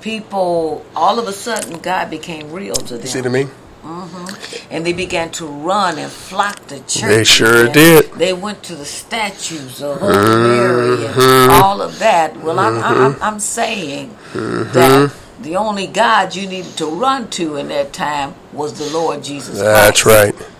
People, 0.00 0.86
all 0.94 1.18
of 1.18 1.26
a 1.26 1.32
sudden, 1.32 1.80
God 1.80 2.08
became 2.08 2.52
real 2.52 2.76
to 2.76 2.98
them. 2.98 3.06
See 3.06 3.18
what 3.18 3.26
I 3.26 3.30
mean? 3.30 3.50
Mm-hmm. 3.82 4.74
and 4.74 4.84
they 4.84 4.92
began 4.92 5.30
to 5.30 5.46
run 5.46 5.98
and 5.98 6.12
flock 6.12 6.66
to 6.66 6.76
church. 6.86 7.00
They 7.00 7.24
sure 7.24 7.66
did. 7.66 8.12
They 8.12 8.34
went 8.34 8.62
to 8.64 8.74
the 8.74 8.84
statues 8.84 9.82
of 9.82 10.00
Holy 10.00 10.12
Mary 10.12 11.06
and 11.06 11.14
mm-hmm. 11.14 11.50
all 11.50 11.80
of 11.80 11.98
that. 11.98 12.36
Well, 12.36 12.58
I'm, 12.58 12.76
I'm, 12.84 13.22
I'm 13.22 13.40
saying 13.40 14.10
mm-hmm. 14.34 14.70
that 14.74 15.10
the 15.40 15.56
only 15.56 15.86
God 15.86 16.34
you 16.34 16.46
needed 16.46 16.76
to 16.76 16.86
run 16.86 17.28
to 17.30 17.56
in 17.56 17.68
that 17.68 17.92
time 17.92 18.34
was 18.52 18.78
the 18.78 18.92
Lord 18.96 19.24
Jesus 19.24 19.58
That's 19.58 20.02
Christ. 20.02 20.34
That's 20.34 20.40
right. 20.40 20.50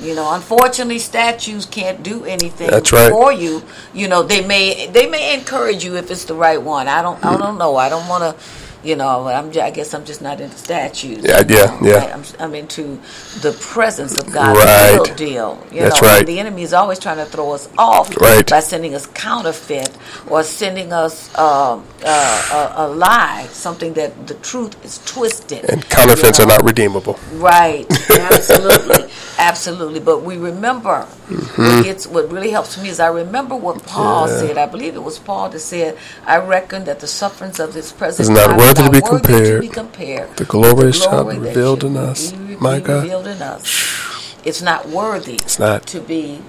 You 0.00 0.14
know, 0.14 0.34
unfortunately, 0.34 0.98
statues 0.98 1.66
can't 1.66 2.02
do 2.02 2.24
anything 2.24 2.70
That's 2.70 2.90
right. 2.90 3.10
for 3.10 3.32
you. 3.32 3.62
You 3.92 4.08
know, 4.08 4.22
they 4.22 4.44
may 4.44 4.86
they 4.86 5.06
may 5.06 5.34
encourage 5.34 5.84
you 5.84 5.96
if 5.96 6.10
it's 6.10 6.24
the 6.24 6.34
right 6.34 6.60
one. 6.60 6.88
I 6.88 7.02
don't 7.02 7.22
I 7.24 7.36
don't 7.36 7.58
know. 7.58 7.76
I 7.76 7.90
don't 7.90 8.08
want 8.08 8.22
to. 8.22 8.44
You 8.82 8.96
know, 8.96 9.26
I'm, 9.28 9.52
ju- 9.52 9.60
I 9.60 9.70
guess 9.70 9.92
I'm 9.92 10.04
just 10.04 10.22
not 10.22 10.40
into 10.40 10.56
statues. 10.56 11.22
Yeah, 11.24 11.42
yeah, 11.48 11.78
yeah. 11.82 11.94
I- 11.96 12.12
I'm, 12.12 12.22
I'm 12.38 12.54
into 12.54 12.98
the 13.42 13.52
presence 13.60 14.16
of 14.16 14.32
God, 14.32 14.56
Right. 14.56 14.92
the 14.92 15.04
real 15.04 15.14
deal. 15.16 15.66
You 15.70 15.80
That's 15.82 16.00
know, 16.00 16.08
right. 16.08 16.18
And 16.20 16.28
the 16.28 16.38
enemy 16.40 16.62
is 16.62 16.72
always 16.72 16.98
trying 16.98 17.18
to 17.18 17.26
throw 17.26 17.52
us 17.52 17.68
off 17.76 18.16
Right. 18.16 18.48
by 18.48 18.60
sending 18.60 18.94
us 18.94 19.06
counterfeit 19.06 19.90
or 20.28 20.42
sending 20.42 20.92
us 20.92 21.28
um, 21.38 21.84
uh, 22.04 22.72
a, 22.76 22.84
a 22.84 22.88
lie, 22.88 23.46
something 23.50 23.92
that 23.94 24.26
the 24.26 24.34
truth 24.34 24.82
is 24.84 24.98
twisted. 25.04 25.68
And 25.68 25.86
counterfeits 25.90 26.38
you 26.38 26.44
are 26.44 26.48
not 26.48 26.64
redeemable. 26.64 27.18
Right, 27.34 27.86
absolutely, 28.10 29.10
absolutely. 29.38 30.00
But 30.00 30.22
we 30.22 30.36
remember 30.36 31.06
Mm-hmm. 31.30 31.62
what 31.62 31.84
gets 31.84 32.06
what 32.08 32.32
really 32.32 32.50
helps 32.50 32.76
me 32.82 32.88
is 32.88 32.98
I 32.98 33.06
remember 33.06 33.54
what 33.54 33.84
Paul 33.86 34.26
said. 34.26 34.58
I 34.58 34.66
believe 34.66 34.96
it 34.96 35.02
was 35.04 35.20
Paul 35.20 35.48
that 35.50 35.60
said, 35.60 35.96
"I 36.26 36.38
reckon 36.38 36.82
that 36.86 36.98
the 36.98 37.06
sufferings 37.06 37.60
of 37.60 37.72
this 37.72 37.92
present 37.92 38.26
time 38.36 38.69
worthy 38.78 38.82
to 38.84 38.90
be 38.90 39.00
compared. 39.00 39.60
be 39.60 39.68
compared 39.68 40.36
The 40.36 40.44
glorious 40.44 40.76
with 40.76 40.94
the 40.94 41.00
shall 41.10 41.22
glory 41.24 41.38
be 41.38 41.40
revealed 41.46 41.84
in 41.84 41.96
us. 41.96 42.32
be 42.32 42.56
My 42.56 42.80
God. 42.80 43.26
in 43.26 43.42
us. 43.42 44.36
It's 44.44 44.62
not 44.62 44.88
worthy. 44.88 45.34
It's 45.34 45.58
not. 45.58 45.86
to 45.88 46.00
be 46.00 46.40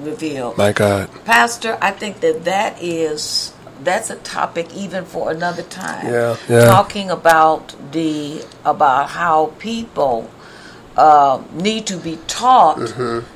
revealed. 0.00 0.56
My 0.58 0.72
God. 0.72 1.08
Pastor, 1.24 1.78
I 1.80 1.90
think 1.90 2.20
that 2.20 2.44
that 2.44 2.82
is 2.82 3.52
that's 3.82 4.10
a 4.10 4.16
topic 4.16 4.72
even 4.74 5.04
for 5.04 5.30
another 5.30 5.62
time. 5.62 6.06
Yeah, 6.06 6.36
yeah. 6.48 6.64
Talking 6.66 7.10
about 7.10 7.74
the 7.92 8.44
about 8.64 9.10
how 9.10 9.52
people 9.58 10.30
uh, 10.96 11.42
need 11.52 11.86
to 11.88 11.96
be 11.96 12.18
taught 12.28 12.78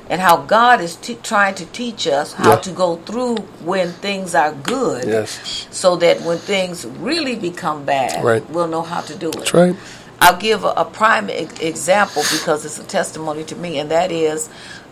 and 0.09 0.21
how 0.21 0.37
God 0.37 0.79
is 0.81 0.95
t- 0.95 1.17
trying 1.23 1.55
to 1.55 1.65
teach 1.67 2.07
us 2.07 2.33
how 2.33 2.43
Mm-hmm. 2.43 2.49
Yeah. 2.51 2.61
to 2.61 2.71
go 2.71 2.95
through 2.97 3.35
when 3.65 3.91
things 3.91 4.33
are 4.35 4.53
good. 4.53 5.05
Yes. 5.07 5.67
So 5.71 5.95
that 5.97 6.21
when 6.21 6.37
things 6.37 6.85
really 6.85 7.35
become 7.35 7.83
bad, 7.85 8.23
Right. 8.23 8.49
we'll 8.49 8.67
know 8.67 8.81
how 8.83 9.01
to 9.01 9.15
do 9.15 9.29
it. 9.29 9.35
That's 9.35 9.53
right. 9.53 9.75
I'll 10.21 10.37
give 10.39 10.63
a, 10.63 10.69
a 10.77 10.85
prime 10.85 11.29
e- 11.29 11.47
example 11.61 12.23
because 12.31 12.63
it's 12.65 12.79
a 12.79 12.83
testimony 12.83 13.43
to 13.45 13.55
me, 13.55 13.77
and 13.79 13.91
that 13.91 14.11
is 14.11 14.49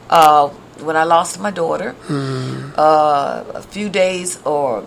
uh, 0.10 0.48
when 0.84 0.96
I 0.98 1.04
lost 1.06 1.40
my 1.40 1.52
daughter. 1.52 1.96
Uh, 2.10 3.44
a 3.54 3.62
few 3.62 3.90
days, 3.90 4.40
or 4.46 4.84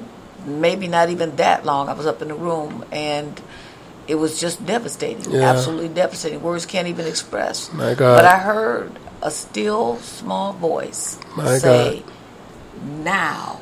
maybe 0.47 0.89
not 0.89 1.11
even 1.11 1.37
that 1.37 1.65
long, 1.67 1.89
I 1.89 1.93
was 1.95 2.07
up 2.07 2.23
in 2.23 2.29
the 2.29 2.35
room 2.35 2.85
and 2.93 3.41
it 4.11 4.17
was 4.17 4.41
just 4.41 4.67
devastating. 4.67 5.33
Yeah. 5.33 5.53
Absolutely 5.53 5.89
devastating. 5.89 6.43
Words 6.43 6.67
can't 6.67 6.89
even 6.89 7.07
express. 7.07 7.73
My 7.73 7.95
God. 7.95 8.17
But 8.17 8.25
I 8.25 8.39
heard 8.39 8.99
a 9.23 9.31
still 9.31 9.99
small 9.99 10.53
voice 10.53 11.17
My 11.37 11.59
say, 11.59 12.03
Now 12.83 13.61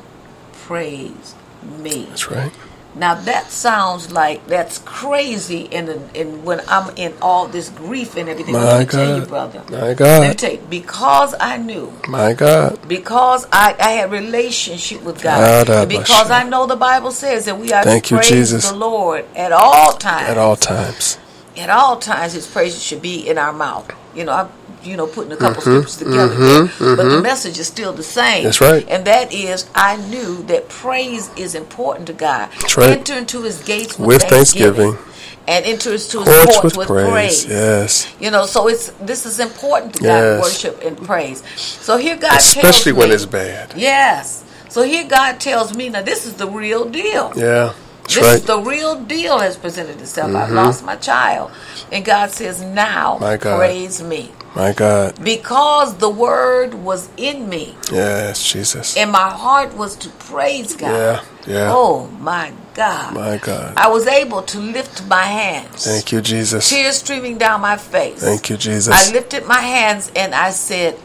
praise 0.53 1.35
me. 1.61 2.05
That's 2.05 2.31
right. 2.31 2.51
Now 2.95 3.13
that 3.15 3.51
sounds 3.51 4.11
like 4.11 4.45
that's 4.47 4.79
crazy 4.79 5.61
in 5.61 5.85
the, 5.85 6.01
in 6.19 6.43
when 6.43 6.61
I'm 6.67 6.95
in 6.97 7.13
all 7.21 7.47
this 7.47 7.69
grief 7.69 8.17
and 8.17 8.27
everything. 8.27 8.53
My 8.53 8.63
Let 8.63 8.79
me 8.79 8.85
tell 8.85 9.15
you, 9.15 9.21
God. 9.21 9.29
brother. 9.29 9.63
My 9.69 9.77
Let 9.77 9.89
me 9.89 9.95
God. 9.95 10.37
tell 10.37 10.51
you, 10.53 10.61
because 10.69 11.35
I 11.39 11.57
knew, 11.57 11.93
My 12.07 12.33
God. 12.33 12.79
because 12.87 13.45
I, 13.51 13.75
I 13.79 13.91
had 13.91 14.11
relationship 14.11 15.03
with 15.03 15.21
God, 15.21 15.39
ah, 15.39 15.63
God, 15.65 15.81
and 15.81 15.89
because 15.89 16.31
I 16.31 16.43
know 16.43 16.65
the 16.65 16.75
Bible 16.75 17.11
says 17.11 17.45
that 17.45 17.57
we 17.59 17.71
are 17.71 17.83
Thank 17.83 18.05
to 18.05 18.15
you, 18.15 18.17
praise 18.19 18.29
Jesus. 18.29 18.69
the 18.69 18.75
Lord 18.75 19.25
at 19.35 19.51
all 19.51 19.93
times. 19.93 20.29
At 20.29 20.37
all 20.37 20.55
times. 20.55 21.19
At 21.57 21.69
all 21.69 21.97
times, 21.97 22.33
His 22.33 22.47
praises 22.47 22.81
should 22.83 23.01
be 23.01 23.27
in 23.27 23.37
our 23.37 23.53
mouth. 23.53 23.91
You 24.15 24.23
know, 24.25 24.33
I'm 24.33 24.49
you 24.83 24.95
know 24.97 25.07
putting 25.07 25.31
a 25.31 25.37
couple 25.37 25.61
Mm-hmm, 25.61 25.87
scriptures 25.87 25.97
together, 25.97 26.35
there, 26.67 26.95
but 26.95 27.09
the 27.09 27.21
message 27.21 27.59
is 27.59 27.67
still 27.67 27.91
the 27.93 28.03
same. 28.03 28.43
That's 28.45 28.61
right. 28.61 28.85
and 28.89 29.05
that 29.05 29.33
is, 29.33 29.69
I 29.75 29.97
knew 29.97 30.43
that 30.43 30.69
praise 30.69 31.29
is 31.35 31.55
important 31.55 32.07
to 32.07 32.13
God. 32.13 32.49
That's 32.61 32.77
right. 32.77 32.91
Enter 32.97 33.17
into 33.17 33.41
His 33.43 33.61
gates 33.63 33.97
with, 33.99 34.07
With 34.07 34.21
thanksgiving, 34.23 34.93
thanksgiving. 34.93 35.43
and 35.47 35.65
enter 35.65 35.91
into 35.93 36.19
His 36.23 36.35
Courts 36.45 36.63
with 36.63 36.77
with, 36.77 36.87
praise. 36.87 37.11
praise. 37.11 37.45
Yes. 37.47 38.15
You 38.19 38.31
know, 38.31 38.45
so 38.45 38.67
it's 38.67 38.89
this 39.01 39.25
is 39.25 39.39
important 39.39 39.95
to 39.95 40.03
God, 40.03 40.07
Yes. 40.07 40.41
worship 40.43 40.81
and 40.83 40.97
praise. 40.97 41.43
So 41.59 41.97
here 41.97 42.15
God 42.17 42.37
Especially 42.37 42.91
when 42.93 43.09
me- 43.09 43.15
it's 43.15 43.25
bad. 43.25 43.73
Yes. 43.75 44.43
So 44.69 44.83
here 44.83 45.07
God 45.07 45.39
tells 45.39 45.75
me 45.75 45.89
now 45.89 46.01
this 46.03 46.25
is 46.25 46.35
the 46.35 46.47
real 46.47 46.85
deal. 46.89 47.33
Yeah. 47.35 47.73
That's 48.09 48.15
This 48.15 48.25
right. 48.25 48.35
is 48.37 48.45
the 48.45 48.59
real 48.59 48.99
deal 49.03 49.37
has 49.37 49.55
presented 49.55 50.01
itself. 50.01 50.33
I've 50.35 50.47
mm-hmm. 50.47 50.55
lost 50.55 50.83
my 50.83 50.95
child. 50.95 51.51
And 51.91 52.03
God 52.03 52.31
says, 52.31 52.59
Now 52.63 53.19
My 53.19 53.37
God. 53.37 53.57
praise 53.57 54.01
me. 54.01 54.31
My 54.55 54.73
God. 54.73 55.23
Because 55.23 55.95
the 55.97 56.09
word 56.09 56.73
was 56.73 57.07
in 57.17 57.47
me 57.47 57.75
Yes, 57.91 58.51
Jesus. 58.51 58.97
and 58.97 59.11
my 59.11 59.29
heart 59.29 59.75
was 59.77 59.95
to 59.97 60.09
praise 60.09 60.75
God. 60.75 60.89
Yeah. 60.89 61.23
Yeah. 61.45 61.71
Oh 61.71 62.07
my 62.19 62.51
God. 62.73 63.13
My 63.13 63.37
God. 63.37 63.75
I 63.77 63.89
was 63.89 64.07
able 64.07 64.41
to 64.41 64.59
lift 64.59 65.05
my 65.07 65.23
hands. 65.23 65.85
Thank 65.85 66.11
you, 66.11 66.21
Jesus. 66.21 66.67
Tears 66.67 66.97
streaming 66.97 67.37
down 67.37 67.61
my 67.61 67.77
face. 67.77 68.21
Thank 68.21 68.49
you, 68.49 68.57
Jesus. 68.57 68.91
I 68.91 69.13
lifted 69.13 69.45
my 69.45 69.61
hands 69.61 70.11
and 70.15 70.33
I 70.33 70.49
said, 70.49 70.97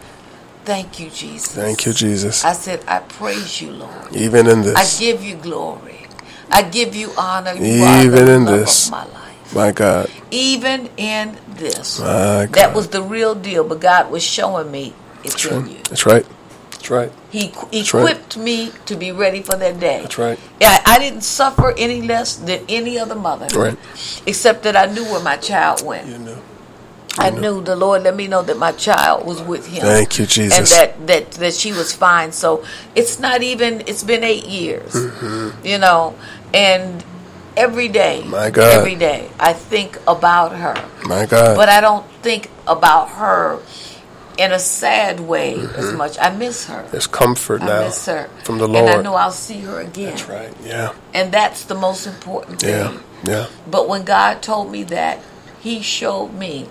Thank 0.65 0.99
you, 0.99 1.11
Jesus. 1.11 1.55
Thank 1.55 1.85
you, 1.85 1.93
Jesus. 1.93 2.43
I 2.43 2.55
said, 2.55 2.83
I 2.89 3.01
praise 3.01 3.61
you, 3.61 3.73
Lord. 3.73 4.17
Even 4.17 4.47
in 4.47 4.63
this. 4.63 4.75
I 4.75 4.99
give 4.99 5.23
you 5.23 5.37
glory. 5.37 6.04
I 6.55 6.63
give 6.63 6.95
you 6.95 7.11
honor. 7.19 7.53
You 7.55 7.83
are 7.83 8.05
Even 8.05 8.27
the 8.27 8.33
in 8.33 8.45
this. 8.45 8.87
of 8.87 8.93
my 8.93 9.05
life. 9.07 9.55
My 9.55 9.73
God. 9.73 10.09
Even 10.31 10.89
in 10.97 11.37
this. 11.49 11.99
My 11.99 12.47
God. 12.47 12.53
That 12.53 12.75
was 12.75 12.89
the 12.89 13.03
real 13.03 13.35
deal, 13.35 13.65
but 13.65 13.81
God 13.81 14.11
was 14.11 14.23
showing 14.23 14.71
me 14.71 14.95
it's 15.25 15.35
That's 15.35 15.45
in 15.47 15.63
right. 15.63 15.71
you. 15.71 15.79
That's 15.91 16.07
right. 16.07 16.27
That's 16.71 16.91
right. 16.91 17.13
He 17.31 17.51
right. 17.51 17.69
equipped 17.73 18.37
me 18.37 18.71
to 18.87 18.95
be 18.95 19.11
ready 19.11 19.43
for 19.43 19.57
that 19.57 19.81
day. 19.81 20.03
That's 20.03 20.17
right. 20.17 20.39
Yeah, 20.61 20.81
I 20.87 21.01
didn't 21.01 21.23
suffer 21.23 21.75
any 21.77 22.03
less 22.03 22.37
than 22.37 22.65
any 22.69 22.99
other 23.01 23.17
mother. 23.17 23.47
Right. 23.59 23.77
Except 24.25 24.63
that 24.63 24.77
I 24.77 24.87
knew 24.87 25.05
where 25.05 25.23
my 25.23 25.37
child 25.37 25.85
went. 25.85 26.07
You 26.07 26.19
know. 26.19 26.39
I 27.17 27.31
knew 27.31 27.63
the 27.63 27.77
Lord 27.77 28.03
let 28.03 28.17
me 28.17 28.27
know 28.27 28.43
that 28.43 28.57
my 28.59 28.73
child 28.73 29.25
was 29.27 29.41
with 29.41 29.67
him. 29.67 29.83
Thank 29.83 30.19
you, 30.19 30.27
Jesus. 30.27 30.59
And 30.59 30.67
that, 30.67 31.07
that, 31.07 31.31
that 31.33 31.55
she 31.55 31.73
was 31.73 31.93
fine. 31.95 32.33
So 32.33 32.65
it's 32.95 33.19
not 33.21 33.43
even, 33.43 33.83
it's 33.87 34.03
been 34.03 34.25
eight 34.25 34.47
years, 34.47 34.95
you 35.65 35.79
know, 35.79 36.17
and 36.53 37.05
every 37.57 37.87
day, 37.89 38.21
Mm-hmm. 38.23 38.31
My 38.31 38.51
God. 38.51 38.79
every 38.79 38.97
day, 38.97 39.31
I 39.39 39.53
think 39.53 39.99
about 40.09 40.57
her. 40.57 40.75
My 41.07 41.25
God. 41.27 41.57
But 41.57 41.69
I 41.69 41.81
don't 41.81 42.05
think 42.23 42.51
about 42.67 43.11
her 43.11 43.61
in 44.37 44.51
a 44.51 44.59
sad 44.59 45.21
way 45.21 45.55
as 45.77 45.93
much. 45.93 46.19
I 46.21 46.35
miss 46.37 46.67
her. 46.67 46.85
There's 46.91 47.07
comfort 47.07 47.63
I 47.63 47.67
Mm-hmm. 47.67 47.75
now 47.81 47.85
miss 47.85 48.07
her. 48.07 48.29
from 48.43 48.59
the 48.59 48.67
Lord, 48.67 48.89
And 48.91 48.99
I 48.99 49.03
know 49.03 49.15
I'll 49.15 49.31
see 49.31 49.61
her 49.61 49.79
again. 49.81 50.11
That's 50.17 50.29
right. 50.29 50.53
Yeah. 50.65 50.93
And 51.15 51.31
that's 51.31 51.63
the 51.67 51.77
most 51.77 52.09
important 52.09 52.59
thing. 52.61 52.71
Yeah. 52.71 52.99
Yeah. 53.25 53.47
But 53.71 53.89
when 53.89 54.03
God 54.05 54.43
told 54.43 54.73
me 54.73 54.83
that, 54.85 55.21
He 55.61 55.81
showed 55.81 56.35
me 56.35 56.69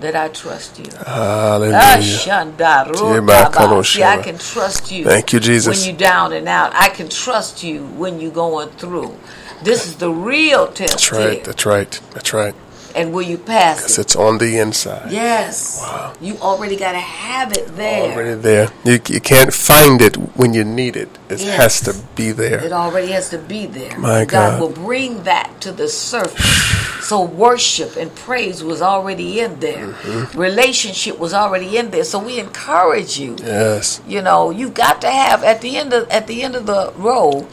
that 0.00 0.14
I 0.14 0.28
trust 0.28 0.78
you. 0.78 0.90
Hallelujah. 1.04 1.74
Ashandaru 1.74 2.94
Tiba 2.94 3.52
Baba. 3.52 3.84
See, 3.84 4.02
I 4.02 4.22
can 4.22 4.38
trust 4.38 4.90
you. 4.92 5.04
Thank 5.04 5.32
you, 5.32 5.40
Jesus. 5.40 5.76
When 5.76 5.88
you're 5.88 5.98
down 5.98 6.32
and 6.32 6.48
out, 6.48 6.74
I 6.74 6.88
can 6.88 7.08
trust 7.08 7.62
you 7.62 7.84
when 7.86 8.20
you're 8.20 8.30
going 8.30 8.68
through. 8.70 9.14
This 9.62 9.86
is 9.86 9.96
the 9.96 10.10
real 10.10 10.68
test 10.68 10.92
That's 10.92 11.12
right. 11.12 11.44
That's 11.44 11.66
right. 11.66 12.00
That's 12.12 12.32
right. 12.32 12.54
And 12.94 13.12
will 13.12 13.22
you 13.22 13.38
pass 13.38 13.76
Because 13.82 13.98
it? 13.98 14.00
it's 14.02 14.16
on 14.16 14.38
the 14.38 14.58
inside. 14.58 15.12
Yes. 15.12 15.78
Wow. 15.82 16.14
You 16.20 16.36
already 16.38 16.76
got 16.76 16.92
to 16.92 16.98
have 16.98 17.52
it 17.52 17.76
there. 17.76 18.12
Already 18.12 18.34
there. 18.40 18.68
You, 18.84 18.98
you 19.08 19.20
can't 19.20 19.52
find 19.52 20.00
it 20.00 20.16
when 20.36 20.54
you 20.54 20.64
need 20.64 20.96
it. 20.96 21.08
It 21.28 21.40
Yes. 21.40 21.56
has 21.56 21.80
to 21.82 21.94
be 22.16 22.32
there. 22.32 22.58
It 22.64 22.72
already 22.72 23.12
has 23.12 23.28
to 23.30 23.38
be 23.38 23.66
there. 23.66 23.96
My 23.98 24.24
God 24.24 24.58
God. 24.58 24.60
will 24.60 24.70
bring 24.84 25.22
that 25.24 25.60
to 25.60 25.72
the 25.72 25.88
surface. 25.88 27.06
So 27.06 27.22
worship 27.24 27.96
and 27.96 28.14
praise 28.14 28.62
was 28.64 28.82
already 28.82 29.40
in 29.40 29.60
there. 29.60 29.86
Mm-hmm. 29.92 30.38
Relationship 30.38 31.18
was 31.18 31.32
already 31.32 31.76
in 31.78 31.90
there. 31.90 32.04
So 32.04 32.18
we 32.18 32.38
encourage 32.40 33.18
you. 33.18 33.36
Yes. 33.38 34.00
You 34.06 34.22
know, 34.22 34.50
you 34.50 34.68
got 34.70 35.00
to 35.02 35.10
have 35.10 35.44
at 35.44 35.60
the 35.60 35.76
end 35.76 35.92
of 35.92 36.08
at 36.10 36.26
the 36.26 36.42
end 36.42 36.54
of 36.56 36.66
the 36.66 36.92
road. 36.96 37.46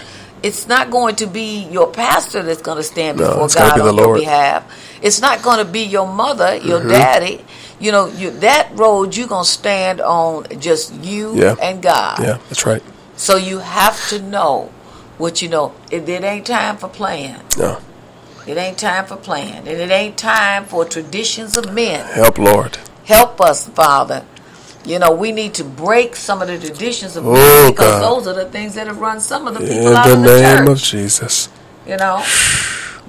It's 0.43 0.67
not 0.67 0.91
going 0.91 1.15
to 1.17 1.25
be 1.25 1.63
your 1.71 1.87
pastor 1.91 2.43
that's 2.43 2.61
going 2.61 2.77
to 2.77 2.83
stand 2.83 3.17
No, 3.17 3.29
before 3.29 3.47
God 3.49 3.79
on 3.79 3.97
your 3.97 4.15
behalf. 4.15 4.63
It's 5.01 5.19
not 5.21 5.41
going 5.41 5.57
to 5.65 5.65
be 5.71 5.81
your 5.81 6.07
mother, 6.07 6.55
your 6.57 6.79
Mm-hmm. 6.79 6.89
daddy. 6.89 7.45
You 7.79 7.91
know, 7.91 8.07
you, 8.07 8.31
that 8.39 8.69
road 8.73 9.15
you're 9.15 9.27
going 9.27 9.43
to 9.43 9.49
stand 9.49 9.99
on 10.01 10.45
just 10.59 10.93
you 10.95 11.35
Yeah. 11.35 11.55
and 11.61 11.81
God. 11.81 12.19
Yeah. 12.19 12.37
That's 12.49 12.65
right. 12.65 12.81
So 13.17 13.35
you 13.35 13.59
have 13.59 14.09
to 14.09 14.21
know 14.21 14.71
what 15.17 15.41
you 15.41 15.49
know. 15.49 15.73
It, 15.91 16.07
it 16.07 16.23
ain't 16.23 16.45
time 16.45 16.77
for 16.77 16.87
playing. 16.87 17.35
No. 17.57 17.79
It 18.47 18.57
ain't 18.57 18.77
time 18.77 19.05
for 19.05 19.17
playing. 19.17 19.55
And 19.67 19.67
it 19.67 19.89
ain't 19.91 20.17
time 20.17 20.65
for 20.65 20.85
traditions 20.85 21.57
of 21.57 21.73
men. 21.73 22.05
Help, 22.13 22.37
Lord. 22.37 22.77
Help 23.05 23.41
us, 23.41 23.67
Father. 23.69 24.23
You 24.85 24.99
know, 24.99 25.11
we 25.11 25.31
need 25.31 25.53
to 25.55 25.63
break 25.63 26.15
some 26.15 26.41
of 26.41 26.47
the 26.47 26.59
traditions 26.59 27.15
of 27.17 27.25
Oh, 27.25 27.33
men 27.33 27.71
because 27.71 27.99
God. 27.99 28.01
those 28.03 28.27
are 28.27 28.33
the 28.35 28.49
things 28.51 28.75
that 28.75 28.85
have 28.87 28.99
run 28.99 29.19
some 29.19 29.47
of 29.47 29.55
the 29.55 29.61
people 29.61 29.87
In 29.89 29.95
out 29.95 30.05
the 30.05 30.13
of 30.13 30.23
the 30.23 30.39
name 30.41 30.67
of. 30.67 30.77
Jesus. 30.77 31.49
You 31.87 31.97
know, 31.97 32.23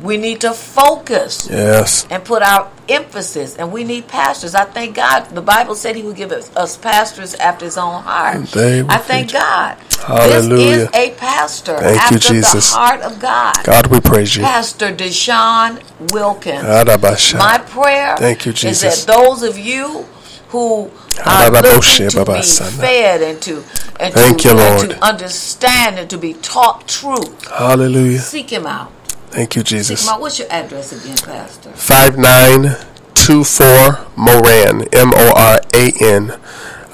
we 0.02 0.16
need 0.16 0.40
to 0.42 0.52
focus 0.52 1.48
Yes. 1.50 2.06
and 2.10 2.24
put 2.24 2.42
our 2.42 2.70
emphasis. 2.88 3.56
And 3.56 3.72
we 3.72 3.84
need 3.84 4.08
pastors. 4.08 4.54
I 4.54 4.64
thank 4.64 4.96
God. 4.96 5.26
The 5.30 5.42
Bible 5.42 5.74
said 5.74 5.96
He 5.96 6.02
would 6.02 6.16
give 6.16 6.32
us, 6.32 6.76
pastors 6.76 7.34
after 7.34 7.64
His 7.64 7.78
own 7.78 8.02
heart. 8.02 8.36
And 8.36 8.46
they 8.48 8.82
will 8.82 8.90
I 8.90 8.98
thank 8.98 9.32
you. 9.32 9.38
God. 9.38 9.78
Hallelujah. 10.06 10.64
This 10.66 10.88
is 10.88 10.94
a 10.94 11.10
pastor 11.16 11.78
Thank 11.78 11.96
you, 11.96 12.16
after 12.16 12.18
Jesus. 12.18 12.70
the 12.70 12.76
heart 12.76 13.00
of 13.00 13.18
God. 13.18 13.56
God, 13.64 13.86
we 13.88 14.00
praise 14.00 14.36
you. 14.36 14.42
Pastor 14.42 14.94
Deshaun 14.94 15.82
Wilkins. 16.12 16.62
Ah, 16.64 16.84
Arabasha. 16.84 17.38
My 17.38 17.58
prayer 17.58 18.16
Thank 18.16 18.46
you, 18.46 18.52
Jesus. 18.52 18.98
is 19.00 19.04
that 19.06 19.16
those 19.16 19.42
of 19.42 19.58
you 19.58 20.04
who 20.50 20.90
ah, 21.24 21.46
are 21.46 21.50
looking 21.50 22.08
to 22.08 22.24
be 22.24 22.42
fed 22.42 23.22
and 23.22 23.42
to 23.42 23.64
and, 23.98 24.12
Thank 24.12 24.42
to, 24.42 24.48
you, 24.48 24.54
Lord. 24.54 24.90
to 24.90 25.04
understand 25.04 25.98
and 25.98 26.08
to 26.10 26.18
be 26.18 26.34
taught 26.34 26.86
truth, 26.86 27.48
Hallelujah. 27.48 28.18
seek 28.18 28.50
him 28.50 28.66
out. 28.66 28.92
Thank 29.36 29.54
you, 29.54 29.62
Jesus. 29.62 30.08
out. 30.08 30.18
What's 30.18 30.38
your 30.38 30.50
address 30.50 30.92
again, 30.92 31.18
Pastor? 31.18 31.70
5924 31.72 34.06
Moran, 34.16 34.88
M 34.94 35.12
O 35.14 35.32
R 35.36 35.60
A 35.74 35.92
N. 36.00 36.40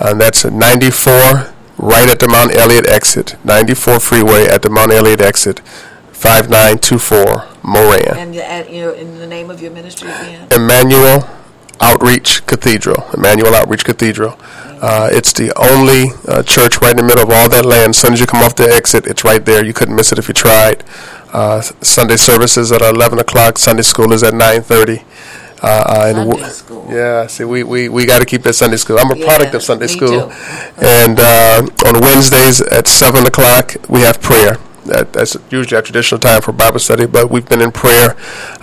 Uh, 0.01 0.15
that's 0.15 0.45
94, 0.45 1.53
right 1.79 2.09
at 2.09 2.19
the 2.19 2.27
Mount 2.27 2.53
Elliott 2.57 2.89
exit. 2.89 3.37
94 3.45 4.01
freeway 4.01 4.47
at 4.47 4.63
the 4.63 4.71
Mount 4.71 4.91
Elliott 4.91 5.21
exit. 5.21 5.61
5924 6.11 7.47
Moran. 7.63 8.19
And 8.19 8.35
your, 8.35 8.43
ad- 8.43 8.69
your 8.71 8.91
in 8.91 9.21
the 9.21 9.27
name 9.29 9.49
of 9.49 9.63
your 9.63 9.71
ministry 9.71 10.11
again. 10.11 10.49
Emmanuel 10.51 11.31
Outreach 11.81 12.45
Cathedral. 12.47 13.07
Emmanuel 13.15 13.55
Outreach 13.55 13.85
Cathedral. 13.85 14.37
Uh, 14.83 15.09
it's 15.13 15.33
the 15.33 15.53
only 15.57 16.11
uh, 16.27 16.43
church 16.43 16.83
right 16.83 16.91
in 16.91 16.97
the 16.97 17.05
middle 17.05 17.23
of 17.23 17.31
all 17.31 17.49
that 17.49 17.65
land. 17.65 17.91
As 17.91 17.99
soon 17.99 18.15
as 18.15 18.21
you 18.21 18.27
come 18.27 18.43
off 18.43 18.57
the 18.57 18.69
exit, 18.69 19.07
it's 19.07 19.23
right 19.23 19.45
there. 19.45 19.65
You 19.65 19.73
couldn't 19.73 19.95
miss 19.95 20.11
it 20.11 20.19
if 20.19 20.27
you 20.27 20.35
tried. 20.35 20.83
Uh, 21.33 21.61
Sunday 21.81 22.17
services 22.17 22.71
at 22.73 22.83
11 22.83 23.19
o'clock. 23.19 23.59
Sunday 23.59 23.83
school 23.83 24.13
is 24.13 24.23
at 24.23 24.35
9:30. 24.35 25.03
Uh, 25.63 25.67
uh, 25.67 26.05
and 26.09 26.17
Sunday 26.33 26.49
school. 26.49 26.87
Yeah, 26.91 27.27
see, 27.29 27.45
we, 27.45 27.63
we, 27.63 27.89
we 27.89 28.05
got 28.05 28.19
to 28.19 28.27
keep 28.27 28.43
that 28.43 28.55
Sunday 28.55 28.77
school. 28.77 28.99
I'm 28.99 29.11
a 29.13 29.17
Yeah, 29.17 29.27
product 29.27 29.55
of 29.55 29.63
Sunday 29.63 29.87
school. 29.87 30.29
too. 30.29 30.85
And 30.85 31.19
uh, 31.21 31.63
on 31.87 32.01
Wednesdays 32.01 32.61
at 32.61 32.89
7 32.89 33.25
o'clock, 33.27 33.77
we 33.89 34.01
have 34.01 34.21
prayer. 34.21 34.59
that, 34.87 35.13
that's 35.13 35.37
usually 35.51 35.77
our 35.77 35.83
traditional 35.83 36.19
time 36.19 36.43
for 36.43 36.51
Bible 36.53 36.81
study, 36.81 37.07
but 37.07 37.31
we've 37.31 37.49
been 37.49 37.61
in 37.63 37.71
prayer 37.71 38.17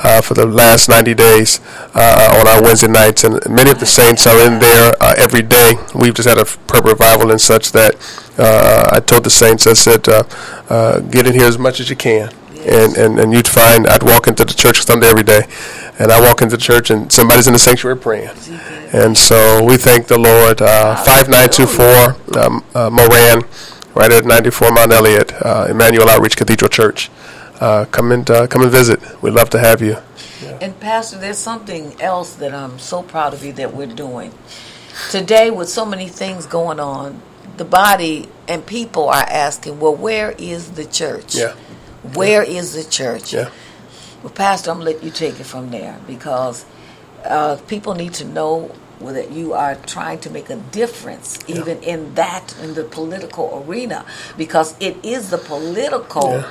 uh, 0.03 0.19
for 0.21 0.33
the 0.33 0.45
last 0.45 0.89
90 0.89 1.13
days 1.13 1.61
uh, 1.95 2.35
on 2.37 2.45
our 2.49 2.61
Wednesday 2.61 2.89
nights, 2.89 3.23
and 3.23 3.39
many 3.49 3.71
of 3.71 3.79
the 3.79 3.85
saints 3.85 4.27
are 4.27 4.37
in 4.45 4.59
there 4.59 4.91
uh, 4.99 5.15
every 5.17 5.41
day. 5.41 5.75
We've 5.95 6.13
just 6.13 6.27
had 6.27 6.37
a 6.37 6.43
prayer 6.43 6.83
revival 6.83 7.31
and 7.31 7.39
such 7.39 7.71
that 7.71 7.95
uh, 8.37 8.89
I 8.91 8.99
told 8.99 9.23
the 9.23 9.29
saints, 9.29 9.65
I 9.65 9.73
said, 9.73 10.07
uh, 10.09 10.23
uh, 10.69 10.99
get 10.99 11.25
in 11.25 11.33
here 11.33 11.47
as 11.47 11.57
much 11.57 11.79
as 11.79 11.89
you 11.89 11.95
can. 11.95 12.29
And, 12.71 12.95
and, 12.97 13.19
and 13.19 13.33
you'd 13.33 13.47
find 13.47 13.87
I'd 13.87 14.03
walk 14.03 14.27
into 14.27 14.45
the 14.45 14.53
church 14.53 14.83
Sunday 14.83 15.07
every 15.07 15.23
day, 15.23 15.41
and 15.97 16.11
I 16.11 16.21
walk 16.21 16.41
into 16.41 16.55
the 16.55 16.61
church 16.61 16.91
and 16.91 17.11
somebody's 17.11 17.47
in 17.47 17.53
the 17.53 17.59
sanctuary 17.59 17.97
praying. 17.97 18.29
And 18.93 19.17
so 19.17 19.63
we 19.63 19.77
thank 19.77 20.07
the 20.07 20.17
Lord. 20.19 20.61
Uh, 20.61 20.95
5924 21.03 22.39
um, 22.43 22.63
uh, 22.75 22.89
Moran, 22.89 23.43
right 23.95 24.11
at 24.11 24.25
94 24.25 24.71
Mount 24.71 24.91
Elliott, 24.91 25.33
uh, 25.33 25.67
Emmanuel 25.69 26.09
Outreach 26.09 26.37
Cathedral 26.37 26.69
Church. 26.69 27.09
Uh, 27.59 27.85
come 27.91 28.11
and 28.11 28.29
uh, 28.29 28.47
come 28.47 28.61
and 28.61 28.71
visit. 28.71 28.99
We'd 29.21 29.33
love 29.33 29.49
to 29.51 29.59
have 29.59 29.81
you. 29.81 29.97
And 30.61 30.79
Pastor, 30.79 31.17
there's 31.17 31.37
something 31.37 31.99
else 32.01 32.35
that 32.35 32.53
I'm 32.53 32.79
so 32.79 33.03
proud 33.03 33.33
of 33.33 33.43
you 33.43 33.51
that 33.53 33.73
we're 33.73 33.87
doing 33.87 34.33
today. 35.09 35.51
With 35.51 35.69
so 35.69 35.85
many 35.85 36.07
things 36.07 36.45
going 36.45 36.79
on, 36.79 37.21
the 37.57 37.65
body 37.65 38.29
and 38.47 38.65
people 38.65 39.09
are 39.09 39.25
asking, 39.27 39.79
"Well, 39.79 39.95
where 39.95 40.31
is 40.37 40.71
the 40.71 40.85
church? 40.85 41.35
Yeah. 41.35 41.55
Where 42.15 42.43
is 42.43 42.73
the 42.73 42.83
church?" 42.89 43.33
Yeah. 43.33 43.49
Well, 44.23 44.33
Pastor, 44.33 44.71
I'm 44.71 44.79
gonna 44.79 44.91
let 44.91 45.03
you 45.03 45.11
take 45.11 45.39
it 45.39 45.45
from 45.45 45.71
there 45.71 45.99
because 46.07 46.65
uh, 47.25 47.57
people 47.67 47.95
need 47.95 48.13
to 48.15 48.25
know 48.25 48.71
that 48.99 49.31
you 49.31 49.53
are 49.53 49.75
trying 49.85 50.19
to 50.19 50.29
make 50.29 50.49
a 50.49 50.57
difference, 50.57 51.39
even 51.47 51.81
in 51.83 52.13
that 52.15 52.53
in 52.61 52.73
the 52.73 52.83
political 52.83 53.63
arena, 53.65 54.05
because 54.37 54.75
it 54.79 54.97
is 55.03 55.29
the 55.29 55.37
political 55.37 56.29
Yeah. 56.31 56.45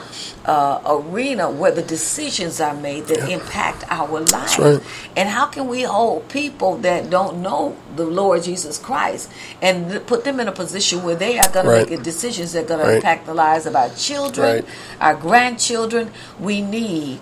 uh, 0.47 0.81
arena 0.87 1.51
where 1.51 1.71
the 1.71 1.83
decisions 1.83 2.59
are 2.61 2.75
made 2.75 3.07
that 3.09 3.29
impact 3.29 3.85
our 3.91 4.21
lives. 4.21 4.59
right. 4.59 4.81
And 5.17 5.29
how 5.29 5.47
can 5.47 5.69
we 5.69 5.83
hold 5.83 6.29
people 6.29 6.77
that 6.79 7.11
don't 7.11 7.43
know 7.43 7.77
the 7.97 8.05
Lord 8.07 8.43
Jesus 8.45 8.79
Christ 8.79 9.29
and 9.61 9.91
th- 9.91 10.07
put 10.07 10.25
them 10.25 10.41
in 10.41 10.49
a 10.49 10.53
position 10.53 11.03
where 11.05 11.17
they 11.17 11.39
are 11.39 11.49
going 11.51 11.67
Right. 11.67 11.85
to 11.87 11.91
make 11.91 12.03
decisions 12.03 12.53
that 12.53 12.65
are 12.65 12.69
going 12.69 12.81
Right. 12.81 12.91
to 12.93 12.97
impact 12.97 13.27
the 13.27 13.35
lives 13.35 13.67
of 13.67 13.77
our 13.77 13.91
children, 13.91 14.65
our 15.01 15.15
grandchildren? 15.15 16.11
We 16.41 16.63
need 16.63 17.21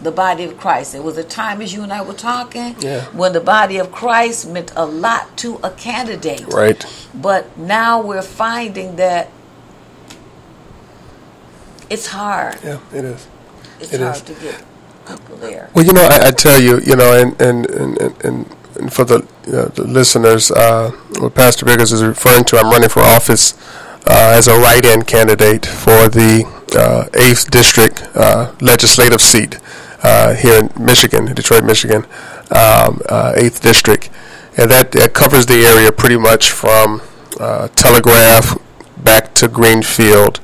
the 0.00 0.10
body 0.12 0.44
of 0.44 0.58
Christ. 0.58 0.92
There 0.92 1.02
was 1.02 1.16
a 1.16 1.24
time, 1.24 1.62
as 1.62 1.72
you 1.72 1.82
and 1.82 1.92
I 1.92 2.02
were 2.02 2.12
talking, 2.12 2.76
Yeah. 2.80 3.04
when 3.12 3.32
the 3.32 3.40
body 3.40 3.78
of 3.78 3.90
Christ 3.92 4.48
meant 4.48 4.72
a 4.76 4.84
lot 4.84 5.36
to 5.38 5.58
a 5.62 5.70
candidate. 5.70 6.46
Right. 6.52 6.84
But 7.14 7.56
now 7.56 8.00
we're 8.02 8.22
finding 8.22 8.96
that 8.96 9.30
it's 11.88 12.06
hard. 12.08 12.58
Yeah, 12.64 12.78
it 12.92 13.04
is. 13.04 13.26
It's 13.80 13.92
It 13.92 14.00
hard 14.00 14.16
is. 14.16 14.22
to 14.22 14.34
get 14.34 14.64
people 15.06 15.36
there. 15.36 15.70
Well, 15.74 15.84
you 15.84 15.92
know, 15.92 16.02
I, 16.02 16.28
I 16.28 16.30
tell 16.30 16.60
you, 16.60 16.80
you 16.80 16.96
know, 16.96 17.12
and 17.20 17.40
and 17.40 17.66
and, 17.70 17.98
and, 18.24 18.56
and 18.78 18.92
for 18.92 19.04
the, 19.04 19.18
uh, 19.48 19.68
the 19.68 19.84
listeners, 19.86 20.50
uh, 20.50 20.90
what 21.18 21.34
Pastor 21.34 21.64
Biggers 21.64 21.92
is 21.92 22.02
referring 22.02 22.44
to, 22.46 22.58
I'm 22.58 22.70
running 22.70 22.88
for 22.88 23.00
office 23.00 23.54
uh, 24.06 24.34
as 24.36 24.48
a 24.48 24.58
write-in 24.58 25.02
candidate 25.02 25.64
for 25.64 26.08
the 26.08 26.44
uh, 26.76 27.08
eighth 27.14 27.50
district 27.50 28.02
uh, 28.14 28.52
legislative 28.60 29.20
seat 29.20 29.58
uh, 30.02 30.34
here 30.34 30.58
in 30.58 30.70
Michigan, 30.78 31.26
Detroit, 31.34 31.64
Michigan, 31.64 32.04
um, 32.50 33.00
uh, 33.08 33.32
eighth 33.36 33.60
district, 33.62 34.10
and 34.56 34.70
that, 34.70 34.92
that 34.92 35.14
covers 35.14 35.46
the 35.46 35.64
area 35.66 35.92
pretty 35.92 36.16
much 36.16 36.50
from 36.50 37.02
uh, 37.40 37.68
Telegraph 37.68 38.58
back 39.02 39.34
to 39.34 39.48
Greenfield 39.48 40.40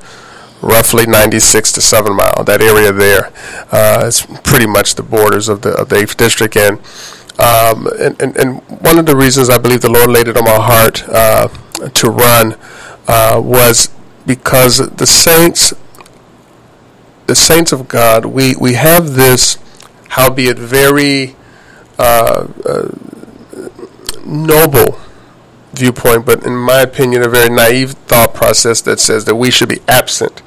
roughly 0.63 1.05
96 1.05 1.73
to 1.73 1.81
7 1.81 2.15
Mile. 2.15 2.43
That 2.45 2.61
area 2.61 2.91
there 2.91 3.31
uh, 3.71 4.05
is 4.07 4.25
pretty 4.43 4.65
much 4.65 4.95
the 4.95 5.03
borders 5.03 5.49
of 5.49 5.61
the 5.61 5.71
of 5.71 5.89
the 5.89 5.97
eighth 5.97 6.15
district, 6.17 6.55
and, 6.55 6.79
um, 7.37 7.87
and 7.99 8.19
and 8.21 8.37
and 8.37 8.61
one 8.81 8.97
of 8.97 9.05
the 9.05 9.15
reasons 9.15 9.49
I 9.49 9.57
believe 9.57 9.81
the 9.81 9.91
Lord 9.91 10.09
laid 10.09 10.27
it 10.27 10.37
on 10.37 10.45
my 10.45 10.55
heart 10.55 11.03
uh, 11.09 11.49
to 11.89 12.09
run 12.09 12.55
uh, 13.07 13.41
was 13.43 13.89
because 14.25 14.77
the 14.77 15.05
saints, 15.05 15.73
the 17.27 17.35
saints 17.35 17.71
of 17.71 17.87
God, 17.87 18.25
we 18.25 18.55
we 18.55 18.73
have 18.73 19.13
this, 19.13 19.57
howbeit 20.09 20.57
very 20.57 21.35
uh, 21.97 22.47
uh, 22.65 22.89
noble 24.25 24.99
viewpoint, 25.73 26.25
but 26.25 26.45
in 26.45 26.55
my 26.55 26.81
opinion, 26.81 27.23
a 27.23 27.29
very 27.29 27.49
naive 27.49 27.91
thought 27.91 28.33
process 28.33 28.81
that 28.81 28.99
says 28.99 29.25
that 29.25 29.35
we 29.35 29.51
should 29.51 29.69
be 29.69 29.81
absent 29.87 30.41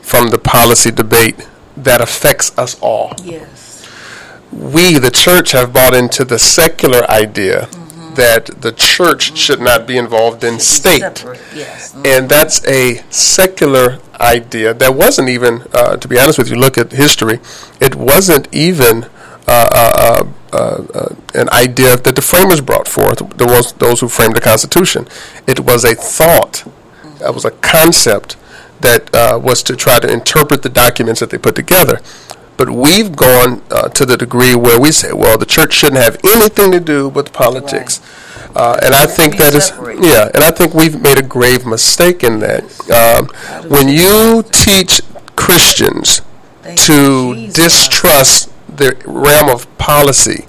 from 0.00 0.28
the 0.28 0.38
policy 0.38 0.90
debate 0.90 1.48
that 1.76 2.00
affects 2.00 2.56
us 2.58 2.78
all. 2.80 3.14
Yes. 3.22 3.86
We, 4.52 4.98
the 4.98 5.10
church, 5.10 5.52
have 5.52 5.72
bought 5.72 5.94
into 5.94 6.24
the 6.24 6.38
secular 6.38 7.08
idea 7.10 7.68
that 8.14 8.46
the 8.60 8.72
church 8.72 9.36
should 9.36 9.60
not 9.60 9.86
be 9.86 9.96
involved 9.96 10.42
in 10.42 10.58
state. 10.58 11.24
Yes. 11.54 11.94
Mm. 11.94 12.06
And 12.06 12.28
that's 12.28 12.66
a 12.66 13.04
secular 13.10 13.98
idea 14.20 14.74
that 14.74 14.94
wasn't 14.94 15.28
even, 15.28 15.62
uh, 15.72 15.96
to 15.96 16.08
be 16.08 16.18
honest 16.18 16.38
with 16.38 16.50
you, 16.50 16.56
look 16.56 16.78
at 16.78 16.92
history, 16.92 17.40
it 17.80 17.94
wasn't 17.94 18.52
even 18.52 19.06
uh, 19.48 19.68
uh, 19.72 20.24
uh, 20.52 20.84
uh, 20.94 21.14
an 21.34 21.48
idea 21.50 21.96
that 21.96 22.14
the 22.14 22.22
framers 22.22 22.60
brought 22.60 22.86
forth, 22.86 23.18
the 23.36 23.46
ones, 23.46 23.72
those 23.74 24.00
who 24.00 24.08
framed 24.08 24.36
the 24.36 24.40
Constitution. 24.40 25.08
It 25.46 25.60
was 25.60 25.84
a 25.84 25.94
thought, 25.94 26.64
it 27.20 27.34
was 27.34 27.44
a 27.44 27.50
concept 27.50 28.36
that 28.80 29.10
was 29.42 29.62
to 29.64 29.76
try 29.76 29.98
to 29.98 30.10
interpret 30.10 30.62
the 30.62 30.68
documents 30.68 31.20
that 31.20 31.30
they 31.30 31.38
put 31.38 31.56
together. 31.56 32.00
But 32.60 32.68
we've 32.68 33.16
gone 33.16 33.62
uh, 33.70 33.88
to 33.88 34.04
the 34.04 34.18
degree 34.18 34.54
where 34.54 34.78
we 34.78 34.92
say, 34.92 35.14
well, 35.14 35.38
the 35.38 35.46
church 35.46 35.72
shouldn't 35.72 36.02
have 36.02 36.18
anything 36.22 36.70
to 36.72 36.78
do 36.78 37.08
with 37.08 37.32
politics. 37.32 38.02
Uh, 38.54 38.78
and 38.82 38.92
I 38.92 39.06
think 39.06 39.38
that 39.38 39.54
is, 39.54 39.70
yeah, 40.04 40.28
and 40.34 40.44
I 40.44 40.50
think 40.50 40.74
we've 40.74 41.00
made 41.00 41.16
a 41.16 41.22
grave 41.22 41.64
mistake 41.64 42.22
in 42.22 42.40
that. 42.40 42.64
Um, 42.90 43.28
when 43.70 43.88
you 43.88 44.42
teach 44.52 45.00
Christians 45.36 46.20
Thank 46.60 46.80
to 46.80 47.34
Jesus. 47.34 47.54
distrust 47.54 48.52
the 48.68 48.94
realm 49.06 49.48
of 49.48 49.66
policy 49.78 50.44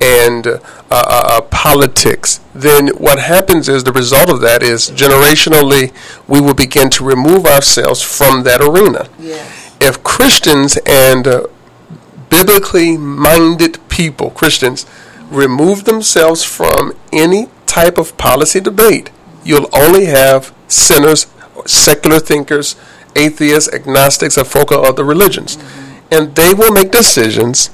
and 0.00 0.44
uh, 0.48 0.58
uh, 0.90 1.04
uh, 1.24 1.40
politics, 1.42 2.40
then 2.52 2.88
what 2.88 3.20
happens 3.20 3.68
is 3.68 3.84
the 3.84 3.92
result 3.92 4.28
of 4.28 4.40
that 4.40 4.64
is 4.64 4.90
generationally 4.90 5.94
we 6.26 6.40
will 6.40 6.54
begin 6.54 6.90
to 6.90 7.04
remove 7.04 7.46
ourselves 7.46 8.02
from 8.02 8.42
that 8.42 8.60
arena. 8.60 9.08
Yes. 9.20 9.60
If 9.80 10.04
Christians 10.04 10.78
and 10.86 11.26
uh, 11.26 11.46
biblically 12.32 12.96
minded 12.96 13.78
people, 13.90 14.30
Christians, 14.30 14.86
remove 15.30 15.84
themselves 15.84 16.42
from 16.42 16.96
any 17.12 17.48
type 17.66 17.98
of 17.98 18.16
policy 18.16 18.60
debate, 18.60 19.10
you'll 19.44 19.68
only 19.72 20.06
have 20.06 20.54
sinners, 20.66 21.26
secular 21.66 22.18
thinkers, 22.18 22.74
atheists, 23.14 23.72
agnostics, 23.72 24.38
and 24.38 24.46
folk 24.46 24.72
of 24.72 24.84
other 24.84 25.04
religions. 25.04 25.56
Mm-hmm. 25.56 25.98
And 26.10 26.34
they 26.34 26.54
will 26.54 26.72
make 26.72 26.90
decisions 26.90 27.70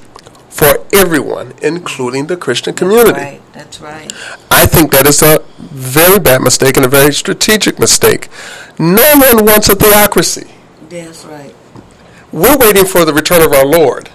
for 0.49 0.85
everyone, 0.93 1.53
including 1.61 2.27
the 2.27 2.35
Christian 2.35 2.73
community. 2.73 3.19
Right. 3.19 3.41
That's 3.53 3.79
right. 3.81 4.11
I 4.51 4.65
think 4.65 4.91
that 4.91 5.07
is 5.07 5.21
a 5.21 5.43
very 5.57 6.19
bad 6.19 6.41
mistake 6.41 6.75
and 6.75 6.85
a 6.85 6.89
very 6.89 7.13
strategic 7.13 7.79
mistake. 7.79 8.27
No 8.77 9.15
one 9.17 9.45
wants 9.45 9.69
a 9.69 9.75
theocracy. 9.75 10.51
That's 10.89 11.23
right. 11.25 11.55
We're 12.31 12.57
waiting 12.57 12.85
for 12.85 13.05
the 13.05 13.13
return 13.13 13.41
of 13.41 13.53
our 13.53 13.65
Lord. 13.65 14.09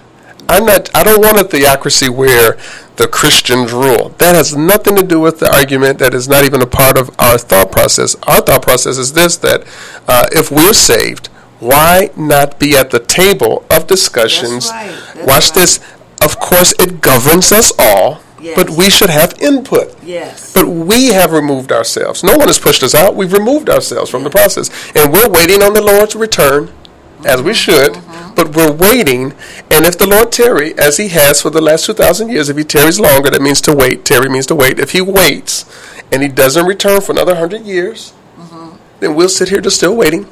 I'm 0.47 0.65
not. 0.65 0.89
I 0.95 1.03
don't 1.03 1.21
want 1.21 1.39
a 1.39 1.43
theocracy 1.43 2.09
where 2.09 2.57
the 2.97 3.07
Christians 3.07 3.71
rule. 3.73 4.09
That 4.19 4.35
has 4.35 4.55
nothing 4.55 4.95
to 4.95 5.03
do 5.03 5.19
with 5.19 5.39
the 5.39 5.51
argument. 5.53 5.99
That 5.99 6.13
is 6.13 6.27
not 6.27 6.45
even 6.45 6.61
a 6.61 6.67
part 6.67 6.97
of 6.97 7.09
our 7.19 7.37
thought 7.37 7.71
process. 7.71 8.15
Our 8.27 8.41
thought 8.41 8.61
process 8.61 8.97
is 8.97 9.13
this: 9.13 9.37
that 9.37 9.61
uh, 10.07 10.27
if 10.31 10.51
we're 10.51 10.73
saved, 10.73 11.27
why 11.59 12.11
not 12.15 12.59
be 12.59 12.75
at 12.77 12.91
the 12.91 12.99
table 12.99 13.65
of 13.69 13.87
discussions? 13.87 14.69
right. 14.69 14.87
That's 15.15 15.27
Watch 15.27 15.45
right. 15.45 15.53
this. 15.55 15.79
Of 16.21 16.39
course, 16.39 16.73
it 16.79 17.01
governs 17.01 17.51
us 17.51 17.73
all, 17.77 18.21
but 18.55 18.69
we 18.69 18.89
should 18.89 19.09
have 19.09 19.33
input. 19.41 20.01
Yes. 20.03 20.53
But 20.53 20.67
we 20.67 21.07
have 21.07 21.33
removed 21.33 21.71
ourselves. 21.71 22.23
No 22.23 22.37
one 22.37 22.47
has 22.47 22.57
pushed 22.57 22.83
us 22.83 22.95
out. 22.95 23.15
We've 23.15 23.33
removed 23.33 23.69
ourselves 23.69 24.09
from 24.09 24.23
the 24.23 24.29
process. 24.29 24.69
And 24.95 25.11
we're 25.11 25.29
waiting 25.29 25.61
on 25.61 25.73
the 25.73 25.81
Lord's 25.81 26.15
return, 26.15 26.71
as 27.25 27.41
we 27.41 27.53
should, 27.53 27.95
but 28.35 28.55
we're 28.55 28.71
waiting. 28.71 29.33
And 29.71 29.85
if 29.85 29.97
the 29.97 30.07
Lord 30.07 30.31
tarry, 30.31 30.77
as 30.77 30.97
he 30.97 31.07
has 31.09 31.41
for 31.41 31.49
the 31.49 31.61
last 31.61 31.85
2,000 31.85 32.29
years, 32.29 32.49
if 32.49 32.57
he 32.57 32.63
tarries 32.63 32.99
longer, 32.99 33.29
that 33.29 33.41
means 33.41 33.61
to 33.61 33.75
wait. 33.75 34.05
Tarry 34.05 34.29
means 34.29 34.45
to 34.47 34.55
wait. 34.55 34.79
If 34.79 34.91
he 34.91 35.01
waits 35.01 35.65
and 36.11 36.21
he 36.21 36.27
doesn't 36.27 36.65
return 36.65 37.01
for 37.01 37.11
another 37.13 37.33
100 37.33 37.61
years, 37.61 38.13
mm-hmm. 38.37 38.75
then 38.99 39.15
we'll 39.15 39.29
sit 39.29 39.49
here 39.49 39.61
just 39.61 39.77
still 39.77 39.95
waiting. 39.95 40.27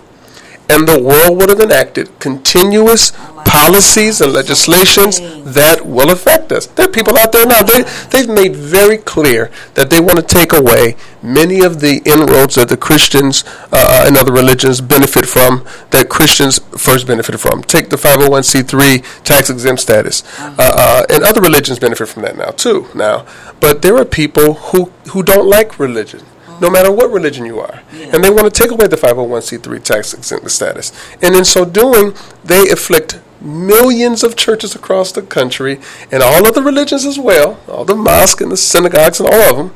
And 0.73 0.87
the 0.87 1.01
world 1.01 1.37
would 1.37 1.49
have 1.49 1.59
enacted 1.59 2.09
continuous 2.19 3.11
policies 3.45 4.21
and 4.21 4.33
legislations 4.33 5.19
that 5.43 5.85
will 5.85 6.09
affect 6.09 6.51
us. 6.51 6.65
There 6.65 6.87
are 6.87 6.91
people 6.91 7.17
out 7.17 7.31
there 7.31 7.45
now, 7.45 7.61
they, 7.61 7.83
they've 8.09 8.29
made 8.29 8.55
very 8.55 8.97
clear 8.97 9.51
that 9.75 9.91
they 9.91 9.99
want 9.99 10.17
to 10.17 10.23
take 10.23 10.53
away 10.53 10.95
many 11.21 11.61
of 11.61 11.79
the 11.79 12.01
inroads 12.05 12.55
that 12.55 12.69
the 12.69 12.77
Christians 12.77 13.43
uh, 13.71 14.05
and 14.07 14.17
other 14.17 14.31
religions 14.31 14.81
benefit 14.81 15.25
from, 15.27 15.65
that 15.91 16.09
Christians 16.09 16.59
first 16.77 17.05
benefited 17.05 17.39
from. 17.39 17.61
Take 17.61 17.89
the 17.89 17.95
501c3 17.95 19.23
tax 19.23 19.49
exempt 19.49 19.81
status. 19.81 20.23
Uh, 20.39 20.55
uh, 20.59 21.05
and 21.09 21.23
other 21.23 21.41
religions 21.41 21.77
benefit 21.77 22.07
from 22.07 22.23
that 22.23 22.35
now, 22.35 22.49
too. 22.49 22.87
Now, 22.95 23.25
But 23.59 23.83
there 23.83 23.95
are 23.97 24.05
people 24.05 24.55
who, 24.55 24.91
who 25.11 25.21
don't 25.21 25.47
like 25.47 25.79
religion 25.79 26.25
no 26.61 26.69
matter 26.69 26.91
what 26.91 27.11
religion 27.11 27.45
you 27.45 27.59
are. 27.59 27.81
Yeah. 27.93 28.11
And 28.13 28.23
they 28.23 28.29
want 28.29 28.53
to 28.53 28.61
take 28.61 28.71
away 28.71 28.87
the 28.87 28.95
501c3 28.95 29.83
tax 29.83 30.13
exempt 30.13 30.49
status. 30.51 30.91
And 31.21 31.35
in 31.35 31.45
so 31.45 31.65
doing, 31.65 32.13
they 32.43 32.69
afflict 32.69 33.19
millions 33.41 34.23
of 34.23 34.35
churches 34.35 34.73
across 34.75 35.11
the 35.11 35.21
country 35.21 35.79
and 36.11 36.23
all 36.23 36.47
of 36.47 36.55
the 36.55 36.63
religions 36.63 37.05
as 37.05 37.19
well, 37.19 37.59
all 37.67 37.85
the 37.85 37.95
mosques 37.95 38.41
and 38.41 38.51
the 38.51 38.57
synagogues 38.57 39.19
and 39.19 39.29
all 39.29 39.41
of 39.41 39.57
them, 39.57 39.73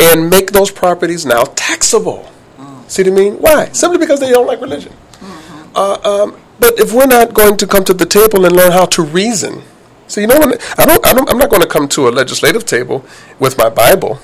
and 0.00 0.28
make 0.28 0.50
those 0.50 0.70
properties 0.70 1.24
now 1.24 1.44
taxable. 1.44 2.28
Mm. 2.58 2.90
See 2.90 3.02
what 3.04 3.12
I 3.12 3.14
mean? 3.14 3.34
Why? 3.34 3.66
Simply 3.66 3.98
because 3.98 4.20
they 4.20 4.30
don't 4.30 4.46
like 4.46 4.60
religion. 4.60 4.92
Mm-hmm. 4.92 5.76
Uh, 5.76 5.98
um, 6.04 6.40
but 6.58 6.78
if 6.78 6.92
we're 6.92 7.06
not 7.06 7.34
going 7.34 7.56
to 7.56 7.66
come 7.66 7.84
to 7.84 7.94
the 7.94 8.06
table 8.06 8.44
and 8.44 8.54
learn 8.54 8.72
how 8.72 8.86
to 8.86 9.02
reason, 9.02 9.62
so 10.06 10.20
you 10.20 10.26
know, 10.26 10.36
I 10.36 10.84
don't, 10.84 11.06
I 11.06 11.14
don't, 11.14 11.30
I'm 11.30 11.38
not 11.38 11.50
going 11.50 11.62
to 11.62 11.68
come 11.68 11.88
to 11.88 12.08
a 12.08 12.10
legislative 12.10 12.64
table 12.64 13.04
with 13.38 13.56
my 13.56 13.68
Bible 13.68 14.18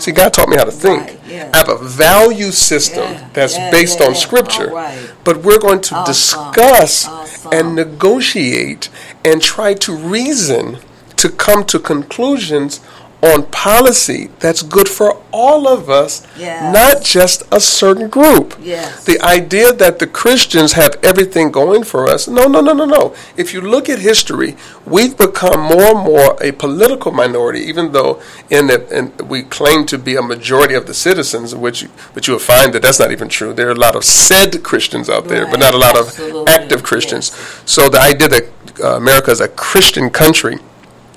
See, 0.00 0.12
God 0.12 0.32
taught 0.32 0.48
me 0.48 0.56
how 0.56 0.64
to 0.64 0.70
think. 0.70 1.02
Right, 1.02 1.20
yeah. 1.28 1.50
I 1.52 1.58
have 1.58 1.68
a 1.68 1.78
value 1.78 2.50
system 2.50 3.04
yeah, 3.04 3.28
that's 3.34 3.56
yeah, 3.56 3.70
based 3.70 4.00
on 4.00 4.14
Scripture. 4.14 4.68
Right. 4.68 5.12
But 5.24 5.42
we're 5.42 5.58
going 5.58 5.82
to 5.82 5.94
awesome. 5.94 6.10
discuss 6.10 7.06
awesome. 7.06 7.52
and 7.52 7.76
negotiate 7.76 8.88
and 9.24 9.42
try 9.42 9.74
to 9.74 9.94
reason 9.94 10.78
to 11.16 11.28
come 11.28 11.64
to 11.66 11.78
conclusions 11.78 12.80
on 13.22 13.44
policy 13.46 14.30
that's 14.38 14.62
good 14.62 14.88
for 14.88 15.22
all 15.32 15.68
of 15.68 15.90
us, 15.90 16.26
yes. 16.38 16.72
not 16.72 17.04
just 17.04 17.42
a 17.52 17.60
certain 17.60 18.08
group. 18.08 18.56
Yes. 18.60 19.04
The 19.04 19.20
idea 19.20 19.72
that 19.74 19.98
the 19.98 20.06
Christians 20.06 20.72
have 20.72 20.96
everything 21.02 21.50
going 21.50 21.84
for 21.84 22.08
us, 22.08 22.26
no, 22.26 22.46
no, 22.46 22.60
no, 22.60 22.72
no, 22.72 22.86
no. 22.86 23.14
If 23.36 23.52
you 23.52 23.60
look 23.60 23.88
at 23.88 23.98
history, 23.98 24.56
we've 24.86 25.16
become 25.16 25.60
more 25.60 25.96
and 25.96 25.98
more 25.98 26.36
a 26.42 26.52
political 26.52 27.12
minority, 27.12 27.60
even 27.60 27.92
though 27.92 28.22
in, 28.48 28.68
the, 28.68 28.86
in 28.96 29.28
we 29.28 29.42
claim 29.42 29.84
to 29.86 29.98
be 29.98 30.16
a 30.16 30.22
majority 30.22 30.74
of 30.74 30.86
the 30.86 30.94
citizens, 30.94 31.54
which 31.54 31.86
but 32.14 32.26
you 32.26 32.34
will 32.34 32.40
find 32.40 32.72
that 32.72 32.82
that's 32.82 32.98
not 32.98 33.12
even 33.12 33.28
true. 33.28 33.52
There 33.52 33.68
are 33.68 33.72
a 33.72 33.74
lot 33.74 33.96
of 33.96 34.04
said 34.04 34.62
Christians 34.62 35.10
out 35.10 35.28
there, 35.28 35.44
right. 35.44 35.50
but 35.50 35.60
not 35.60 35.74
a 35.74 35.78
lot 35.78 35.96
Absolutely. 35.96 36.40
of 36.40 36.48
active 36.48 36.82
Christians. 36.82 37.30
Yes. 37.30 37.62
So 37.66 37.88
the 37.88 38.00
idea 38.00 38.28
that 38.28 38.44
uh, 38.82 38.96
America 38.96 39.30
is 39.30 39.40
a 39.40 39.48
Christian 39.48 40.08
country 40.10 40.58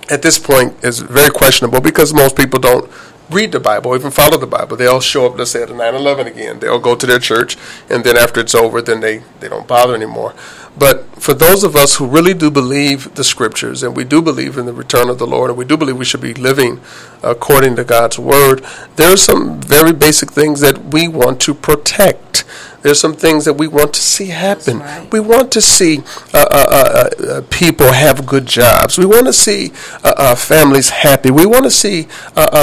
at 0.10 0.22
this 0.22 0.40
point 0.40 0.84
is 0.84 1.00
very 1.00 1.32
questionable 1.32 1.82
because 1.82 2.14
most 2.14 2.36
people 2.36 2.60
don't 2.60 2.90
read 3.30 3.52
the 3.52 3.60
Bible, 3.60 3.96
even 3.96 4.12
follow 4.12 4.38
the 4.38 4.48
Bible. 4.48 4.78
They'll 4.78 5.00
show 5.02 5.26
up, 5.26 5.38
let's 5.38 5.52
say, 5.52 5.64
at 5.64 5.70
9 5.70 5.96
11 5.96 6.28
again. 6.28 6.60
They'll 6.60 6.80
go 6.80 6.96
to 6.96 7.06
their 7.06 7.20
church, 7.20 7.58
and 7.90 8.04
then 8.04 8.18
after 8.18 8.40
it's 8.40 8.56
over, 8.56 8.82
then 8.82 9.00
they, 9.00 9.24
they 9.40 9.50
don't 9.50 9.68
bother 9.68 9.96
anymore. 9.96 10.34
But 10.78 11.06
for 11.24 11.34
those 11.34 11.64
of 11.64 11.74
us 11.74 11.96
who 11.96 12.06
really 12.06 12.34
do 12.34 12.52
believe 12.52 13.16
the 13.16 13.24
scriptures, 13.24 13.82
and 13.82 13.96
we 13.96 14.04
do 14.04 14.22
believe 14.22 14.58
in 14.58 14.66
the 14.66 14.74
return 14.74 15.08
of 15.08 15.20
the 15.20 15.26
Lord, 15.26 15.52
and 15.52 15.58
we 15.58 15.64
do 15.64 15.78
believe 15.78 15.98
we 15.98 16.04
should 16.04 16.20
be 16.20 16.34
living 16.34 16.82
according 17.24 17.78
to 17.78 17.86
God's 17.86 18.20
word, 18.20 18.62
there 18.98 19.14
are 19.14 19.16
some 19.16 19.62
very 19.62 19.94
basic 19.94 20.34
things 20.34 20.60
that 20.60 20.94
we 20.94 21.08
want 21.08 21.40
to 21.44 21.54
protect. 21.54 22.44
There's 22.82 23.00
some 23.00 23.14
things 23.14 23.46
that 23.46 23.54
we 23.54 23.70
want 23.70 23.94
to 23.94 24.02
see 24.02 24.26
happen. 24.26 24.80
Right. 24.80 25.10
We 25.14 25.22
want 25.22 25.54
to 25.54 25.62
see 25.62 26.00
uh, 26.34 26.46
uh, 26.52 26.66
uh, 26.70 27.24
uh, 27.26 27.42
people 27.50 27.94
have 27.94 28.26
good 28.26 28.46
jobs. 28.46 28.98
We 28.98 29.06
want 29.06 29.26
to 29.28 29.32
see 29.32 29.72
uh, 30.04 30.14
uh, 30.18 30.36
families 30.36 30.90
happy. 30.90 31.32
We 31.32 31.46
want 31.46 31.64
to 31.64 31.72
see 31.72 32.10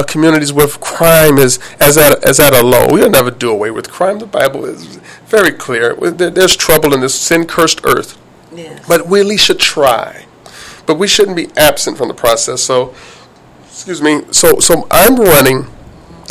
communities 0.06 0.52
where 0.52 0.68
crime 0.68 1.38
is 1.38 1.58
as 1.80 1.96
at, 1.96 2.22
as 2.22 2.38
at 2.38 2.52
a 2.52 2.62
low. 2.62 2.88
We'll 2.90 3.08
never 3.08 3.30
do 3.30 3.50
away 3.50 3.70
with 3.70 3.90
crime. 3.90 4.18
The 4.18 4.26
Bible 4.26 4.66
is 4.66 4.96
very 5.24 5.52
clear. 5.52 5.94
There's 5.94 6.56
trouble 6.56 6.92
in 6.92 7.00
this 7.00 7.18
sin 7.18 7.46
cursed 7.46 7.80
earth. 7.86 8.18
But 8.90 9.06
we 9.06 9.20
at 9.20 9.26
least 9.26 9.44
should 9.44 9.60
try. 9.60 10.26
But 10.84 10.96
we 10.96 11.06
shouldn't 11.06 11.36
be 11.36 11.46
absent 11.56 11.96
from 11.96 12.08
the 12.08 12.14
process. 12.14 12.60
So, 12.60 12.92
excuse 13.64 14.02
me. 14.02 14.22
So, 14.32 14.58
so 14.58 14.88
I'm 14.90 15.14
running 15.14 15.68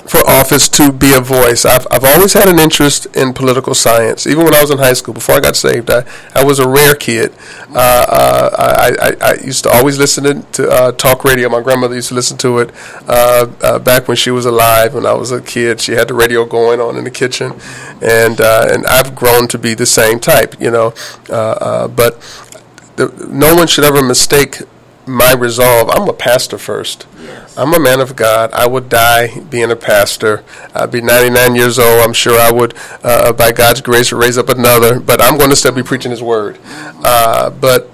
for 0.09 0.19
office 0.27 0.67
to 0.67 0.91
be 0.91 1.13
a 1.13 1.21
voice. 1.21 1.65
I've, 1.65 1.85
I've 1.91 2.03
always 2.03 2.33
had 2.33 2.47
an 2.47 2.59
interest 2.59 3.05
in 3.15 3.31
political 3.33 3.75
science. 3.75 4.25
Even 4.25 4.43
when 4.43 4.55
I 4.55 4.61
was 4.61 4.71
in 4.71 4.79
high 4.79 4.93
school, 4.93 5.13
before 5.13 5.35
I 5.35 5.39
got 5.39 5.55
saved, 5.55 5.91
I, 5.91 6.03
I 6.33 6.43
was 6.43 6.57
a 6.57 6.67
rare 6.67 6.95
kid. 6.95 7.31
Uh, 7.69 7.77
uh, 7.77 8.49
I, 8.57 9.07
I, 9.07 9.15
I, 9.21 9.33
used 9.43 9.63
to 9.65 9.69
always 9.69 9.99
listen 9.99 10.41
to 10.53 10.67
uh, 10.67 10.91
talk 10.93 11.23
radio. 11.23 11.47
My 11.47 11.61
grandmother 11.61 11.93
used 11.93 12.09
to 12.09 12.15
listen 12.15 12.37
to 12.39 12.57
it 12.57 12.71
uh, 13.07 13.47
uh, 13.61 13.79
back 13.79 14.07
when 14.07 14.17
she 14.17 14.31
was 14.31 14.47
alive. 14.47 14.95
When 14.95 15.05
I 15.05 15.13
was 15.13 15.31
a 15.31 15.41
kid, 15.41 15.79
she 15.79 15.91
had 15.91 16.07
the 16.07 16.15
radio 16.15 16.43
going 16.45 16.79
on 16.79 16.97
in 16.97 17.03
the 17.03 17.11
kitchen, 17.11 17.53
and 18.01 18.41
uh, 18.41 18.67
and 18.71 18.87
I've 18.87 19.13
grown 19.15 19.47
to 19.49 19.59
be 19.59 19.75
the 19.75 19.85
same 19.85 20.19
type, 20.19 20.59
you 20.59 20.71
know. 20.71 20.95
but 21.27 22.17
no 23.07 23.55
one 23.55 23.67
should 23.67 23.83
ever 23.83 24.03
mistake 24.03 24.61
my 25.05 25.33
resolve. 25.33 25.89
I'm 25.91 26.07
a 26.07 26.13
pastor 26.13 26.57
first. 26.57 27.07
Yes. 27.19 27.57
I'm 27.57 27.73
a 27.73 27.79
man 27.79 27.99
of 27.99 28.15
God. 28.15 28.51
I 28.53 28.67
would 28.67 28.89
die 28.89 29.39
being 29.41 29.71
a 29.71 29.75
pastor. 29.75 30.43
I'd 30.73 30.91
be 30.91 31.01
99 31.01 31.55
years 31.55 31.79
old. 31.79 32.01
I'm 32.01 32.13
sure 32.13 32.39
I 32.39 32.51
would, 32.51 32.75
uh, 33.03 33.33
by 33.33 33.51
God's 33.51 33.81
grace, 33.81 34.11
raise 34.11 34.37
up 34.37 34.49
another. 34.49 34.99
But 34.99 35.21
I'm 35.21 35.37
going 35.37 35.49
to 35.49 35.55
still 35.55 35.71
be 35.71 35.83
preaching 35.83 36.11
His 36.11 36.21
word. 36.21 36.55
Mm-hmm. 36.55 37.01
Uh, 37.03 37.49
but 37.49 37.89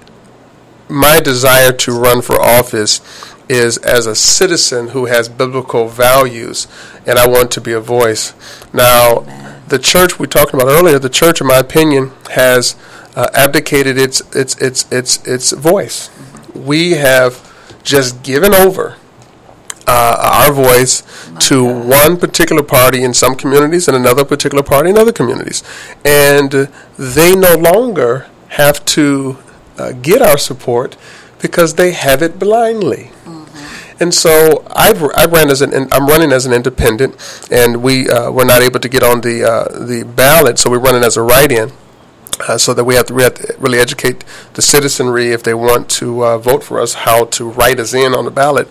my 0.88 1.20
desire 1.20 1.72
to 1.72 1.92
run 1.92 2.22
for 2.22 2.40
office 2.40 3.00
is 3.48 3.78
as 3.78 4.06
a 4.06 4.14
citizen 4.14 4.88
who 4.88 5.06
has 5.06 5.28
biblical 5.28 5.88
values, 5.88 6.66
and 7.06 7.18
I 7.18 7.26
want 7.26 7.50
to 7.52 7.60
be 7.60 7.72
a 7.72 7.80
voice. 7.80 8.34
Now, 8.72 9.20
the 9.68 9.78
church 9.78 10.18
we 10.18 10.26
talked 10.26 10.52
about 10.52 10.68
earlier, 10.68 10.98
the 10.98 11.08
church, 11.08 11.40
in 11.40 11.46
my 11.46 11.58
opinion, 11.58 12.12
has 12.30 12.76
uh, 13.16 13.28
abdicated 13.34 13.98
its 13.98 14.20
its 14.34 14.56
its 14.62 14.90
its 14.92 15.26
its 15.26 15.52
voice 15.52 16.10
we 16.54 16.92
have 16.92 17.42
just 17.82 18.22
given 18.22 18.54
over 18.54 18.96
uh, 19.86 20.44
our 20.46 20.52
voice 20.52 21.02
My 21.30 21.40
to 21.40 21.64
God. 21.64 21.86
one 21.86 22.16
particular 22.18 22.62
party 22.62 23.04
in 23.04 23.14
some 23.14 23.36
communities 23.36 23.88
and 23.88 23.96
another 23.96 24.24
particular 24.24 24.62
party 24.62 24.90
in 24.90 24.98
other 24.98 25.12
communities. 25.12 25.62
And 26.04 26.68
they 26.98 27.36
no 27.36 27.54
longer 27.54 28.26
have 28.48 28.84
to 28.86 29.38
uh, 29.78 29.92
get 29.92 30.22
our 30.22 30.38
support 30.38 30.96
because 31.40 31.74
they 31.74 31.92
have 31.92 32.22
it 32.22 32.38
blindly. 32.38 33.10
Mm-hmm. 33.24 34.02
And 34.02 34.12
so 34.12 34.64
I've, 34.74 35.02
I 35.02 35.24
ran 35.26 35.50
as 35.50 35.62
an 35.62 35.88
I'm 35.92 36.06
running 36.06 36.32
as 36.32 36.46
an 36.46 36.52
independent, 36.52 37.16
and 37.50 37.82
we 37.82 38.08
uh, 38.10 38.30
were 38.30 38.44
not 38.44 38.62
able 38.62 38.80
to 38.80 38.88
get 38.88 39.02
on 39.02 39.20
the 39.22 39.44
uh, 39.44 39.84
the 39.84 40.04
ballot, 40.04 40.58
so 40.58 40.70
we're 40.70 40.78
running 40.78 41.02
as 41.02 41.16
a 41.16 41.22
write-in. 41.22 41.72
Uh, 42.40 42.58
so 42.58 42.74
that 42.74 42.84
we 42.84 42.94
have, 42.94 43.06
to, 43.06 43.14
we 43.14 43.22
have 43.22 43.34
to 43.34 43.56
really 43.58 43.78
educate 43.78 44.22
the 44.54 44.62
citizenry 44.62 45.28
if 45.28 45.42
they 45.42 45.54
want 45.54 45.88
to 45.88 46.22
uh, 46.22 46.38
vote 46.38 46.62
for 46.62 46.80
us 46.80 46.92
how 46.92 47.24
to 47.24 47.48
write 47.48 47.80
us 47.80 47.94
in 47.94 48.14
on 48.14 48.26
the 48.26 48.30
ballot 48.30 48.68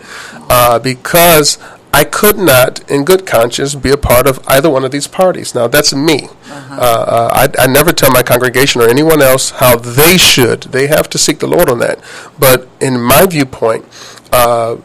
uh, 0.50 0.78
because 0.78 1.58
I 1.96 2.04
could 2.04 2.38
not, 2.38 2.92
in 2.92 3.06
good 3.06 3.26
conscience, 3.26 3.74
be 3.74 3.90
a 3.90 3.96
part 3.96 4.28
of 4.28 4.46
either 4.50 4.70
one 4.70 4.84
of 4.84 4.92
these 4.92 5.08
parties. 5.08 5.56
Now, 5.56 5.68
that's 5.68 5.94
me. 5.94 6.26
Uh-huh. 6.26 6.76
Uh, 6.76 6.78
uh, 6.78 7.30
I, 7.34 7.64
I, 7.64 7.68
never 7.68 7.94
tell 7.94 8.12
my 8.12 8.22
congregation 8.22 8.82
or 8.82 8.90
anyone 8.90 9.22
else 9.22 9.52
how 9.52 9.78
they 9.78 10.18
should. 10.18 10.64
They 10.64 10.88
have 10.88 11.10
to 11.12 11.18
seek 11.18 11.40
the 11.40 11.48
Lord 11.48 11.70
on 11.70 11.80
that. 11.80 12.00
But 12.38 12.68
in 12.82 13.00
my 13.00 13.26
viewpoint, 13.26 13.86
uh, 14.34 14.76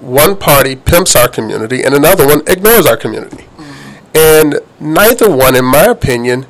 one 0.00 0.36
party 0.36 0.76
pimps 0.76 1.16
our 1.16 1.28
community 1.28 1.82
and 1.82 1.94
another 1.94 2.26
one 2.26 2.42
ignores 2.46 2.84
our 2.84 2.98
community. 2.98 3.44
Mm-hmm. 3.56 4.14
And 4.14 4.60
neither 4.78 5.34
one, 5.34 5.56
in 5.56 5.64
my 5.64 5.86
opinion, 5.86 6.44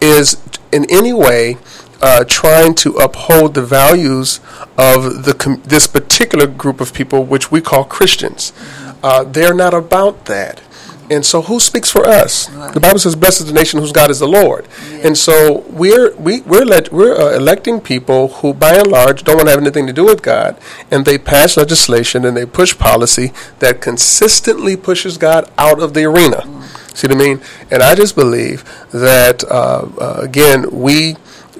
is 0.00 0.36
in 0.72 0.86
any 0.90 1.12
way 1.12 1.56
uh, 2.00 2.24
trying 2.24 2.74
to 2.76 2.92
uphold 2.96 3.54
the 3.54 3.62
values 3.62 4.40
of 4.76 5.24
the 5.24 5.34
com- 5.34 5.62
this 5.64 5.86
particular 5.86 6.46
group 6.46 6.80
of 6.80 6.92
people, 6.92 7.24
which 7.24 7.50
we 7.50 7.60
call 7.60 7.84
Christians. 7.84 8.52
Uh, 9.02 9.24
they're 9.24 9.54
not 9.54 9.74
about 9.74 10.26
that. 10.26 10.60
And 11.10 11.24
so, 11.24 11.40
who 11.42 11.58
speaks 11.58 11.90
for 11.90 12.06
us? 12.06 12.50
Right. 12.50 12.74
The 12.74 12.80
Bible 12.80 12.98
says, 12.98 13.16
"Blessed 13.16 13.40
is 13.40 13.46
the 13.46 13.52
nation 13.52 13.80
whose 13.80 13.92
God 13.92 14.10
is 14.10 14.18
the 14.18 14.28
Lord." 14.28 14.68
Yeah. 14.90 15.06
And 15.08 15.16
so, 15.16 15.64
we're 15.70 16.14
we, 16.16 16.42
we're 16.42 16.66
let, 16.66 16.92
we're 16.92 17.16
uh, 17.16 17.34
electing 17.34 17.80
people 17.80 18.28
who, 18.28 18.52
by 18.52 18.74
and 18.74 18.88
large, 18.88 19.24
don't 19.24 19.36
want 19.36 19.46
to 19.46 19.52
have 19.52 19.60
anything 19.60 19.86
to 19.86 19.92
do 19.92 20.04
with 20.04 20.22
God, 20.22 20.58
and 20.90 21.06
they 21.06 21.16
pass 21.16 21.56
legislation 21.56 22.26
and 22.26 22.36
they 22.36 22.44
push 22.44 22.76
policy 22.76 23.32
that 23.60 23.80
consistently 23.80 24.76
pushes 24.76 25.16
God 25.16 25.50
out 25.56 25.80
of 25.80 25.94
the 25.94 26.04
arena. 26.04 26.42
Mm. 26.42 26.77
See 26.98 27.06
what 27.06 27.16
I 27.16 27.20
mean? 27.20 27.40
And 27.70 27.80
I 27.80 27.94
just 27.94 28.16
believe 28.16 28.64
that 28.90 29.44
uh, 29.44 29.88
uh, 30.00 30.18
again 30.20 30.68
we 30.72 31.14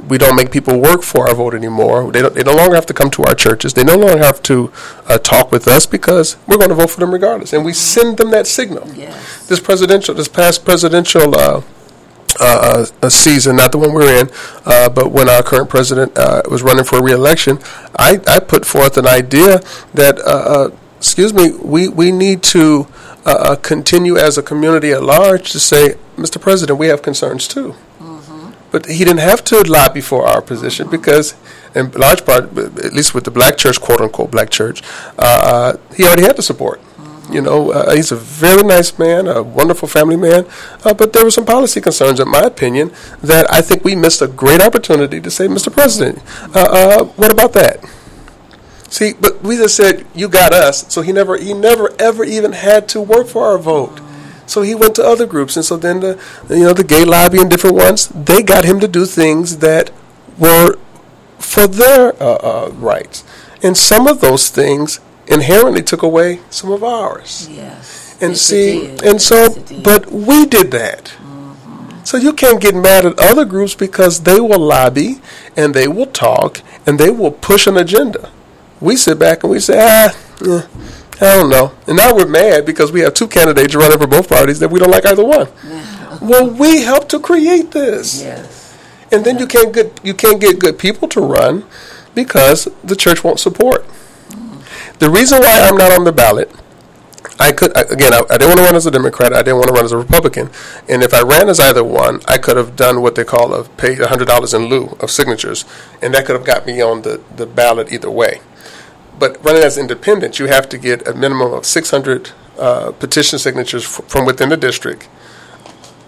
we 0.09 0.19
don't 0.19 0.35
make 0.35 0.51
people 0.51 0.81
work 0.81 1.03
for 1.03 1.29
our 1.29 1.35
vote 1.35 1.55
anymore. 1.55 2.11
They, 2.11 2.23
don't, 2.23 2.35
they 2.35 2.43
no 2.43 2.55
longer 2.55 2.75
have 2.75 2.87
to 2.87 2.95
come 2.95 3.11
to 3.11 3.23
our 3.23 3.35
churches. 3.37 3.75
They 3.75 3.85
no 3.85 3.97
longer 3.97 4.19
have 4.19 4.43
to 4.45 4.73
uh, 5.07 5.19
talk 5.19 5.53
with 5.53 5.69
us 5.69 5.87
because 5.87 6.37
we're 6.47 6.57
going 6.57 6.71
to 6.71 6.75
vote 6.75 6.91
for 6.91 7.01
them 7.01 7.13
regardless. 7.13 7.53
And 7.53 7.65
we 7.65 7.73
send 7.73 8.17
them 8.17 8.31
that 8.31 8.47
signal. 8.47 8.89
Yes. 8.95 9.47
This 9.47 9.61
presidential, 9.61 10.15
this 10.15 10.29
past 10.29 10.65
presidential 10.65 11.35
uh, 11.35 11.63
uh, 12.41 12.87
a 13.03 13.11
season, 13.11 13.57
not 13.57 13.73
the 13.73 13.79
one 13.79 13.93
we're 13.93 14.21
in, 14.21 14.31
uh, 14.65 14.89
but 14.89 15.11
when 15.11 15.29
our 15.29 15.43
current 15.43 15.69
president 15.69 16.17
uh, 16.17 16.43
was 16.51 16.63
running 16.63 16.85
for 16.85 17.03
re-election, 17.03 17.59
I, 17.99 18.21
I 18.29 18.39
put 18.39 18.65
forth 18.65 18.99
an 18.99 19.07
idea 19.07 19.61
that, 19.95 20.19
uh, 20.21 20.23
uh, 20.23 20.71
excuse 20.97 21.33
me, 21.33 21.53
we, 21.53 21.89
we 21.89 22.13
need 22.13 22.43
to 22.45 22.87
uh, 23.37 23.57
continue 23.57 24.17
as 24.17 24.39
a 24.39 24.43
community 24.43 24.93
at 24.93 25.03
large 25.03 25.51
to 25.53 25.61
say, 25.61 25.97
Mr. 26.17 26.41
President, 26.41 26.79
we 26.79 26.89
have 26.89 27.03
concerns 27.03 27.47
too. 27.49 27.75
But 28.71 28.87
he 28.87 28.99
didn't 28.99 29.19
have 29.19 29.43
to 29.45 29.63
lobby 29.63 30.03
for 30.03 30.27
our 30.27 30.43
position 30.43 30.91
because, 30.91 31.35
in 31.75 31.91
large 31.93 32.27
part, 32.27 32.57
at 32.57 32.93
least 32.93 33.15
with 33.15 33.25
the 33.25 33.31
black 33.31 33.57
church, 33.57 33.81
quote 33.81 34.01
unquote 34.01 34.31
black 34.31 34.51
church, 34.51 34.83
he 35.97 36.05
already 36.05 36.23
had 36.23 36.37
the 36.37 36.43
support. 36.43 36.81
You 37.31 37.43
know, 37.43 37.73
uh, 37.73 37.95
he's 37.95 38.11
a 38.11 38.17
very 38.17 38.63
nice 38.63 38.99
man, 38.99 39.27
a 39.27 39.43
wonderful 39.43 39.87
family 39.87 40.17
man, 40.17 40.47
uh, 40.85 40.95
but 40.95 41.13
there 41.13 41.25
were 41.25 41.31
some 41.31 41.45
policy 41.45 41.81
concerns, 41.81 42.21
in 42.21 42.29
my 42.29 42.41
opinion, 42.41 42.91
that 43.23 43.53
I 43.53 43.61
think 43.61 43.85
we 43.85 43.95
missed 43.95 44.23
a 44.23 44.29
great 44.29 44.63
opportunity 44.63 45.21
to 45.21 45.31
say, 45.31 45.47
Mr. 45.47 45.71
President, 45.71 46.23
uh, 46.55 47.05
what 47.05 47.31
about 47.31 47.53
that? 47.53 47.85
See, 48.89 49.13
but 49.13 49.43
we 49.43 49.57
just 49.57 49.77
said 49.77 50.07
you 50.15 50.29
got 50.29 50.53
us, 50.53 50.93
so 50.93 51.03
he 51.03 51.13
never, 51.13 51.37
he 51.37 51.53
never, 51.53 51.95
ever 51.99 52.25
even 52.25 52.53
had 52.53 52.89
to 52.91 53.01
work 53.01 53.27
for 53.29 53.45
our 53.45 53.59
vote. 53.59 54.01
So 54.47 54.63
he 54.63 54.75
went 54.75 54.95
to 54.97 55.05
other 55.05 55.27
groups, 55.27 55.57
and 55.57 55.65
so 55.65 55.77
then 55.77 56.01
the, 56.01 56.21
you 56.49 56.65
know, 56.65 56.73
the 56.73 56.85
gay 56.85 57.05
lobby 57.05 57.39
and 57.39 57.51
different 57.51 57.77
ones, 57.77 58.09
they 58.09 58.43
got 58.43 58.65
him 58.65 58.81
to 58.81 58.89
do 58.89 59.05
things 59.05 59.59
that 59.59 59.91
were 60.39 60.79
for 61.39 61.67
their 61.67 62.21
uh, 62.23 62.37
uh, 62.37 62.71
rights, 62.75 63.25
and 63.63 63.77
some 63.77 64.07
of 64.07 64.21
those 64.21 64.49
things 64.49 65.01
inherently 65.27 65.83
took 65.83 66.03
away 66.03 66.41
some 66.49 66.73
of 66.73 66.83
ours. 66.83 67.47
Yes. 67.51 68.17
And 68.21 68.33
Yes, 68.33 68.41
see, 68.41 68.97
and 69.05 69.21
so, 69.21 69.37
Yes, 69.37 69.71
it 69.71 69.85
but 69.85 70.11
we 70.11 70.47
did 70.47 70.71
that. 70.73 71.13
So 72.05 72.17
you 72.17 72.33
can't 72.33 72.59
get 72.59 72.75
mad 72.75 73.05
at 73.05 73.19
other 73.19 73.45
groups 73.45 73.75
because 73.75 74.21
they 74.23 74.41
will 74.41 74.59
lobby 74.59 75.21
and 75.55 75.75
they 75.75 75.87
will 75.87 76.07
talk 76.07 76.63
and 76.87 76.99
they 76.99 77.11
will 77.11 77.31
push 77.31 77.67
an 77.67 77.77
agenda. 77.77 78.31
We 78.81 78.97
sit 78.97 79.19
back 79.19 79.43
and 79.43 79.51
we 79.51 79.61
say, 79.61 79.79
ah, 79.81 80.17
eh, 80.47 80.63
I 81.21 81.35
don't 81.35 81.51
know. 81.51 81.73
And 81.87 81.97
now 81.97 82.15
we're 82.15 82.29
mad 82.29 82.65
because 82.65 82.93
we 82.93 83.01
have 83.01 83.15
two 83.15 83.27
candidates 83.29 83.75
running 83.75 83.99
for 83.99 84.07
both 84.07 84.29
parties 84.29 84.59
that 84.61 84.69
we 84.71 84.79
don't 84.79 84.91
like 84.91 85.05
either 85.07 85.25
one. 85.25 85.49
Well, 86.21 86.49
we 86.49 86.83
helped 86.83 87.11
to 87.11 87.21
create 87.21 87.71
this 87.73 88.23
Yes. 88.23 88.77
and 89.13 89.25
then 89.25 89.39
you 89.39 89.47
can't 89.47 89.73
get 89.73 90.01
you 90.03 90.15
can't 90.15 90.41
get 90.41 90.59
good 90.59 90.79
people 90.79 91.07
to 91.09 91.21
run 91.21 91.65
because 92.15 92.69
the 92.85 92.97
church 92.97 93.23
won't 93.25 93.39
support. 93.41 93.85
The 94.99 95.09
reason 95.11 95.41
why 95.41 95.61
I'm 95.61 95.77
not 95.77 95.93
on 95.93 96.05
the 96.05 96.13
ballot, 96.13 96.51
I 97.39 97.53
could 97.53 97.77
I- 97.77 97.83
again 97.83 98.13
I, 98.13 98.23
I 98.31 98.37
didn't 98.39 98.49
want 98.49 98.59
to 98.59 98.65
run 98.65 98.77
as 98.77 98.87
a 98.87 98.91
Democrat, 98.91 99.33
I 99.33 99.43
didn't 99.43 99.57
want 99.57 99.69
to 99.69 99.75
run 99.75 99.85
as 99.85 99.93
a 99.93 99.97
Republican, 99.97 100.51
and 100.89 101.03
if 101.03 101.15
I 101.15 101.23
ran 101.23 101.49
as 101.49 101.61
either 101.61 101.85
one, 101.85 102.21
I 102.27 102.39
could 102.39 102.57
have 102.57 102.77
done 102.77 103.01
what 103.03 103.15
they 103.15 103.25
call 103.25 103.55
a 103.55 103.65
pay 103.65 103.95
hundred 103.95 104.27
dollars 104.29 104.55
in 104.55 104.67
lieu 104.67 104.97
of 105.01 105.11
signatures, 105.11 105.65
and 106.03 106.13
that 106.15 106.27
could 106.27 106.37
have 106.37 106.45
got 106.45 106.67
me 106.67 106.81
on 106.81 107.03
the, 107.03 107.21
the 107.37 107.47
ballot 107.47 107.93
either 107.93 108.11
way. 108.11 108.41
But 109.19 109.43
running 109.45 109.63
as 109.63 109.77
independent, 109.79 110.39
you 110.39 110.47
have 110.47 110.69
to 110.69 110.79
get 110.79 111.07
a 111.09 111.13
minimum 111.15 111.53
of 111.53 111.67
600 111.67 112.31
uh, 112.59 112.93
petition 112.93 113.39
signatures 113.39 113.85
f- 113.85 114.05
from 114.09 114.25
within 114.27 114.49
the 114.49 114.57
district 114.57 115.09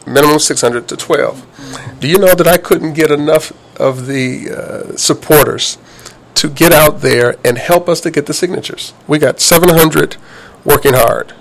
minimum 0.07 0.39
600 0.39 0.89
to 0.89 0.97
12. 0.97 1.99
Do 2.01 2.09
you 2.09 2.19
know 2.19 2.35
that 2.35 2.47
I 2.49 2.57
couldn't 2.57 2.95
get 2.95 3.11
enough 3.11 3.53
of 3.79 4.07
the 4.07 4.51
uh, 4.51 4.97
supporters 4.97 5.79
to 6.35 6.49
get 6.49 6.73
out 6.73 7.01
there 7.01 7.37
and 7.45 7.59
help 7.59 7.89
us 7.89 8.01
to 8.03 8.11
get 8.11 8.27
the 8.27 8.33
signatures? 8.35 8.93
We 9.07 9.19
got 9.19 9.41
700 9.41 10.17
working 10.65 10.95
hard. 10.95 11.35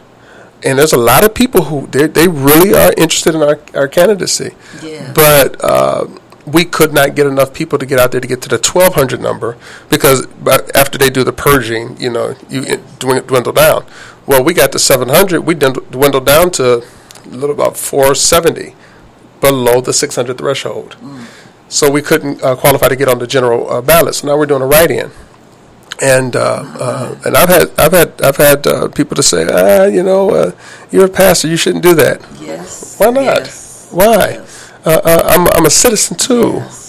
And 0.64 0.78
there's 0.78 0.94
a 0.94 0.98
lot 0.98 1.24
of 1.24 1.34
people 1.34 1.66
who 1.66 1.88
they 1.88 2.08
they 2.08 2.28
really 2.28 2.74
are 2.74 2.94
interested 2.98 3.34
in 3.36 3.42
our, 3.42 3.60
our 3.74 3.88
candidacy. 3.88 4.52
Yeah. 4.84 5.14
But 5.14 5.64
uh, 5.64 6.08
we 6.46 6.66
could 6.66 6.94
not 6.94 7.16
get 7.16 7.28
enough 7.28 7.54
people 7.54 7.80
to 7.80 7.86
get 7.86 8.00
out 8.00 8.12
there 8.12 8.22
to 8.22 8.28
get 8.28 8.42
to 8.42 8.50
the 8.50 8.58
1,200 8.58 9.22
number 9.22 9.58
because 9.90 10.28
after 10.76 10.98
they 10.98 11.10
do 11.10 11.24
the 11.24 11.34
purging, 11.34 11.96
you 11.98 12.10
know, 12.10 12.36
you 12.50 12.78
dwindle 13.00 13.54
down. 13.54 13.86
Well, 14.26 14.44
we 14.44 14.54
got 14.54 14.72
to 14.74 14.80
700. 14.80 15.42
We 15.42 15.56
dwindled 15.56 16.26
down 16.26 16.52
to 16.52 16.84
a 17.26 17.30
little 17.30 17.56
about 17.56 17.78
470, 17.78 18.76
below 19.42 19.82
the 19.82 19.94
600 19.94 20.38
threshold. 20.38 20.98
So 21.68 21.90
we 21.92 22.02
couldn't 22.02 22.44
uh, 22.44 22.56
qualify 22.56 22.88
to 22.88 22.96
get 22.96 23.08
on 23.08 23.20
the 23.20 23.28
general 23.28 23.70
uh, 23.70 23.82
ballot. 23.82 24.16
So 24.16 24.28
now 24.28 24.38
we're 24.38 24.48
doing 24.48 24.62
a 24.62 24.68
write-in. 24.68 25.12
And 26.02 26.36
uh, 26.36 26.64
uh, 26.80 27.16
and 27.26 27.36
I've 27.36 27.50
had 27.50 27.72
I've 27.78 27.92
had 27.92 28.22
I've 28.22 28.38
had 28.38 28.68
uh, 28.68 28.88
people 28.88 29.16
to 29.16 29.24
say, 29.24 29.46
ah, 29.52 29.84
you 29.86 30.02
know, 30.04 30.30
uh, 30.30 30.52
you're 30.92 31.06
a 31.06 31.10
pastor, 31.10 31.48
you 31.50 31.58
shouldn't 31.58 31.84
do 31.84 31.94
that. 31.96 32.22
Yes. 32.40 32.98
Why 33.00 33.10
not? 33.10 33.24
Yes. 33.24 33.90
Why? 33.92 34.30
Yes. 34.32 34.72
Uh, 34.86 35.02
uh, 35.04 35.22
I'm 35.28 35.48
I'm 35.50 35.66
a 35.66 35.70
citizen 35.70 36.16
too. 36.18 36.54
Yes. 36.56 36.86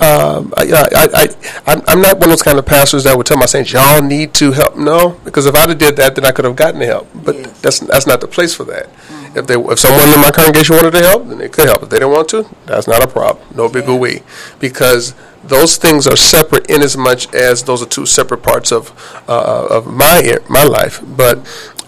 Um, 0.00 0.52
I, 0.56 0.64
I, 0.72 1.08
I, 1.14 1.28
I'm, 1.66 1.82
I'm 1.86 2.00
not 2.02 2.18
one 2.18 2.24
of 2.24 2.30
those 2.30 2.42
kind 2.42 2.58
of 2.58 2.66
pastors 2.66 3.04
that 3.04 3.16
would 3.16 3.26
tell 3.26 3.36
my 3.38 3.46
saints, 3.46 3.72
y'all 3.72 4.02
need 4.02 4.34
to 4.34 4.50
help. 4.50 4.76
No, 4.76 5.10
because 5.24 5.46
if 5.46 5.54
I'd 5.54 5.68
have 5.68 5.78
did 5.78 5.94
that, 5.96 6.16
then 6.16 6.24
I 6.24 6.32
could 6.32 6.44
have 6.44 6.56
gotten 6.56 6.80
the 6.80 6.86
help. 6.86 7.08
But 7.14 7.36
Yes. 7.36 7.60
that's 7.60 7.78
that's 7.80 8.06
not 8.06 8.20
the 8.20 8.26
place 8.26 8.54
for 8.54 8.64
that. 8.64 8.88
If 9.36 9.46
they, 9.46 9.54
if 9.54 9.78
someone 9.78 10.08
in 10.12 10.20
my 10.20 10.30
congregation 10.30 10.76
wanted 10.76 10.92
to 10.92 11.00
help, 11.00 11.28
then 11.28 11.38
they 11.38 11.48
could 11.48 11.66
help. 11.66 11.82
If 11.84 11.90
they 11.90 11.98
didn't 11.98 12.12
want 12.12 12.28
to, 12.30 12.46
that's 12.66 12.86
not 12.86 13.02
a 13.02 13.06
problem. 13.06 13.44
No 13.54 13.68
big 13.68 13.88
we, 13.88 14.22
because 14.58 15.14
those 15.48 15.76
things 15.76 16.06
are 16.06 16.16
separate 16.16 16.70
in 16.70 16.82
as 16.82 16.96
much 16.96 17.32
as 17.34 17.62
those 17.62 17.82
are 17.82 17.86
two 17.86 18.06
separate 18.06 18.42
parts 18.42 18.72
of 18.72 18.92
uh, 19.28 19.66
of 19.70 19.86
my 19.86 20.38
my 20.48 20.64
life. 20.64 21.00
But 21.04 21.38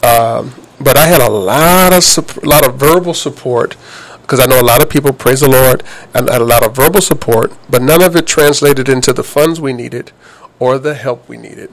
um, 0.04 0.54
but 0.80 0.96
I 0.96 1.06
had 1.06 1.20
a 1.20 1.30
lot 1.30 1.92
of 1.92 2.04
sup- 2.04 2.44
lot 2.44 2.66
of 2.66 2.76
verbal 2.76 3.14
support 3.14 3.76
because 4.22 4.40
I 4.40 4.46
know 4.46 4.60
a 4.60 4.62
lot 4.62 4.82
of 4.82 4.90
people 4.90 5.12
praise 5.12 5.40
the 5.40 5.48
Lord 5.48 5.82
and 6.12 6.28
had 6.28 6.40
a 6.40 6.44
lot 6.44 6.66
of 6.66 6.74
verbal 6.74 7.00
support, 7.00 7.52
but 7.70 7.80
none 7.80 8.02
of 8.02 8.16
it 8.16 8.26
translated 8.26 8.88
into 8.88 9.12
the 9.12 9.22
funds 9.22 9.60
we 9.60 9.72
needed 9.72 10.12
or 10.58 10.78
the 10.78 10.94
help 10.94 11.28
we 11.28 11.36
needed. 11.36 11.70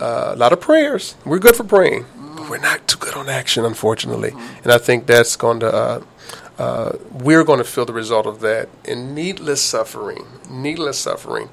Uh, 0.00 0.32
a 0.34 0.36
lot 0.36 0.52
of 0.52 0.60
prayers. 0.60 1.14
We're 1.24 1.38
good 1.38 1.56
for 1.56 1.64
praying, 1.64 2.04
but 2.36 2.50
we're 2.50 2.58
not 2.58 2.86
too 2.86 2.98
good 2.98 3.14
on 3.14 3.28
action, 3.28 3.64
unfortunately. 3.64 4.32
And 4.62 4.72
I 4.72 4.78
think 4.78 5.06
that's 5.06 5.36
going 5.36 5.60
to. 5.60 5.72
Uh, 5.72 6.02
uh, 6.58 6.92
we're 7.10 7.44
going 7.44 7.58
to 7.58 7.64
feel 7.64 7.84
the 7.84 7.92
result 7.92 8.26
of 8.26 8.40
that 8.40 8.68
in 8.84 9.14
needless 9.14 9.62
suffering, 9.62 10.24
needless 10.48 10.98
suffering. 10.98 11.48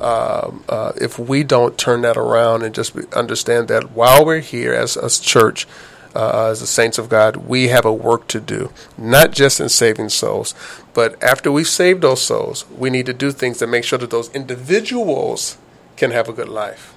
Um, 0.00 0.64
uh, 0.68 0.92
if 1.00 1.18
we 1.18 1.44
don't 1.44 1.78
turn 1.78 2.02
that 2.02 2.16
around 2.16 2.62
and 2.62 2.74
just 2.74 2.96
understand 3.14 3.68
that 3.68 3.92
while 3.92 4.24
we're 4.24 4.40
here 4.40 4.72
as 4.72 4.96
a 4.96 5.08
church, 5.08 5.66
uh, 6.14 6.48
as 6.50 6.60
the 6.60 6.66
saints 6.66 6.98
of 6.98 7.08
God, 7.08 7.36
we 7.36 7.68
have 7.68 7.84
a 7.84 7.92
work 7.92 8.28
to 8.28 8.40
do, 8.40 8.70
not 8.96 9.32
just 9.32 9.60
in 9.60 9.68
saving 9.68 10.08
souls, 10.08 10.54
but 10.92 11.20
after 11.22 11.50
we've 11.50 11.68
saved 11.68 12.02
those 12.02 12.22
souls, 12.22 12.64
we 12.76 12.90
need 12.90 13.06
to 13.06 13.12
do 13.12 13.32
things 13.32 13.58
to 13.58 13.66
make 13.66 13.84
sure 13.84 13.98
that 13.98 14.10
those 14.10 14.30
individuals 14.30 15.58
can 15.96 16.10
have 16.10 16.28
a 16.28 16.32
good 16.32 16.48
life. 16.48 16.92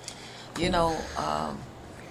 You 0.59 0.69
know, 0.69 0.97
um, 1.17 1.59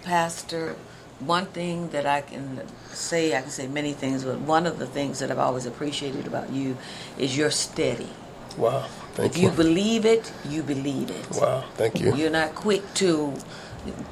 Pastor, 0.02 0.76
one 1.20 1.46
thing 1.46 1.88
that 1.90 2.06
I 2.06 2.20
can 2.20 2.60
say, 2.88 3.36
I 3.36 3.40
can 3.40 3.50
say 3.50 3.66
many 3.66 3.92
things, 3.92 4.24
but 4.24 4.38
one 4.40 4.66
of 4.66 4.78
the 4.78 4.86
things 4.86 5.18
that 5.20 5.30
I've 5.30 5.38
always 5.38 5.66
appreciated 5.66 6.26
about 6.26 6.50
you 6.50 6.76
is 7.18 7.36
you're 7.36 7.50
steady. 7.50 8.08
Wow, 8.56 8.86
thank 9.14 9.32
if 9.32 9.38
you 9.38 9.50
you. 9.50 9.56
believe 9.56 10.04
it, 10.06 10.32
you 10.48 10.62
believe 10.62 11.10
it. 11.10 11.30
Wow, 11.32 11.64
thank 11.74 12.00
you. 12.00 12.14
You're 12.14 12.30
not 12.30 12.54
quick 12.54 12.82
to 12.94 13.34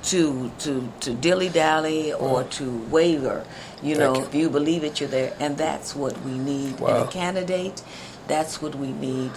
to 0.05 0.51
to 0.61 0.93
to 1.01 1.15
dilly 1.15 1.49
dally 1.49 2.13
or 2.13 2.45
mm. 2.45 2.51
to 2.53 2.79
waver. 2.91 3.45
You 3.83 3.97
know, 3.97 4.15
you. 4.17 4.23
if 4.23 4.35
you 4.35 4.51
believe 4.51 4.85
it, 4.85 5.01
you're 5.01 5.09
there, 5.09 5.35
and 5.41 5.57
that's 5.57 5.95
what 5.95 6.19
we 6.23 6.39
need 6.39 6.81
in 6.81 6.97
a 6.97 7.07
candidate. 7.07 7.83
That's 8.29 8.63
what 8.63 8.75
we 8.75 8.93
need 8.93 9.33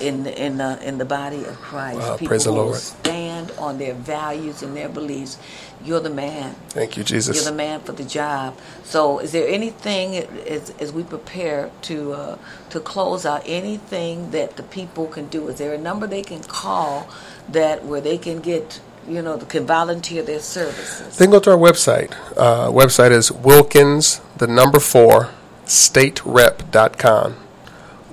in 0.00 0.24
the, 0.24 0.44
in 0.44 0.56
the 0.58 0.78
in 0.86 0.98
the 0.98 1.04
body 1.04 1.44
of 1.44 1.56
Christ. 1.60 1.98
Wow, 1.98 2.16
People 2.16 2.28
praise 2.28 2.44
the 2.44 2.52
Lord. 2.52 2.76
stand 2.76 3.50
on 3.58 3.78
their 3.78 3.94
values 3.94 4.62
and 4.62 4.76
their 4.76 4.88
beliefs. 4.88 5.38
You're 5.84 6.00
the 6.00 6.10
man. 6.10 6.54
Thank 6.70 6.96
you, 6.96 7.04
Jesus. 7.04 7.36
You're 7.36 7.50
the 7.50 7.56
man 7.56 7.80
for 7.80 7.92
the 7.92 8.04
job. 8.04 8.58
So, 8.84 9.18
is 9.18 9.32
there 9.32 9.48
anything 9.48 10.16
as, 10.16 10.70
as 10.78 10.92
we 10.92 11.02
prepare 11.02 11.70
to 11.82 12.12
uh, 12.12 12.38
to 12.70 12.80
close 12.80 13.24
out? 13.24 13.42
Anything 13.46 14.30
that 14.32 14.56
the 14.56 14.62
people 14.62 15.06
can 15.06 15.28
do? 15.28 15.48
Is 15.48 15.58
there 15.58 15.72
a 15.72 15.78
number 15.78 16.06
they 16.06 16.22
can 16.22 16.42
call 16.42 17.08
that 17.48 17.84
where 17.84 18.00
they 18.00 18.18
can 18.18 18.40
get 18.40 18.80
you 19.08 19.22
know 19.22 19.38
can 19.38 19.66
volunteer 19.66 20.22
their 20.22 20.40
services? 20.40 21.16
They 21.16 21.24
can 21.24 21.32
go 21.32 21.40
to 21.40 21.50
our 21.52 21.58
website. 21.58 22.12
Uh, 22.36 22.68
website 22.70 23.10
is 23.10 23.32
Wilkins, 23.32 24.20
the 24.36 24.46
number 24.46 24.80
four, 24.80 25.30
staterep.com. 25.64 27.36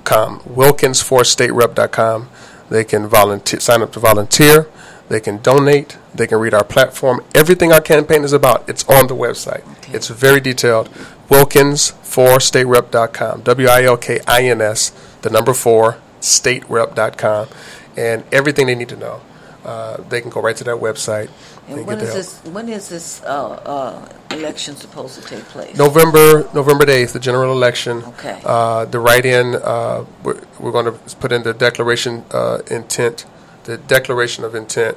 Com. 0.04 0.42
Wilkins 0.46 1.02
for 1.02 1.20
staterep.com. 1.22 2.28
They 2.70 2.84
can 2.84 3.06
volunteer, 3.06 3.60
sign 3.60 3.82
up 3.82 3.92
to 3.92 4.00
volunteer. 4.00 4.68
They 5.08 5.20
can 5.20 5.38
donate. 5.38 5.96
They 6.14 6.26
can 6.26 6.38
read 6.38 6.52
our 6.52 6.64
platform. 6.64 7.24
Everything 7.34 7.72
our 7.72 7.80
campaign 7.80 8.24
is 8.24 8.32
about, 8.32 8.68
it's 8.68 8.84
on 8.88 9.06
the 9.06 9.14
website. 9.14 9.66
Okay. 9.78 9.94
It's 9.94 10.08
very 10.08 10.40
detailed. 10.40 10.90
Wilkins 11.30 11.90
for 12.02 12.38
staterep.com. 12.38 13.42
W 13.42 13.68
I 13.68 13.84
L 13.84 13.96
K 13.96 14.20
I 14.26 14.42
N 14.44 14.60
S, 14.60 14.90
the 15.22 15.30
number 15.30 15.54
four, 15.54 15.96
staterep.com. 16.20 17.48
And 17.96 18.24
everything 18.32 18.66
they 18.66 18.74
need 18.74 18.88
to 18.90 18.96
know. 18.96 19.20
uh, 19.64 19.98
they 20.08 20.20
can 20.20 20.30
go 20.30 20.40
right 20.40 20.56
to 20.56 20.64
that 20.64 20.76
website 20.76 21.28
And 21.68 21.86
when 21.86 22.00
is 22.00 22.14
this? 22.14 22.40
When 22.52 22.68
is 22.68 22.88
this 22.88 23.22
uh, 23.24 23.28
uh, 23.28 24.08
election 24.30 24.74
supposed 24.76 25.20
to 25.20 25.28
take 25.28 25.44
place? 25.44 25.76
November 25.76 26.48
November 26.54 26.88
eighth, 26.90 27.12
the 27.12 27.20
general 27.20 27.52
election. 27.52 28.02
Okay. 28.04 28.40
Uh, 28.44 28.86
the 28.86 28.98
write-in, 28.98 29.54
uh, 29.56 30.04
we're, 30.22 30.40
we're 30.58 30.72
going 30.72 30.86
to 30.86 31.16
put 31.16 31.30
in 31.30 31.42
the 31.42 31.52
declaration 31.52 32.24
uh, 32.30 32.60
intent, 32.70 33.26
the 33.64 33.76
declaration 33.76 34.44
of 34.44 34.54
intent 34.54 34.96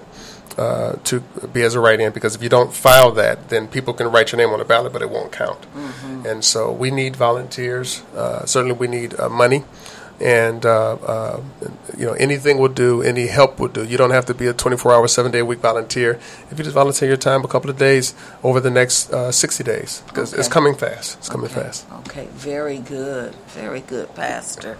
uh, 0.58 0.94
to 1.04 1.20
be 1.52 1.62
as 1.62 1.76
a 1.76 1.80
write-in. 1.80 2.12
Because 2.14 2.36
if 2.36 2.42
you 2.42 2.50
don't 2.50 2.74
file 2.74 3.12
that, 3.12 3.50
then 3.50 3.68
people 3.68 3.94
can 3.94 4.08
write 4.08 4.32
your 4.32 4.38
name 4.38 4.52
on 4.52 4.60
the 4.60 4.66
ballot, 4.66 4.94
but 4.94 5.02
it 5.02 5.10
won't 5.10 5.32
count. 5.32 5.66
And 6.26 6.46
so 6.46 6.72
we 6.72 6.92
need 6.92 7.16
volunteers. 7.16 8.02
Uh, 8.16 8.46
certainly, 8.46 8.76
we 8.76 8.88
need 8.88 9.20
uh, 9.20 9.28
money. 9.28 9.64
And 10.22 10.66
uh, 10.66 10.94
uh, 10.94 11.42
you 11.98 12.06
know 12.06 12.14
anything 12.14 12.60
will 12.60 12.70
do, 12.70 13.02
any 13.02 13.26
help 13.28 13.60
will 13.60 13.70
do. 13.70 13.84
You 13.84 13.98
don't 13.98 14.12
have 14.12 14.26
to 14.28 14.36
be 14.36 14.46
a 14.46 14.54
24-hour, 14.54 15.08
seven-day-a-week 15.08 15.60
volunteer. 15.60 16.20
If 16.52 16.58
you 16.58 16.64
just 16.64 16.76
volunteer 16.76 17.08
your 17.08 17.18
time 17.18 17.44
a 17.44 17.48
couple 17.48 17.70
of 17.72 17.78
days 17.78 18.14
over 18.44 18.60
the 18.60 18.70
next 18.70 19.12
uh, 19.12 19.32
60 19.32 19.64
days, 19.64 20.04
because 20.08 20.34
it's 20.34 20.48
coming 20.48 20.76
fast. 20.76 21.18
It's 21.18 21.30
coming 21.30 21.48
okay. 21.48 21.62
fast. 21.62 21.88
Okay, 22.08 22.28
very 22.34 22.78
good, 22.78 23.34
very 23.48 23.82
good, 23.82 24.14
Pastor. 24.14 24.78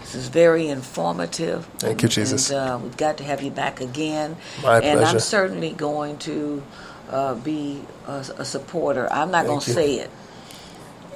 This 0.00 0.14
is 0.16 0.28
very 0.28 0.66
informative. 0.66 1.66
Thank 1.78 2.02
you, 2.02 2.08
Jesus. 2.08 2.50
And 2.50 2.58
uh, 2.58 2.78
we've 2.82 2.96
got 2.96 3.18
to 3.18 3.24
have 3.24 3.42
you 3.42 3.52
back 3.52 3.80
again. 3.80 4.36
My 4.60 4.80
and 4.80 5.04
I'm 5.04 5.20
certainly 5.20 5.70
going 5.70 6.18
to 6.18 6.64
uh, 7.10 7.34
be 7.36 7.80
a, 8.08 8.24
a 8.38 8.44
supporter. 8.44 9.06
I'm 9.12 9.30
not 9.30 9.46
going 9.46 9.60
to 9.60 9.70
say 9.70 10.00
it 10.00 10.10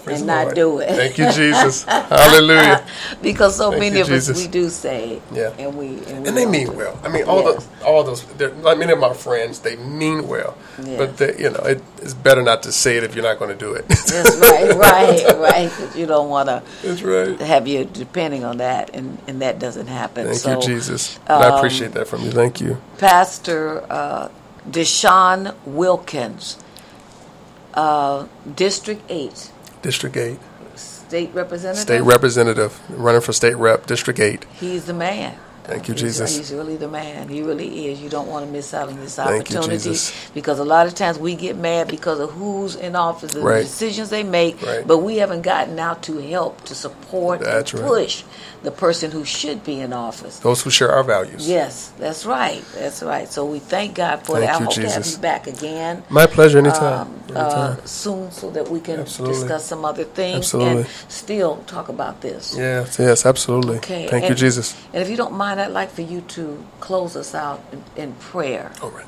Praise 0.05 0.19
and 0.19 0.27
not 0.27 0.45
Lord. 0.45 0.55
do 0.55 0.79
it. 0.81 0.89
Thank 0.91 1.17
you, 1.19 1.31
Jesus. 1.33 1.85
Hallelujah. 1.85 2.87
because 3.23 3.57
so 3.57 3.71
Thank 3.71 3.81
many 3.81 3.97
you, 3.97 4.03
of 4.03 4.11
us 4.11 4.29
we 4.37 4.47
do 4.49 4.69
say 4.69 5.15
it. 5.17 5.23
Yeah. 5.33 5.53
And 5.59 5.77
we 5.77 5.87
and, 5.87 6.23
we 6.23 6.29
And 6.29 6.37
they 6.37 6.45
mean 6.47 6.77
well. 6.77 6.99
I 7.03 7.09
mean, 7.09 7.25
all 7.25 7.43
Yes. 7.43 7.65
the 7.67 7.85
all 7.87 8.05
those. 8.05 8.23
they're- 8.37 8.51
Like 8.51 8.79
many 8.79 8.93
of 8.93 8.99
my 8.99 9.15
friends, 9.15 9.61
they 9.61 9.77
mean 9.77 10.29
well. 10.29 10.57
Yes. 10.83 10.99
But 10.99 11.17
they, 11.17 11.37
you 11.43 11.51
know, 11.51 11.61
it, 11.65 11.83
it's 12.03 12.15
better 12.15 12.43
not 12.43 12.63
to 12.65 12.73
say 12.73 12.97
it 12.99 13.05
if 13.05 13.15
you're 13.15 13.25
not 13.25 13.39
going 13.39 13.51
to 13.57 13.65
do 13.67 13.73
it. 13.75 13.89
That's 13.89 14.37
right, 14.37 14.75
right, 14.77 15.39
right. 15.39 15.97
you 15.97 16.07
don't 16.07 16.29
want 16.29 16.49
to 16.49 16.63
That's 16.83 17.03
right. 17.03 17.39
have 17.41 17.67
you 17.67 17.85
depending 17.87 18.45
on 18.45 18.59
that, 18.59 18.91
and, 18.95 19.19
and 19.27 19.41
that 19.43 19.59
doesn't 19.59 19.87
happen. 19.87 20.27
Thank 20.27 20.39
so, 20.39 20.61
you, 20.61 20.67
Jesus. 20.67 21.19
And 21.27 21.43
I 21.43 21.49
um, 21.49 21.55
appreciate 21.57 21.93
that 21.93 22.09
from 22.09 22.23
you. 22.23 22.31
Thank 22.31 22.61
you. 22.61 22.77
Pastor 22.99 23.85
uh, 23.91 24.29
Deshaun 24.69 25.55
Wilkins, 25.65 26.59
uh, 27.75 28.27
District 28.55 29.03
8, 29.09 29.51
District 29.85 30.17
Eight, 30.17 30.39
State 30.77 31.31
Representative. 31.35 31.83
state 31.83 32.01
representative, 32.01 32.81
running 32.99 33.21
for 33.21 33.35
state 33.35 33.55
rep, 33.57 33.85
District 33.87 34.19
Eight. 34.19 34.47
He's 34.55 34.87
the 34.87 34.95
man. 34.95 35.37
Thank 35.65 35.89
you, 35.89 35.95
He's- 35.95 36.01
Jesus. 36.03 36.37
He's 36.39 36.53
really 36.53 36.77
the 36.77 36.89
man. 36.89 37.29
He 37.29 37.43
really 37.43 37.89
is. 37.91 38.01
You 38.01 38.09
don't 38.09 38.27
want 38.29 38.47
to 38.47 38.51
miss 38.51 38.73
out 38.73 38.89
on 38.89 38.99
this 38.99 39.17
you, 39.19 39.25
opportunity 39.25 39.77
Jesus. 39.77 40.13
because 40.35 40.59
a 40.59 40.65
lot 40.65 40.87
of 40.87 40.95
times 40.95 41.19
we 41.19 41.35
get 41.35 41.57
mad 41.59 41.89
because 41.89 42.19
of 42.19 42.31
who's 42.33 42.77
in 42.77 42.97
office 42.97 43.35
and 43.35 43.45
Right. 43.45 43.59
the 43.59 43.65
decisions 43.65 44.09
they 44.09 44.23
make, 44.25 44.61
Right. 44.67 44.87
but 44.87 44.99
we 44.99 45.17
haven't 45.19 45.43
gotten 45.43 45.79
out 45.79 46.03
to 46.05 46.19
help, 46.19 46.65
to 46.65 46.75
support, 46.75 47.41
That's 47.41 47.73
and 47.73 47.81
right. 47.83 47.89
push 47.89 48.23
the 48.65 48.71
person 48.71 49.11
who 49.11 49.25
should 49.25 49.63
be 49.63 49.81
in 49.81 49.93
office. 49.93 50.39
Those 50.39 50.63
who 50.63 50.71
share 50.71 50.91
our 50.91 51.05
values. 51.05 51.47
Yes, 51.47 51.93
that's 51.99 52.25
right. 52.25 52.65
That's 52.75 53.03
right. 53.03 53.29
So 53.29 53.45
we 53.45 53.59
thank 53.59 53.95
God 53.95 54.25
for 54.27 54.39
Thank 54.39 54.47
that. 54.47 54.57
I 54.57 54.59
you, 54.59 54.65
hope 54.65 54.75
to 54.75 54.89
have 54.89 55.07
you 55.07 55.19
back 55.19 55.47
again 55.47 56.03
My 56.09 56.27
pleasure. 56.27 56.59
Anytime. 56.59 57.09
um, 57.09 57.15
anytime. 57.29 57.79
uh, 57.79 57.85
soon 57.85 58.31
so 58.33 58.51
that 58.51 58.71
we 58.71 58.81
can 58.81 59.01
Absolutely. 59.01 59.39
discuss 59.39 59.67
some 59.67 59.85
other 59.85 60.05
things 60.05 60.37
Absolutely. 60.39 60.83
and 60.83 60.87
still 61.09 61.57
talk 61.67 61.89
about 61.91 62.23
this. 62.23 62.57
yes. 62.57 62.99
Yes. 62.99 63.27
Absolutely. 63.27 63.77
Okay. 63.77 64.09
Thank 64.09 64.29
you, 64.31 64.35
Jesus. 64.35 64.75
And 64.95 65.03
if 65.03 65.11
you 65.11 65.17
don't 65.17 65.35
mind, 65.35 65.61
I'd 65.61 65.69
like 65.73 65.91
for 65.91 66.03
you 66.03 66.23
to 66.23 66.65
close 66.81 67.17
us 67.17 67.35
out 67.35 67.63
in, 67.71 67.85
in 67.97 68.13
prayer. 68.15 68.73
All 68.83 68.91
right. 68.91 69.07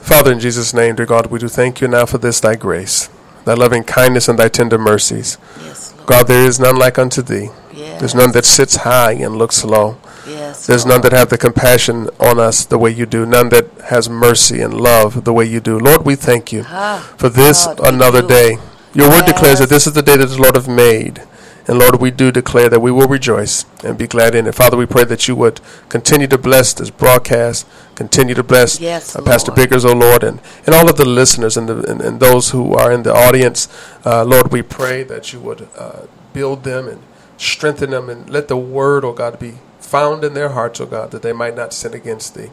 Father, 0.00 0.32
in 0.32 0.40
Jesus' 0.40 0.72
name, 0.72 0.94
dear 0.96 1.04
God, 1.06 1.26
we 1.26 1.38
do 1.38 1.48
thank 1.48 1.82
you 1.82 1.88
now 1.88 2.06
for 2.06 2.16
this 2.16 2.40
thy 2.40 2.54
grace, 2.54 3.10
thy 3.44 3.52
loving 3.52 3.84
kindness, 3.84 4.26
and 4.26 4.38
thy 4.38 4.48
tender 4.48 4.78
mercies. 4.78 5.36
Yes, 5.60 5.92
Lord. 5.94 6.06
God, 6.06 6.28
there 6.28 6.46
is 6.46 6.58
none 6.58 6.76
like 6.76 6.98
unto 6.98 7.20
thee. 7.20 7.50
Yes. 7.98 8.12
There's 8.12 8.14
none 8.14 8.32
that 8.32 8.44
sits 8.44 8.76
high 8.76 9.12
and 9.12 9.36
looks 9.36 9.64
low. 9.64 9.96
Yes. 10.26 10.66
There's 10.66 10.84
Lord. 10.86 11.02
none 11.02 11.10
that 11.10 11.18
have 11.18 11.30
the 11.30 11.38
compassion 11.38 12.08
on 12.20 12.38
us 12.38 12.64
the 12.64 12.78
way 12.78 12.90
you 12.90 13.06
do, 13.06 13.24
none 13.26 13.48
that 13.50 13.66
has 13.90 14.08
mercy 14.08 14.60
and 14.60 14.74
love 14.74 15.24
the 15.24 15.32
way 15.32 15.44
you 15.44 15.60
do. 15.60 15.78
Lord, 15.78 16.04
we 16.04 16.14
thank 16.14 16.52
you 16.52 16.64
Ah, 16.66 17.12
for 17.16 17.28
this 17.28 17.66
God, 17.66 17.80
another 17.80 18.22
day. 18.22 18.58
Your 18.94 19.10
word 19.10 19.26
declares 19.26 19.58
that 19.60 19.68
this 19.68 19.86
is 19.86 19.92
the 19.94 20.02
day 20.02 20.16
that 20.16 20.26
the 20.26 20.40
Lord 20.40 20.54
have 20.54 20.68
made. 20.68 21.22
And 21.66 21.78
Lord, 21.78 22.00
we 22.00 22.10
do 22.10 22.32
declare 22.32 22.70
that 22.70 22.80
we 22.80 22.90
will 22.90 23.06
rejoice 23.08 23.66
and 23.84 23.98
be 23.98 24.06
glad 24.06 24.34
in 24.34 24.46
it. 24.46 24.54
Father, 24.54 24.74
we 24.78 24.86
pray 24.86 25.04
that 25.04 25.28
you 25.28 25.36
would 25.36 25.60
continue 25.90 26.26
to 26.28 26.38
bless 26.38 26.72
this 26.72 26.88
broadcast, 26.88 27.66
continue 27.94 28.34
to 28.34 28.42
bless 28.42 28.80
Yes, 28.80 29.14
uh, 29.14 29.20
Pastor. 29.20 29.52
Biggers, 29.52 29.84
oh 29.84 29.92
Lord, 29.92 30.24
and, 30.24 30.40
and 30.64 30.74
all 30.74 30.88
of 30.88 30.96
the 30.96 31.04
listeners 31.04 31.58
and, 31.58 31.68
the, 31.68 31.90
and, 31.90 32.00
and 32.00 32.20
those 32.20 32.50
who 32.50 32.72
are 32.74 32.90
in 32.90 33.02
the 33.02 33.12
audience. 33.14 33.68
Uh, 34.04 34.24
Lord, 34.24 34.50
we 34.50 34.62
pray 34.62 35.02
that 35.04 35.34
you 35.34 35.40
would 35.40 35.68
uh, 35.76 36.06
build 36.32 36.64
them 36.64 36.88
and 36.88 37.02
strengthen 37.38 37.90
them 37.90 38.10
and 38.10 38.28
let 38.28 38.48
the 38.48 38.56
word, 38.56 39.04
oh 39.04 39.12
God, 39.14 39.38
be 39.38 39.54
found 39.80 40.22
in 40.24 40.34
their 40.34 40.50
hearts, 40.50 40.80
oh 40.80 40.86
God, 40.86 41.10
that 41.12 41.22
they 41.22 41.32
might 41.32 41.56
not 41.56 41.72
sin 41.72 41.94
against 41.94 42.34
thee. 42.34 42.50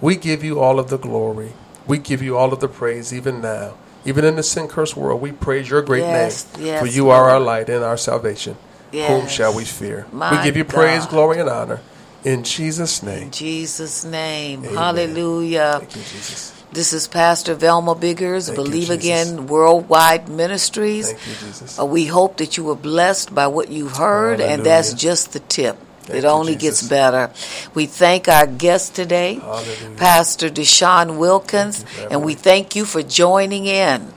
We 0.00 0.16
give 0.16 0.42
you 0.42 0.58
all 0.58 0.80
of 0.80 0.90
the 0.90 0.98
glory. 0.98 1.52
We 1.86 1.98
give 1.98 2.22
you 2.22 2.36
all 2.36 2.52
of 2.52 2.58
the 2.60 2.68
praise 2.68 3.14
even 3.14 3.40
now. 3.40 3.74
Even 4.04 4.24
in 4.24 4.34
the 4.34 4.42
sin 4.42 4.66
cursed 4.66 4.96
world, 4.96 5.20
we 5.20 5.30
praise 5.30 5.70
your 5.70 5.82
great 5.82 6.00
Yes, 6.00 6.46
name. 6.56 6.66
yes, 6.66 6.80
for 6.80 6.86
you 6.86 7.10
are 7.10 7.30
our 7.30 7.38
light 7.38 7.68
and 7.68 7.84
our 7.84 7.96
salvation. 7.96 8.56
Whom 8.92 9.28
shall 9.28 9.54
we 9.54 9.64
fear? 9.64 10.06
My 10.12 10.36
we 10.36 10.42
give 10.42 10.56
you 10.56 10.64
praise, 10.64 11.06
glory, 11.06 11.38
and 11.38 11.48
honor. 11.48 11.80
In 12.24 12.44
Jesus' 12.44 13.02
name. 13.02 13.24
In 13.24 13.30
Jesus' 13.30 14.04
name. 14.04 14.64
Amen. 14.64 14.74
Hallelujah. 14.76 15.76
Thank 15.78 15.96
you, 15.96 16.02
Jesus. 16.02 16.61
This 16.72 16.94
is 16.94 17.06
Pastor 17.06 17.54
Velma 17.54 17.94
Biggers, 17.94 18.46
Thank 18.46 18.56
Believe 18.56 18.88
Jesus. 18.88 19.04
Again 19.04 19.46
Worldwide 19.46 20.30
Ministries. 20.30 21.12
Thank 21.12 21.26
you, 21.26 21.46
Jesus. 21.46 21.78
Uh, 21.78 21.84
we 21.84 22.06
hope 22.06 22.38
that 22.38 22.56
you 22.56 22.64
were 22.64 22.74
blessed 22.74 23.34
by 23.34 23.46
what 23.46 23.68
you've 23.70 23.98
heard, 23.98 24.40
and 24.40 24.64
that's 24.64 24.94
just 24.94 25.34
the 25.34 25.40
tip. 25.40 25.76
Thank 26.04 26.18
it 26.18 26.24
only 26.24 26.54
Jesus. 26.56 26.80
gets 26.80 26.88
better. 26.88 27.30
We 27.74 27.84
thank 27.84 28.26
our 28.26 28.46
guest 28.46 28.96
today, 28.96 29.34
Hallelujah. 29.34 29.96
Pastor 29.98 30.48
Deshaun 30.48 31.18
Wilkins, 31.18 31.84
you, 32.00 32.08
and 32.10 32.24
we 32.24 32.34
thank 32.34 32.74
you 32.74 32.86
for 32.86 33.02
joining 33.02 33.66
in 33.66 34.08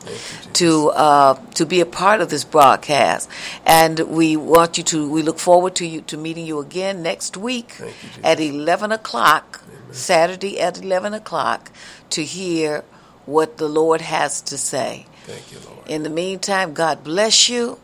to 0.53 0.89
uh, 0.91 1.35
to 1.55 1.65
be 1.65 1.81
a 1.81 1.85
part 1.85 2.21
of 2.21 2.29
this 2.29 2.45
broadcast. 2.45 3.29
And 3.65 3.99
we 3.99 4.35
want 4.37 4.77
you 4.79 4.83
to. 4.85 5.11
We 5.11 5.21
look 5.21 5.37
forward 5.37 5.75
to 5.75 5.85
you 5.85 6.01
to 6.01 6.17
meeting 6.17 6.45
you 6.47 6.59
again 6.59 7.03
next 7.03 7.35
week 7.37 7.75
you, 7.79 7.91
at 8.23 8.39
eleven 8.39 8.91
o'clock, 8.91 9.61
Saturday 9.95 10.59
at 10.59 10.81
eleven 10.81 11.13
o'clock, 11.13 11.71
to 12.11 12.23
hear 12.23 12.83
what 13.25 13.57
the 13.57 13.67
Lord 13.67 14.01
has 14.01 14.41
to 14.43 14.57
say. 14.57 15.05
Thank 15.23 15.51
you, 15.51 15.57
Lord. 15.67 15.87
In 15.87 16.03
the 16.03 16.09
meantime, 16.09 16.73
God 16.73 17.03
bless 17.03 17.49
you 17.49 17.79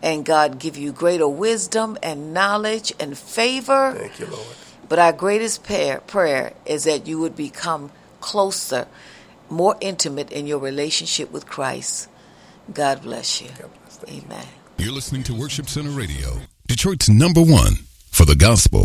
and 0.00 0.24
God 0.24 0.58
give 0.58 0.76
you 0.76 0.92
greater 0.92 1.28
wisdom 1.28 1.98
and 2.02 2.32
knowledge 2.32 2.92
and 3.00 3.18
favor. 3.18 3.94
Thank 3.96 4.20
you, 4.20 4.26
Lord. 4.26 4.46
But 4.88 4.98
our 4.98 5.12
greatest 5.12 5.64
prayer, 5.64 6.00
prayer 6.00 6.52
is 6.66 6.84
that 6.84 7.06
you 7.06 7.18
would 7.18 7.34
become 7.34 7.90
closer, 8.20 8.86
more 9.48 9.76
intimate 9.80 10.30
in 10.30 10.46
your 10.46 10.58
relationship 10.58 11.32
with 11.32 11.46
Christ. 11.46 12.08
God 12.72 13.02
bless 13.02 13.40
you. 13.40 13.48
God 13.48 13.70
bless. 13.80 13.96
Thank 13.96 14.22
you. 14.22 14.22
Amen. 14.26 14.46
You're 14.78 14.92
listening 14.92 15.22
to 15.24 15.34
Worship 15.34 15.68
Center 15.68 15.90
Radio, 15.90 16.40
Detroit's 16.66 17.08
number 17.08 17.42
one 17.42 17.74
for 18.10 18.24
the 18.24 18.36
gospel. 18.36 18.80